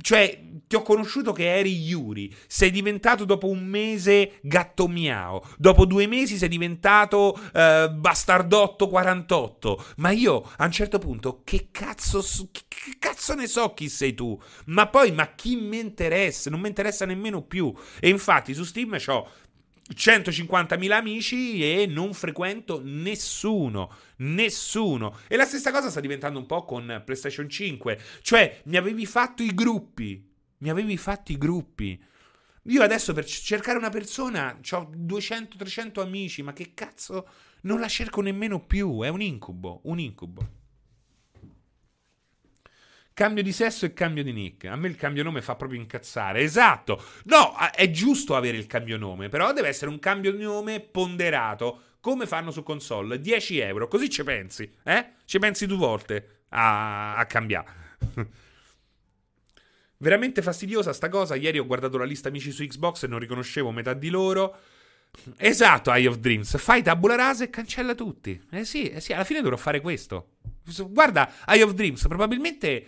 [0.00, 5.84] cioè, ti ho conosciuto che eri Yuri, sei diventato dopo un mese gatto miao, dopo
[5.84, 12.22] due mesi sei diventato uh, bastardotto 48, ma io a un certo punto che cazzo,
[12.50, 14.40] che cazzo ne so chi sei tu?
[14.66, 16.50] Ma poi, ma chi mi interessa?
[16.50, 17.72] Non mi interessa nemmeno più.
[17.98, 19.28] E infatti su Steam ho
[19.94, 23.92] 150.000 amici e non frequento nessuno.
[24.16, 25.18] Nessuno.
[25.28, 28.00] E la stessa cosa sta diventando un po' con PlayStation 5.
[28.22, 30.28] Cioè, mi avevi fatto i gruppi.
[30.58, 32.02] Mi avevi fatto i gruppi.
[32.64, 37.26] Io adesso per cercare una persona ho 200-300 amici, ma che cazzo
[37.62, 39.02] non la cerco nemmeno più.
[39.02, 40.59] È un incubo, un incubo.
[43.20, 44.64] Cambio di sesso e cambio di nick.
[44.64, 46.40] A me il cambio nome fa proprio incazzare.
[46.40, 47.04] Esatto.
[47.24, 52.24] No, è giusto avere il cambio nome, però deve essere un cambio nome ponderato, come
[52.24, 53.20] fanno su console.
[53.20, 55.16] 10 euro, così ci pensi, eh?
[55.26, 57.98] Ci pensi due volte a, a cambiare.
[59.98, 61.34] Veramente fastidiosa sta cosa.
[61.34, 64.56] Ieri ho guardato la lista amici su Xbox e non riconoscevo metà di loro.
[65.36, 66.56] Esatto, Eye of Dreams.
[66.56, 68.42] Fai tabula rasa e cancella tutti.
[68.50, 70.36] Eh sì, eh sì, alla fine dovrò fare questo.
[70.88, 72.86] Guarda, Eye of Dreams, probabilmente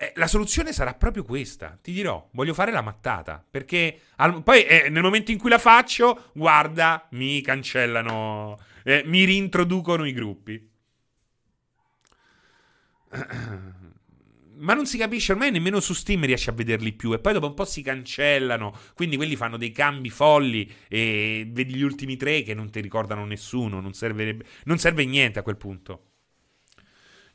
[0.00, 1.76] eh, la soluzione sarà proprio questa.
[1.82, 3.44] Ti dirò, voglio fare la mattata.
[3.50, 9.24] Perché al, poi eh, nel momento in cui la faccio, guarda, mi cancellano, eh, mi
[9.24, 10.70] rintroducono i gruppi.
[14.60, 17.12] Ma non si capisce, ormai nemmeno su Steam riesci a vederli più.
[17.12, 18.78] E poi dopo un po' si cancellano.
[18.94, 20.70] Quindi quelli fanno dei cambi folli.
[20.88, 23.80] E vedi gli ultimi tre che non ti ricordano nessuno.
[23.80, 23.92] Non
[24.64, 26.07] non serve niente a quel punto.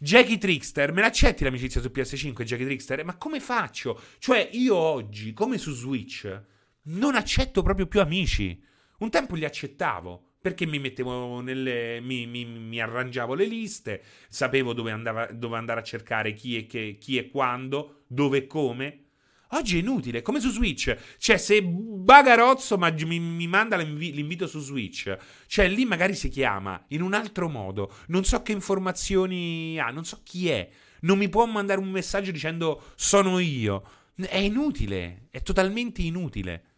[0.04, 3.06] Jackie Trickster, me l'accetti l'amicizia su PS5, Jackie Trickster?
[3.06, 3.98] Ma come faccio?
[4.20, 6.42] Cioè, io oggi, come su Switch,
[6.88, 8.62] non accetto proprio più amici.
[8.98, 12.02] Un tempo li accettavo perché mi mettevo nelle.
[12.02, 16.66] mi, mi, mi arrangiavo le liste, sapevo dove, andava, dove andare a cercare chi e,
[16.66, 19.03] che, chi e quando, dove e come.
[19.54, 20.96] Oggi è inutile, come su Switch.
[21.18, 25.16] Cioè, se Bagarozzo mi, mi, manda l'invito su Switch,
[25.46, 27.94] cioè lì magari si chiama in un altro modo.
[28.08, 30.68] Non so che informazioni ha, non so chi è.
[31.02, 33.84] Non mi può mandare un messaggio dicendo sono io.
[34.16, 36.73] È inutile, è totalmente inutile.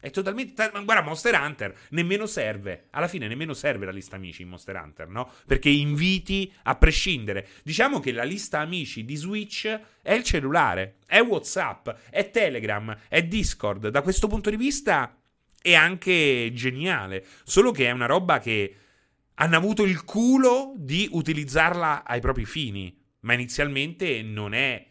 [0.00, 0.70] È totalmente.
[0.70, 2.86] Guarda, Monster Hunter nemmeno serve.
[2.90, 5.30] Alla fine nemmeno serve la lista amici in Monster Hunter, no?
[5.46, 7.46] Perché inviti a prescindere.
[7.62, 13.22] Diciamo che la lista amici di Switch è il cellulare, è WhatsApp, è Telegram, è
[13.22, 13.88] Discord.
[13.88, 15.16] Da questo punto di vista
[15.60, 17.24] è anche geniale.
[17.44, 18.74] Solo che è una roba che
[19.34, 22.96] hanno avuto il culo di utilizzarla ai propri fini.
[23.20, 24.89] Ma inizialmente non è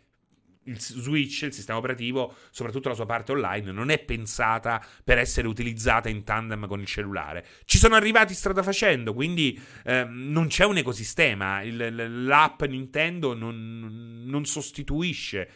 [0.70, 5.48] il Switch, il sistema operativo, soprattutto la sua parte online, non è pensata per essere
[5.48, 7.46] utilizzata in tandem con il cellulare.
[7.66, 11.62] Ci sono arrivati strada facendo, quindi eh, non c'è un ecosistema.
[11.62, 15.50] Il, l'app Nintendo non, non sostituisce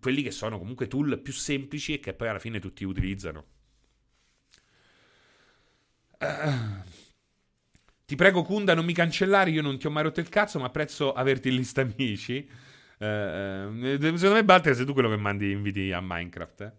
[0.00, 3.44] quelli che sono comunque tool più semplici e che poi alla fine tutti utilizzano.
[6.18, 6.82] Uh,
[8.04, 9.50] ti prego, Kunda, non mi cancellare.
[9.50, 12.48] Io non ti ho mai rotto il cazzo, ma apprezzo averti in lista amici.
[13.02, 16.60] Eh, eh, secondo me, Balter, sei tu quello che mandi inviti a Minecraft.
[16.60, 16.72] Eh?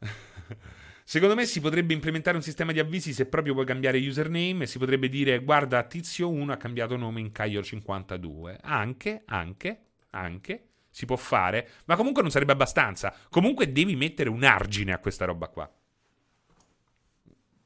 [1.04, 4.66] Secondo me si potrebbe implementare un sistema di avvisi se proprio puoi cambiare username e
[4.66, 8.58] si potrebbe dire guarda Tizio 1 ha cambiato nome in Caio 52.
[8.62, 9.80] Anche, anche,
[10.10, 13.14] anche si può fare, ma comunque non sarebbe abbastanza.
[13.28, 15.72] Comunque devi mettere un argine a questa roba qua.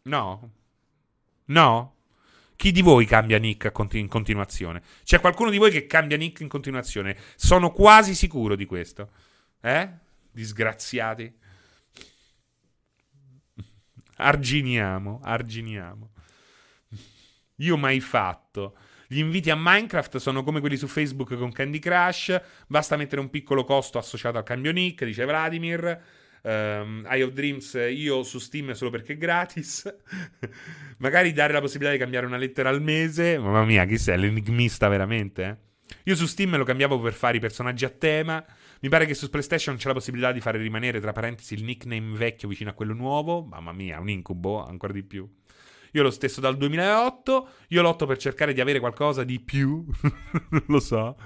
[0.03, 0.51] No?
[1.47, 1.94] No?
[2.65, 4.81] Chi di voi cambia nick in continuazione?
[5.03, 7.15] C'è qualcuno di voi che cambia nick in continuazione?
[7.37, 9.11] Sono quasi sicuro di questo.
[9.61, 9.87] Eh?
[10.33, 11.31] Disgraziati.
[14.17, 16.13] Arginiamo, arginiamo.
[17.57, 18.79] Io mai fatto.
[19.09, 22.41] Gli inviti a Minecraft sono come quelli su Facebook con Candy Crush.
[22.67, 26.03] Basta mettere un piccolo costo associato al cambio nick, dice Vladimir
[26.45, 29.93] um, Eye of Dreams io su Steam solo perché è gratis.
[30.99, 33.39] Magari dare la possibilità di cambiare una lettera al mese.
[33.39, 34.19] Mamma mia, chi sei?
[34.19, 35.45] L'enigmista veramente?
[35.45, 35.97] Eh?
[36.05, 38.45] Io su Steam lo cambiavo per fare i personaggi a tema.
[38.81, 42.17] Mi pare che su PlayStation c'è la possibilità di fare rimanere tra parentesi il nickname
[42.17, 43.43] vecchio vicino a quello nuovo.
[43.45, 45.29] Mamma mia, un incubo, ancora di più.
[45.93, 47.49] Io lo stesso dal 2008.
[47.69, 49.85] Io lotto per cercare di avere qualcosa di più.
[50.67, 51.17] lo so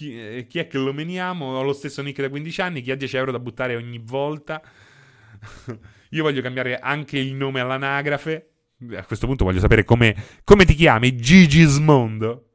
[0.00, 1.58] chi, eh, chi, è che lo meniamo?
[1.58, 4.62] Ho lo stesso nick da 15 anni, chi ha 10 euro da buttare ogni volta.
[6.10, 8.48] Io voglio cambiare anche il nome all'anagrafe.
[8.96, 12.52] A questo punto voglio sapere come, come ti chiami, Gigismondo.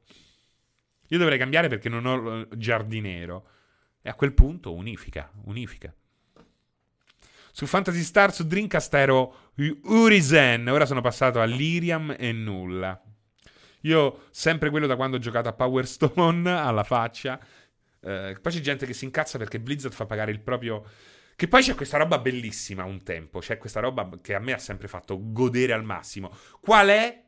[1.09, 3.47] Io dovrei cambiare perché non ho giardinero.
[4.01, 5.93] E a quel punto unifica, unifica.
[7.51, 9.51] Su Fantasy Star, su Dreamcast ero
[9.83, 12.99] Urizen, ora sono passato a Liriam e nulla.
[13.85, 17.39] Io, sempre quello da quando ho giocato a Power Stone, alla faccia.
[18.01, 20.83] Eh, poi c'è gente che si incazza perché Blizzard fa pagare il proprio...
[21.35, 24.57] Che poi c'è questa roba bellissima un tempo, c'è questa roba che a me ha
[24.57, 26.31] sempre fatto godere al massimo.
[26.61, 27.23] Qual è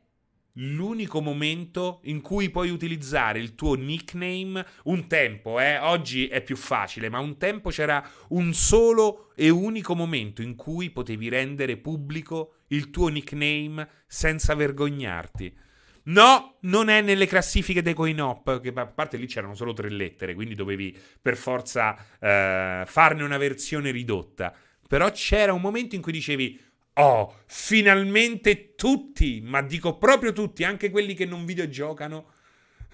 [0.54, 4.64] l'unico momento in cui puoi utilizzare il tuo nickname?
[4.84, 5.76] Un tempo, eh?
[5.76, 10.88] Oggi è più facile, ma un tempo c'era un solo e unico momento in cui
[10.88, 15.66] potevi rendere pubblico il tuo nickname senza vergognarti.
[16.08, 19.90] No, non è nelle classifiche dei coin op, che a parte lì c'erano solo tre
[19.90, 24.54] lettere, quindi dovevi per forza eh, farne una versione ridotta.
[24.86, 26.58] Però c'era un momento in cui dicevi,
[26.94, 32.32] oh, finalmente tutti, ma dico proprio tutti, anche quelli che non videogiocano,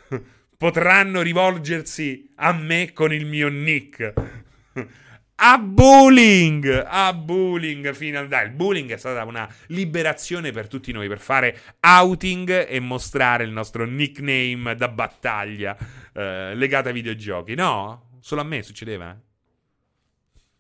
[0.59, 4.13] potranno rivolgersi a me con il mio nick
[5.37, 11.09] a bullying, a bullying fino dai, il bullying è stata una liberazione per tutti noi
[11.09, 15.77] per fare outing e mostrare il nostro nickname da battaglia
[16.13, 17.55] eh, legato ai videogiochi.
[17.55, 19.19] No, solo a me succedeva.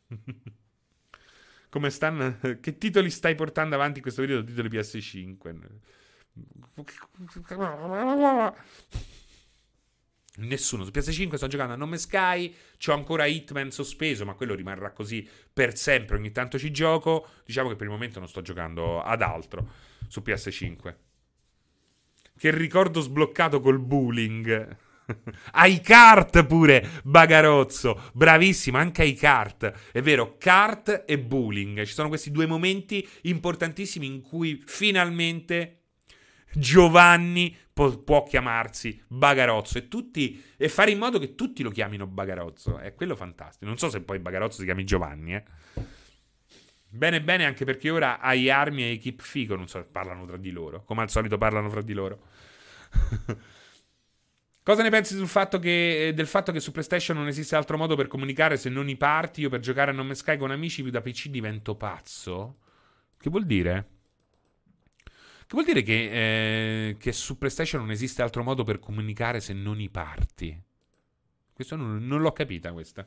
[1.71, 4.45] Come stanno che titoli stai portando avanti in questo video?
[4.45, 5.65] Titoli PS5.
[10.36, 10.82] Nessuno.
[10.85, 12.52] Su PS5 sto giocando a Nome Sky.
[12.77, 16.16] C'ho ancora Hitman sospeso, ma quello rimarrà così per sempre.
[16.16, 17.27] Ogni tanto ci gioco.
[17.44, 19.69] Diciamo che per il momento non sto giocando ad altro
[20.09, 20.94] su PS5.
[22.36, 24.77] Che ricordo sbloccato col bullying.
[25.52, 28.11] ai kart pure, Bagarozzo.
[28.12, 29.73] Bravissimo, anche ai kart.
[29.93, 31.85] È vero, kart e bullying.
[31.85, 35.82] Ci sono questi due momenti importantissimi in cui finalmente
[36.55, 42.07] Giovanni po- può chiamarsi Bagarozzo e, tutti, e fare in modo che tutti lo chiamino
[42.07, 42.79] Bagarozzo.
[42.79, 43.67] È quello fantastico.
[43.67, 45.45] Non so se poi Bagarozzo si chiami Giovanni, eh.
[46.89, 50.53] Bene, bene, anche perché ora hai armi e equip figo, non so, parlano tra di
[50.53, 50.85] loro.
[50.85, 52.21] Come al solito parlano fra di loro.
[54.63, 57.97] Cosa ne pensi sul fatto che, del fatto che su PlayStation non esiste altro modo
[57.97, 59.43] per comunicare se non i party?
[59.43, 62.61] Io per giocare a Nome Sky con amici più da PC divento pazzo?
[63.19, 63.94] Che vuol dire?
[65.47, 69.53] Che vuol dire che, eh, che su PlayStation non esiste altro modo per comunicare se
[69.53, 70.59] non i party?
[71.53, 73.07] Questo non, non l'ho capita questa.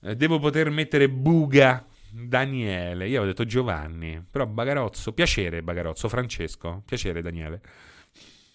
[0.00, 3.06] Eh, devo poter mettere buga Daniele.
[3.06, 7.60] Io avevo detto Giovanni, però Bagarozzo, piacere Bagarozzo, Francesco, piacere Daniele.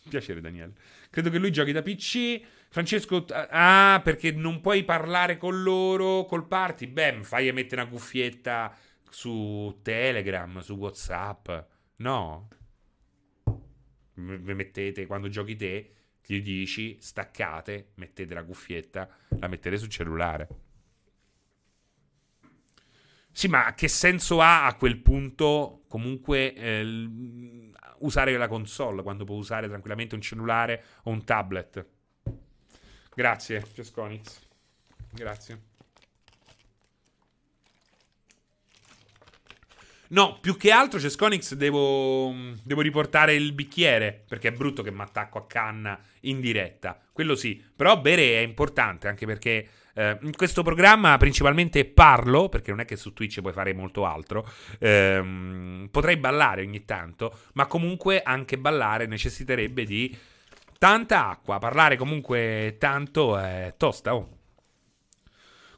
[0.10, 0.74] Piacere Daniele.
[1.10, 2.42] Credo che lui giochi da PC.
[2.70, 6.88] Francesco, ah, perché non puoi parlare con loro, col party?
[6.88, 8.76] Beh, fai mettere una cuffietta
[9.10, 11.50] su Telegram, su WhatsApp.
[11.98, 12.48] No.
[14.16, 15.94] Vi mettete quando giochi te,
[16.26, 19.10] gli dici staccate, mettete la cuffietta,
[19.40, 20.48] la mettete sul cellulare.
[23.32, 29.36] Sì, ma che senso ha a quel punto comunque eh, usare la console quando può
[29.36, 31.86] usare tranquillamente un cellulare o un tablet?
[33.16, 34.40] Grazie, Cesconix.
[35.12, 35.72] Grazie.
[40.14, 42.32] No, più che altro Cesconix devo,
[42.64, 47.00] devo riportare il bicchiere, perché è brutto che mi attacco a canna in diretta.
[47.12, 52.70] Quello sì, però bere è importante, anche perché eh, in questo programma principalmente parlo, perché
[52.70, 54.48] non è che su Twitch puoi fare molto altro.
[54.78, 60.16] Ehm, potrei ballare ogni tanto, ma comunque anche ballare necessiterebbe di
[60.78, 61.58] tanta acqua.
[61.58, 64.42] Parlare comunque tanto è tosta, oh.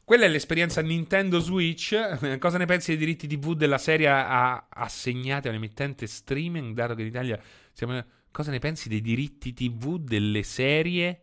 [0.06, 1.98] Quella è l'esperienza Nintendo Switch.
[2.38, 7.08] Cosa ne pensi dei diritti TV della serie a- assegnati all'emittente streaming, dato che in
[7.08, 7.40] Italia
[7.72, 8.04] siamo...
[8.30, 11.22] Cosa ne pensi dei diritti TV delle serie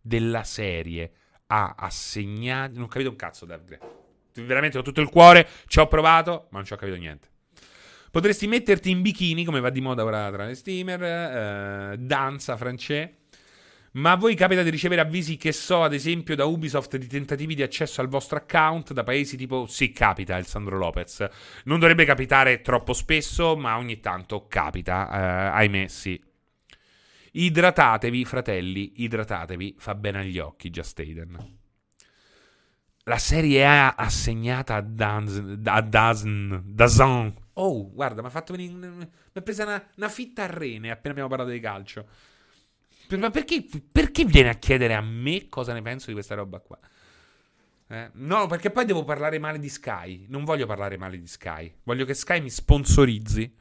[0.00, 1.12] della serie
[1.48, 2.76] a assegnati...
[2.76, 3.78] Non ho capito un cazzo, David
[4.32, 7.28] Veramente ho tutto il cuore, ci ho provato, ma non ci ho capito niente.
[8.10, 13.21] Potresti metterti in bikini, come va di moda ora tra le steamer, eh, danza francese
[13.92, 17.54] ma a voi capita di ricevere avvisi, che so, ad esempio da Ubisoft di tentativi
[17.54, 19.66] di accesso al vostro account da paesi tipo...
[19.66, 21.28] Sì, capita, il Sandro Lopez.
[21.64, 25.10] Non dovrebbe capitare troppo spesso, ma ogni tanto capita.
[25.10, 26.18] Eh, ahimè, sì.
[27.32, 29.76] Idratatevi, fratelli, idratatevi.
[29.78, 31.58] Fa bene agli occhi, Just Aiden.
[33.04, 35.60] La serie A assegnata a Dazn.
[35.64, 36.54] A Dazn.
[36.62, 37.28] Dazn.
[37.54, 38.74] Oh, guarda, mi ha fatto venire...
[38.74, 42.06] Mi ha preso una, una fitta a rene appena abbiamo parlato di calcio.
[43.10, 46.78] Ma perché, perché viene a chiedere a me cosa ne penso di questa roba qua?
[47.88, 48.10] Eh?
[48.14, 50.24] No, perché poi devo parlare male di Sky.
[50.28, 51.72] Non voglio parlare male di Sky.
[51.82, 53.54] Voglio che Sky mi sponsorizzi.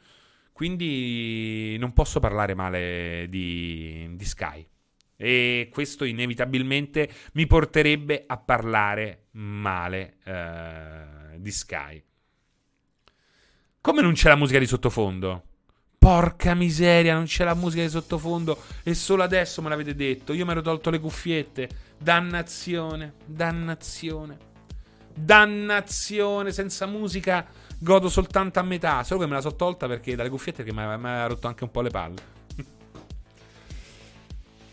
[0.54, 4.66] Quindi non posso parlare male di, di Sky.
[5.18, 12.04] E questo inevitabilmente mi porterebbe a parlare male eh, di Sky.
[13.82, 15.44] Come non c'è la musica di sottofondo?
[16.02, 20.34] Porca miseria, non c'è la musica di sottofondo e solo adesso me l'avete detto.
[20.34, 21.70] Io mi ero tolto le cuffiette.
[21.96, 24.36] Dannazione, dannazione.
[25.14, 27.46] Dannazione, senza musica
[27.78, 29.04] godo soltanto a metà.
[29.04, 31.70] Solo che me la so tolta perché dalle cuffiette che mi aveva rotto anche un
[31.70, 32.22] po' le palle.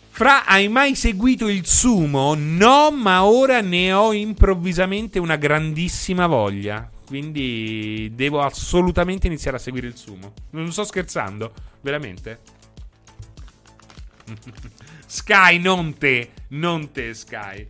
[0.08, 2.32] Fra, hai mai seguito il sumo?
[2.38, 6.90] No, ma ora ne ho improvvisamente una grandissima voglia.
[7.08, 10.34] Quindi devo assolutamente iniziare a seguire il sumo.
[10.50, 12.40] Non sto scherzando, veramente.
[15.06, 17.66] Sky, non te, non te, Sky.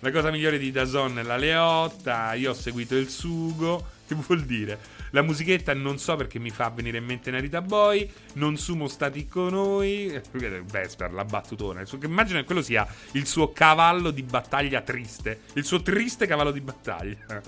[0.00, 2.34] La cosa migliore di Dazon è la Leotta.
[2.34, 3.98] Io ho seguito il sugo.
[4.10, 4.76] Che vuol dire?
[5.10, 8.10] La musichetta non so perché mi fa venire in mente Narita Boy.
[8.34, 10.20] Non sumo stati con noi.
[10.64, 11.84] Vesper, la battutona.
[12.02, 15.42] Immagino che quello sia il suo cavallo di battaglia triste.
[15.52, 17.40] Il suo triste cavallo di battaglia.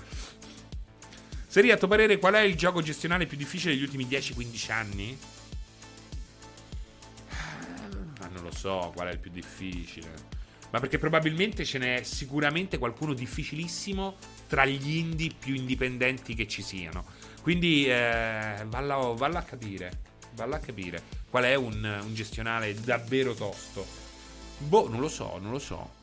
[1.53, 5.15] Seri, a tuo parere, qual è il gioco gestionale più difficile degli ultimi 10-15 anni?
[7.29, 10.11] Ah, non lo so qual è il più difficile.
[10.71, 14.15] Ma perché probabilmente ce n'è sicuramente qualcuno difficilissimo
[14.47, 17.05] tra gli indie più indipendenti che ci siano.
[17.43, 19.91] Quindi eh, valla, valla, a capire.
[20.33, 23.85] Valla a capire qual è un, un gestionale davvero tosto.
[24.57, 26.01] Boh, non lo so, non lo so.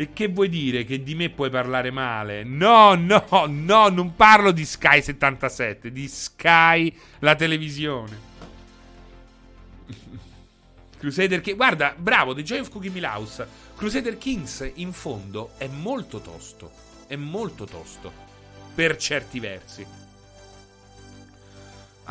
[0.00, 0.84] E che vuoi dire?
[0.84, 2.44] Che di me puoi parlare male?
[2.44, 8.16] No, no, no, non parlo di Sky 77, di Sky la televisione.
[10.98, 13.44] Crusader Kings, guarda, bravo, The Joy of Cookie Milhouse.
[13.74, 16.70] Crusader Kings in fondo è molto tosto,
[17.08, 18.12] è molto tosto
[18.76, 19.84] per certi versi.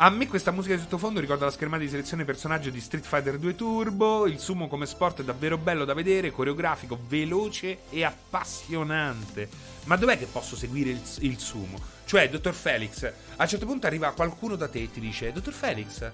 [0.00, 3.36] A me questa musica di sottofondo ricorda la schermata di selezione personaggio di Street Fighter
[3.36, 4.28] 2 Turbo.
[4.28, 9.48] Il sumo come sport è davvero bello da vedere, coreografico, veloce e appassionante.
[9.86, 11.80] Ma dov'è che posso seguire il, il sumo?
[12.04, 13.02] Cioè, dottor Felix,
[13.34, 16.08] a un certo punto arriva qualcuno da te e ti dice: Dottor Felix,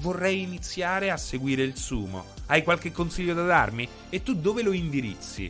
[0.00, 2.24] vorrei iniziare a seguire il sumo.
[2.46, 3.88] Hai qualche consiglio da darmi?
[4.08, 5.48] E tu dove lo indirizzi?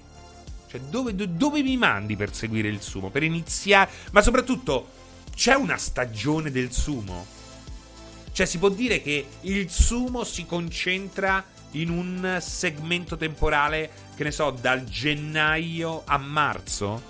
[0.66, 3.08] Cioè, dove, dove mi mandi per seguire il sumo?
[3.08, 3.90] Per iniziare.
[4.10, 4.90] Ma soprattutto,
[5.34, 7.37] c'è una stagione del sumo?
[8.38, 14.30] Cioè, si può dire che il sumo si concentra in un segmento temporale, che ne
[14.30, 17.02] so, dal gennaio a marzo?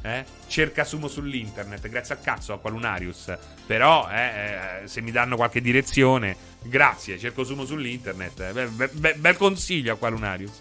[0.00, 0.24] Eh?
[0.46, 3.36] Cerca sumo sull'internet, grazie al cazzo a Qualunarius.
[3.66, 8.50] Però, eh, eh, se mi danno qualche direzione, grazie, cerco sumo sull'internet.
[8.52, 10.58] Bel, bel, bel consiglio a Qualunarius.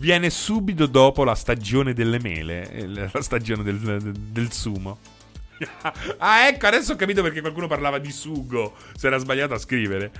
[0.00, 5.14] Viene subito dopo la stagione delle mele, eh, la stagione del, del sumo.
[6.18, 8.76] ah, ecco, adesso ho capito perché qualcuno parlava di sugo.
[8.96, 10.12] Se era sbagliato a scrivere.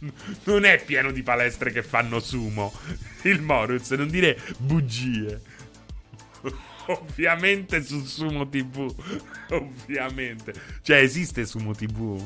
[0.44, 2.72] non è pieno di palestre che fanno sumo.
[3.22, 5.40] Il Moruz, non dire bugie.
[6.86, 8.92] Ovviamente su Sumo TV.
[9.50, 10.52] Ovviamente.
[10.82, 12.20] Cioè, esiste Sumo TV?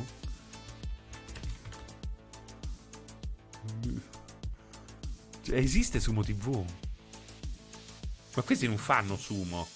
[5.42, 6.64] Cioè, esiste Sumo TV?
[8.34, 9.68] Ma questi non fanno sumo.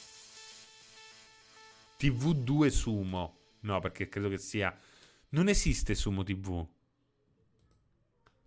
[1.98, 3.36] TV2 Sumo.
[3.60, 4.76] No, perché credo che sia.
[5.30, 6.66] Non esiste Sumo TV.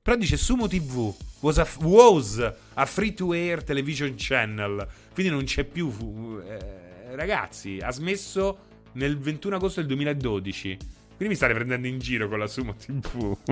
[0.01, 4.87] Però dice Sumo TV was a, was a free to air television channel.
[5.13, 6.41] Quindi non c'è più.
[6.43, 10.77] Eh, ragazzi, ha smesso nel 21 agosto del 2012.
[11.15, 13.37] Quindi mi state prendendo in giro con la Sumo TV.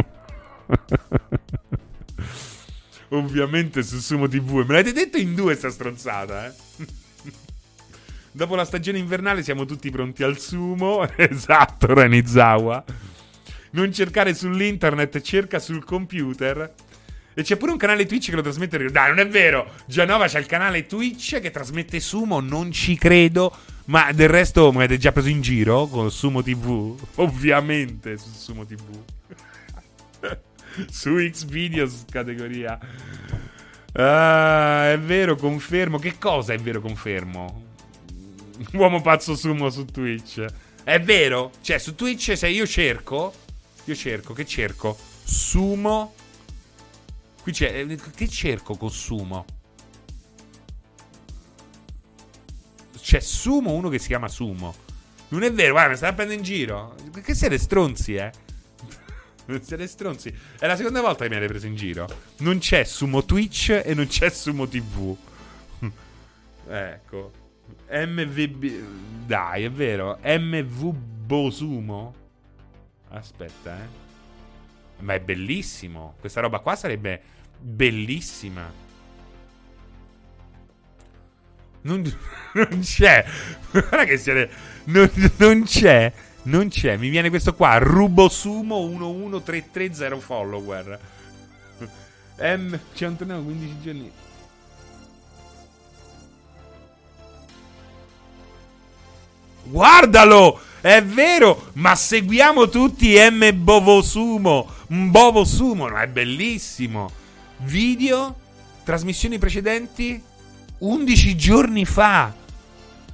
[3.09, 4.65] Ovviamente su Sumo TV.
[4.65, 6.53] Me l'avete detto in due sta stronzata, eh.
[8.39, 11.05] Dopo la stagione invernale siamo tutti pronti al sumo.
[11.17, 12.81] esatto, Renizawa.
[13.71, 16.73] Non cercare sull'internet, cerca sul computer.
[17.33, 18.77] E c'è pure un canale Twitch che lo trasmette.
[18.85, 19.69] Dai, non è vero.
[19.87, 22.39] Gianova c'ha il canale Twitch che trasmette Sumo.
[22.39, 23.53] Non ci credo.
[23.87, 26.97] Ma del resto mi avete già preso in giro con Sumo TV.
[27.19, 29.03] Ovviamente su Sumo TV.
[30.89, 32.79] su Xvideos categoria.
[33.91, 35.99] Ah, è vero, confermo.
[35.99, 37.67] Che cosa è vero, confermo?
[38.73, 40.45] Uomo pazzo sumo su Twitch.
[40.83, 41.51] È vero?
[41.61, 43.33] Cioè, su Twitch se io cerco.
[43.85, 44.97] Io cerco, che cerco?
[45.23, 46.13] Sumo.
[47.41, 47.79] Qui c'è.
[47.79, 49.45] Eh, che cerco con sumo?
[52.99, 54.75] C'è sumo uno che si chiama sumo.
[55.29, 56.95] Non è vero, guarda, mi stai prendendo in giro.
[57.23, 58.31] Che siete stronzi, eh?
[59.61, 60.35] siete stronzi.
[60.59, 62.07] È la seconda volta che mi avete preso in giro.
[62.37, 65.15] Non c'è sumo Twitch e non c'è sumo TV.
[66.67, 67.38] ecco.
[67.89, 69.25] MVB.
[69.25, 70.19] Dai, è vero.
[70.23, 72.13] MV Bosumo.
[73.09, 74.07] Aspetta, eh.
[74.99, 76.15] Ma è bellissimo.
[76.19, 77.21] Questa roba qua sarebbe
[77.59, 78.71] bellissima.
[81.81, 82.01] Non,
[82.53, 83.25] non c'è.
[83.71, 84.49] Guarda che siete.
[84.85, 86.11] Non, non, c'è.
[86.43, 86.97] Non c'è.
[86.97, 87.77] Mi viene questo qua.
[87.77, 90.99] Rubosumo 11330 follower.
[92.39, 92.79] M.
[92.93, 94.11] C'è un torneo 15 giorni.
[99.69, 100.59] Guardalo!
[100.81, 101.69] È vero!
[101.73, 103.51] Ma seguiamo tutti M.
[103.53, 104.67] Bovosumo.
[104.87, 107.11] Bovosumo, no, è bellissimo.
[107.57, 108.35] Video,
[108.83, 110.21] trasmissioni precedenti,
[110.79, 112.33] 11 giorni fa.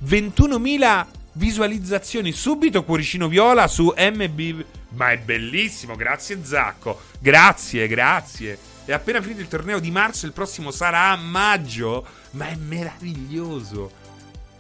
[0.06, 2.32] 21.000 visualizzazioni.
[2.32, 4.66] Subito cuoricino viola su MB.
[4.90, 7.02] Ma è bellissimo, grazie Zacco.
[7.20, 8.58] Grazie, grazie.
[8.86, 12.06] È appena finito il torneo di marzo, il prossimo sarà a maggio.
[12.32, 14.04] Ma è meraviglioso.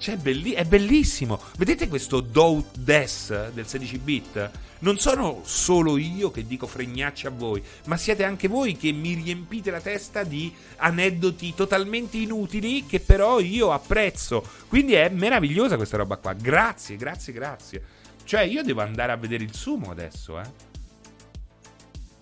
[0.06, 1.41] Cioè, belli- è bellissimo.
[1.57, 4.52] Vedete questo Doubt Des del 16 bit?
[4.82, 9.15] Non sono solo io che dico fregnacci a voi, ma siete anche voi che mi
[9.15, 14.48] riempite la testa di aneddoti totalmente inutili che però io apprezzo.
[14.68, 16.34] Quindi è meravigliosa questa roba qua.
[16.34, 17.84] Grazie, grazie, grazie.
[18.26, 20.52] Cioè, io devo andare a vedere il sumo adesso, eh.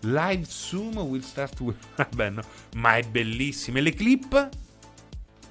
[0.03, 1.75] Live sumo will start with...
[1.97, 2.43] Vabbè, no.
[2.77, 3.79] Ma è bellissimo.
[3.79, 4.49] E le clip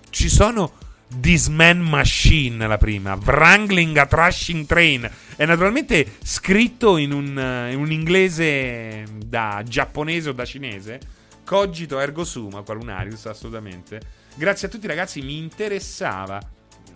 [0.09, 0.91] ci sono
[1.21, 3.15] This Man Machine, la prima.
[3.15, 5.11] Wrangling a Trashing Train.
[5.37, 11.01] È naturalmente scritto in un, in un inglese da giapponese o da cinese.
[11.45, 14.01] Cogito ergo sum, qualunarius, assolutamente.
[14.35, 16.41] Grazie a tutti ragazzi, mi interessava.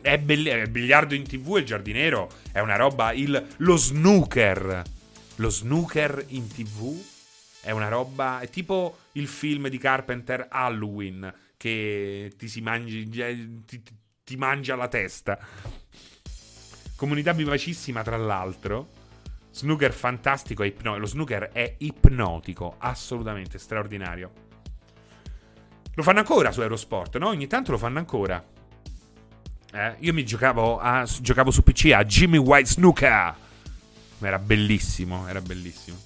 [0.00, 3.12] È, belli- è biliardo in tv, il giardinero è una roba.
[3.12, 4.82] Il, lo snooker.
[5.36, 6.98] Lo snooker in tv
[7.60, 8.40] è una roba.
[8.40, 11.32] È tipo il film di Carpenter Halloween.
[11.56, 13.08] Che ti si mangi.
[13.08, 13.82] Ti,
[14.26, 15.38] ti mangia la testa.
[16.96, 18.90] Comunità vivacissima, tra l'altro.
[19.52, 20.98] Snooker fantastico e ipnotico.
[20.98, 24.32] Lo snooker è ipnotico, assolutamente straordinario.
[25.94, 27.28] Lo fanno ancora su Eurosport, no?
[27.28, 28.44] Ogni tanto lo fanno ancora.
[29.72, 29.94] Eh?
[30.00, 33.34] Io mi giocavo, a, giocavo su PC a Jimmy White Snooker.
[34.18, 35.98] Era bellissimo, era bellissimo.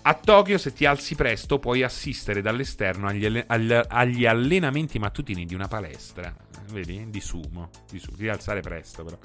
[0.00, 5.68] A Tokyo, se ti alzi presto, puoi assistere dall'esterno agli, agli allenamenti mattutini di una
[5.68, 6.43] palestra.
[6.70, 7.06] Vedi?
[7.10, 7.70] Di sumo.
[7.90, 8.16] Di sumo.
[8.16, 9.18] Devi alzare presto, però.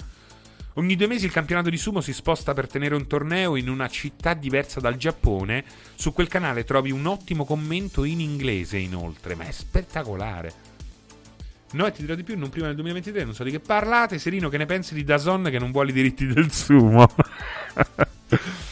[0.74, 3.88] Ogni due mesi il campionato di sumo si sposta per tenere un torneo in una
[3.88, 5.64] città diversa dal Giappone.
[5.96, 9.34] Su quel canale trovi un ottimo commento in inglese, inoltre.
[9.34, 10.68] Ma è spettacolare.
[11.72, 14.18] No, e ti dirò di più, non prima del 2023, non so di che parlate.
[14.18, 17.08] Serino, che ne pensi di Dazon che non vuole i diritti del sumo?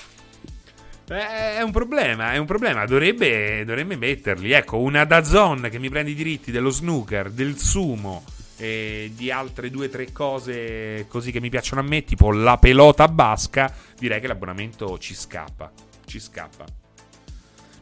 [1.10, 2.84] Eh, è un problema, è un problema.
[2.84, 4.52] Dovrebbe, dovrebbe metterli.
[4.52, 8.24] Ecco, una Dazon che mi prende i diritti dello snooker, del sumo
[8.58, 12.58] e di altre due o tre cose così che mi piacciono a me, tipo la
[12.58, 15.70] pelota basca, direi che l'abbonamento ci scappa.
[16.04, 16.64] Ci scappa.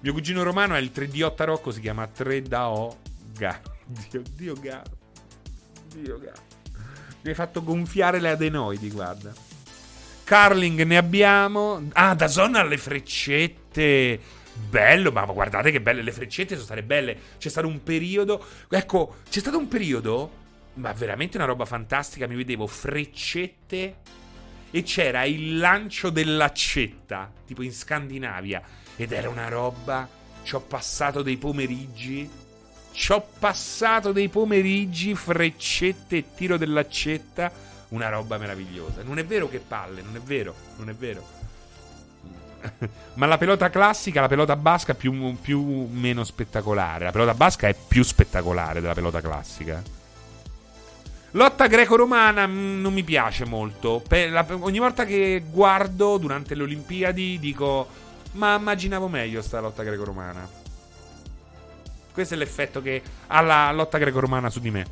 [0.01, 2.98] Mio cugino romano è il 3D Rocco, si chiama 3 da O
[3.36, 3.61] Ga.
[3.86, 4.82] Dio, Dio Ga.
[5.94, 6.32] Dio Ga.
[7.23, 9.32] Mi hai fatto gonfiare le adenoidi, guarda.
[10.24, 11.89] Carling ne abbiamo.
[11.93, 14.20] Ah, da zona alle freccette.
[14.69, 17.16] Bello, ma guardate che belle le freccette sono state belle.
[17.39, 18.44] C'è stato un periodo.
[18.69, 20.44] Ecco, c'è stato un periodo.
[20.77, 22.27] Ma veramente una roba fantastica.
[22.27, 23.97] Mi vedevo freccette.
[24.70, 27.31] E c'era il lancio dell'accetta.
[27.47, 28.62] Tipo in Scandinavia.
[28.97, 30.09] Ed era una roba.
[30.43, 32.28] Ci ho passato dei pomeriggi.
[32.93, 35.15] Ci ho passato dei pomeriggi.
[35.15, 37.53] Freccette e tiro dell'accetta
[37.89, 39.03] una roba meravigliosa.
[39.03, 41.27] Non è vero che palle, non è vero, non è vero.
[43.15, 47.05] Ma la pelota classica, la pelota basca, più, più meno spettacolare.
[47.05, 49.82] La pelota basca è più spettacolare della pelota classica.
[51.32, 54.03] Lotta greco-romana mm, non mi piace molto.
[54.09, 57.89] La, ogni volta che guardo durante le Olimpiadi dico:
[58.32, 60.48] Ma immaginavo meglio sta lotta greco-romana.
[62.12, 64.86] Questo è l'effetto che ha la lotta greco-romana su di me.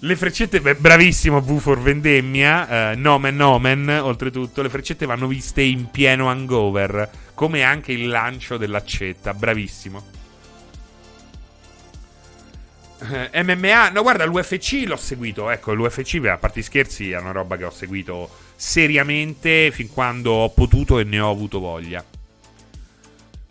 [0.00, 5.62] Le freccette, beh, bravissimo V for Vendemmia, eh, nomen nomen, oltretutto, le freccette vanno viste
[5.62, 10.13] in pieno hangover, come anche il lancio dell'accetta, bravissimo.
[13.32, 17.56] Eh, MMA, no guarda, l'UFC l'ho seguito, ecco, l'UFC, a parte scherzi, è una roba
[17.56, 22.04] che ho seguito seriamente fin quando ho potuto e ne ho avuto voglia.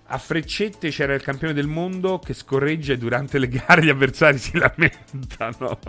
[0.05, 4.37] A freccette c'era il campione del mondo che scorreggia e durante le gare gli avversari
[4.37, 5.79] si lamentano.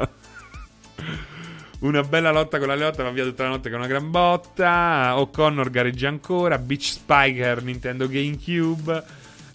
[1.80, 5.18] Una bella lotta con la Leotta va via tutta la notte con una gran botta.
[5.18, 6.56] O'Connor gareggia ancora.
[6.56, 9.04] Beach Spiker Nintendo GameCube.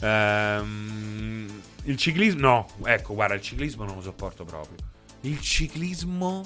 [0.02, 1.39] Ehm,
[1.90, 2.40] il ciclismo.
[2.40, 4.78] No, ecco, guarda, il ciclismo non lo sopporto proprio.
[5.22, 6.45] Il ciclismo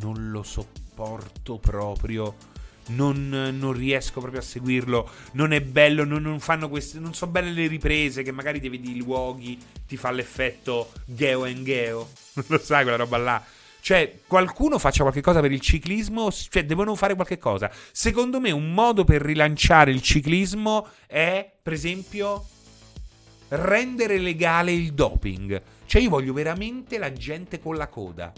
[0.00, 2.54] non lo sopporto proprio.
[2.88, 5.10] Non, non, riesco proprio a seguirlo.
[5.32, 6.04] Non è bello.
[6.04, 7.00] Non, non, fanno queste.
[7.00, 8.22] Non so belle le riprese.
[8.22, 9.58] Che magari ti vedi i luoghi.
[9.86, 12.08] Ti fa l'effetto Geo and Geo.
[12.46, 13.44] lo sai quella roba là.
[13.80, 17.70] Cioè, qualcuno faccia qualche cosa per il ciclismo, cioè, devono fare qualche cosa.
[17.92, 22.46] Secondo me, un modo per rilanciare il ciclismo è, per esempio,
[23.48, 25.62] rendere legale il doping.
[25.86, 28.32] Cioè, io voglio veramente la gente con la coda.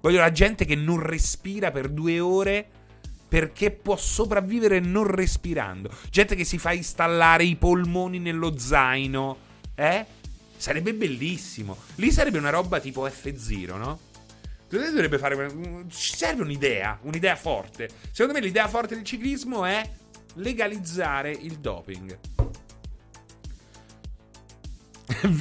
[0.00, 2.68] Voglio la gente che non respira per due ore
[3.26, 5.90] perché può sopravvivere non respirando.
[6.10, 9.36] Gente che si fa installare i polmoni nello zaino.
[9.74, 10.06] Eh?
[10.56, 11.76] Sarebbe bellissimo.
[11.96, 13.98] Lì sarebbe una roba tipo F0, no?
[14.68, 15.50] dovrebbe fare.
[15.88, 17.88] Ci serve un'idea, un'idea forte.
[18.10, 19.88] Secondo me l'idea forte del ciclismo è
[20.34, 22.18] legalizzare il doping.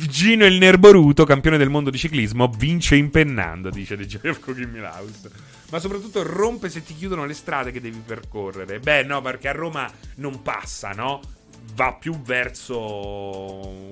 [0.10, 5.30] Gino il Nerboruto, campione del mondo di ciclismo, vince impennando, dice Joy of Cooking Milhouse.
[5.70, 8.80] Ma soprattutto rompe se ti chiudono le strade che devi percorrere.
[8.80, 11.22] Beh, no, perché a Roma non passa, no?
[11.76, 13.90] Va più verso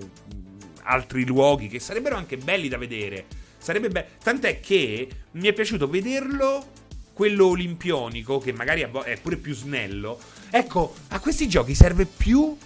[0.84, 3.26] altri luoghi che sarebbero anche belli da vedere
[3.62, 4.08] Sarebbe bello.
[4.24, 6.80] Tant'è che mi è piaciuto vederlo.
[7.14, 10.20] Quello olimpionico, che magari è pure più snello.
[10.50, 12.58] Ecco, a questi giochi serve più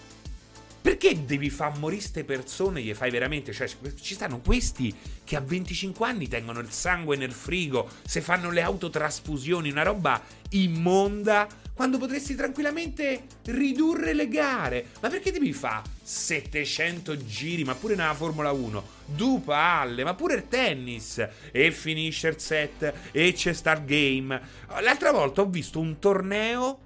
[0.85, 2.79] perché devi far morire queste persone?
[2.79, 3.51] Gli fai veramente?
[3.51, 3.67] Cioè,
[3.99, 8.61] ci stanno questi che a 25 anni tengono il sangue nel frigo, se fanno le
[8.61, 14.85] autotrasfusioni, una roba immonda, quando potresti tranquillamente ridurre le gare.
[15.01, 20.35] Ma perché devi fare 700 giri, ma pure nella Formula 1, due palle, ma pure
[20.35, 24.39] il tennis, e finisher set, e c'è Star Game.
[24.81, 26.84] L'altra volta ho visto un torneo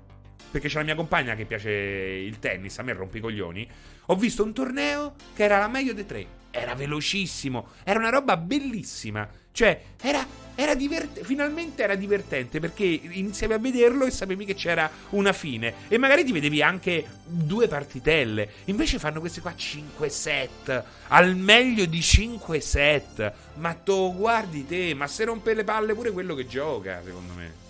[0.52, 3.68] perché c'è la mia compagna che piace il tennis, a me rompe i coglioni.
[4.08, 6.38] Ho visto un torneo che era la meglio dei tre.
[6.52, 9.28] era velocissimo, era una roba bellissima.
[9.52, 14.90] Cioè, era, era divert- finalmente era divertente perché iniziavi a vederlo e sapevi che c'era
[15.10, 15.74] una fine.
[15.88, 18.50] E magari ti vedevi anche due partitelle.
[18.66, 20.84] Invece fanno queste qua 5 set.
[21.10, 23.34] Al meglio di 5 set.
[23.56, 27.68] Ma tu guardi te, ma se rompe le palle pure quello che gioca, secondo me.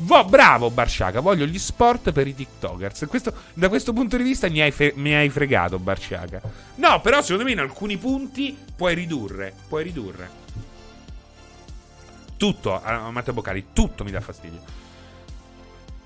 [0.00, 3.06] Vo, bravo Barciaca, voglio gli sport per i TikTokers.
[3.08, 6.40] Questo, da questo punto di vista mi hai, fe, mi hai fregato, Barciaca.
[6.76, 9.52] No, però secondo me in alcuni punti puoi ridurre.
[9.66, 10.30] Puoi ridurre.
[12.36, 12.80] Tutto,
[13.10, 14.60] Matteo Boccari, tutto mi dà fastidio.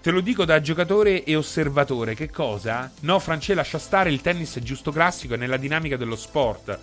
[0.01, 2.15] Te lo dico da giocatore e osservatore.
[2.15, 2.91] Che cosa?
[3.01, 4.11] No, France, lascia stare.
[4.11, 6.79] Il tennis è giusto classico, è nella dinamica dello sport.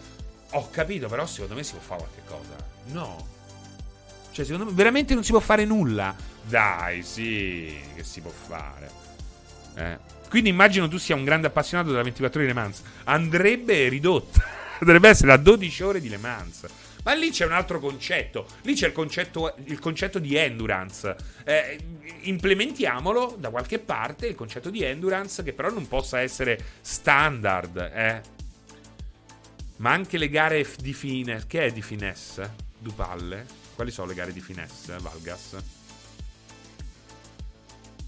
[0.52, 2.56] Ho capito, però secondo me si può fare qualche cosa.
[2.94, 3.38] No.
[4.40, 6.16] Cioè, secondo me veramente non si può fare nulla.
[6.48, 8.90] Dai, sì, che si può fare.
[9.76, 9.98] Eh.
[10.30, 12.82] Quindi immagino tu sia un grande appassionato della 24 ore di Le Mans.
[13.04, 14.42] Andrebbe ridotta.
[14.80, 16.66] Dovrebbe essere a 12 ore di Le Mans.
[17.04, 18.46] Ma lì c'è un altro concetto.
[18.62, 21.18] Lì c'è il concetto, il concetto di endurance.
[21.44, 21.78] Eh,
[22.22, 27.76] implementiamolo da qualche parte il concetto di endurance, che però non possa essere standard.
[27.94, 28.22] Eh.
[29.78, 31.46] Ma anche le gare di finesse.
[31.46, 32.68] Che è di finesse?
[32.78, 33.59] Dupalle?
[33.80, 35.56] Quali sono le gare di finesse, Valgas?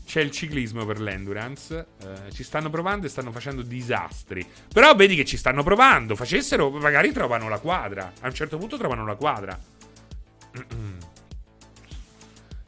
[0.06, 1.86] c'è il ciclismo per l'endurance.
[2.04, 4.46] Eh, ci stanno provando e stanno facendo disastri.
[4.74, 6.18] Però vedi che ci stanno provando.
[6.18, 8.12] Facessero, magari trovano la quadra.
[8.20, 9.58] A un certo punto trovano la quadra.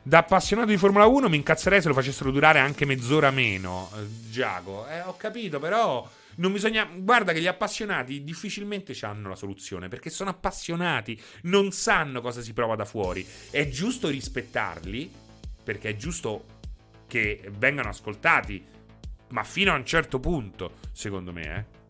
[0.06, 3.90] Da appassionato di Formula 1 mi incazzerei se lo facessero durare anche mezz'ora meno.
[3.96, 6.10] Eh, Giaco, eh, ho capito, però.
[6.38, 6.86] Non bisogna.
[6.86, 12.54] Guarda che gli appassionati difficilmente hanno la soluzione perché sono appassionati, non sanno cosa si
[12.54, 13.26] prova da fuori.
[13.50, 15.12] È giusto rispettarli
[15.64, 16.46] perché è giusto
[17.08, 18.64] che vengano ascoltati,
[19.30, 21.82] ma fino a un certo punto, secondo me, eh.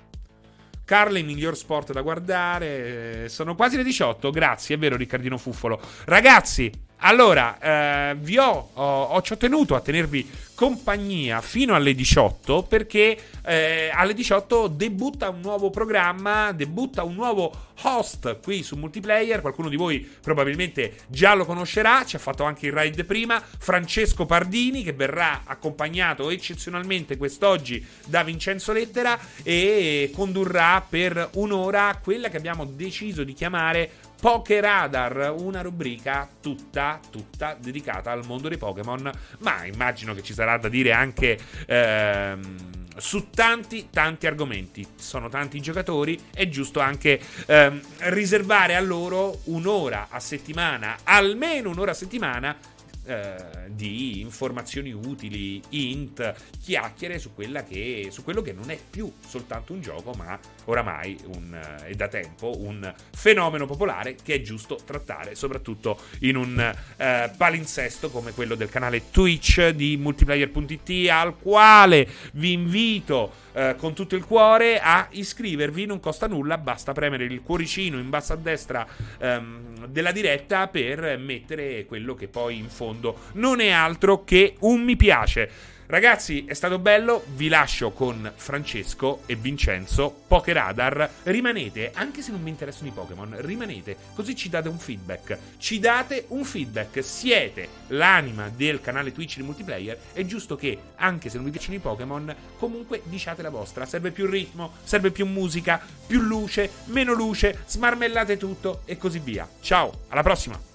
[0.86, 3.30] Carla, il miglior sport da guardare.
[3.30, 4.30] Sono quasi le 18.
[4.32, 5.80] Grazie, è vero, Riccardino Fuffolo.
[6.06, 6.70] Ragazzi,
[7.05, 12.63] allora, eh, vi ho, ho, ho, ci ho tenuto a tenervi compagnia fino alle 18
[12.63, 17.51] perché eh, alle 18 debutta un nuovo programma, debutta un nuovo
[17.81, 22.67] host qui su multiplayer, qualcuno di voi probabilmente già lo conoscerà, ci ha fatto anche
[22.67, 30.85] il raid prima, Francesco Pardini che verrà accompagnato eccezionalmente quest'oggi da Vincenzo Lettera e condurrà
[30.88, 33.89] per un'ora quella che abbiamo deciso di chiamare
[34.24, 40.58] Pokeradar, una rubrica tutta, tutta dedicata al mondo dei Pokémon, ma immagino che ci sarà
[40.58, 42.56] da dire anche ehm,
[42.95, 44.88] su tanti, tanti argomenti.
[44.95, 47.82] Sono tanti giocatori, è giusto anche ehm,
[48.12, 52.56] riservare a loro un'ora a settimana, almeno un'ora a settimana,
[53.05, 53.35] eh,
[53.67, 59.81] di informazioni utili, int, chiacchiere su, che, su, quello che non è più soltanto un
[59.81, 65.35] gioco, ma oramai un, eh, è da tempo un fenomeno popolare che è giusto trattare,
[65.35, 72.53] soprattutto in un eh, palinsesto come quello del canale Twitch di multiplayer.it, al quale vi
[72.53, 77.97] invito eh, con tutto il cuore a iscrivervi, non costa nulla, basta premere il cuoricino
[77.99, 78.85] in basso a destra
[79.19, 84.81] ehm, della diretta per mettere quello che poi in fondo non è altro che un
[84.81, 85.71] mi piace.
[85.94, 91.07] Ragazzi, è stato bello, vi lascio con Francesco e Vincenzo, Pokeradar.
[91.22, 95.38] Rimanete, anche se non mi interessano i Pokémon, rimanete, così ci date un feedback.
[95.60, 101.30] Ci date un feedback, siete l'anima del canale Twitch di multiplayer, è giusto che, anche
[101.30, 103.86] se non vi piacciono i Pokémon, comunque diciate la vostra.
[103.86, 109.48] Serve più ritmo, serve più musica, più luce, meno luce, smarmellate tutto e così via.
[109.61, 110.73] Ciao, alla prossima!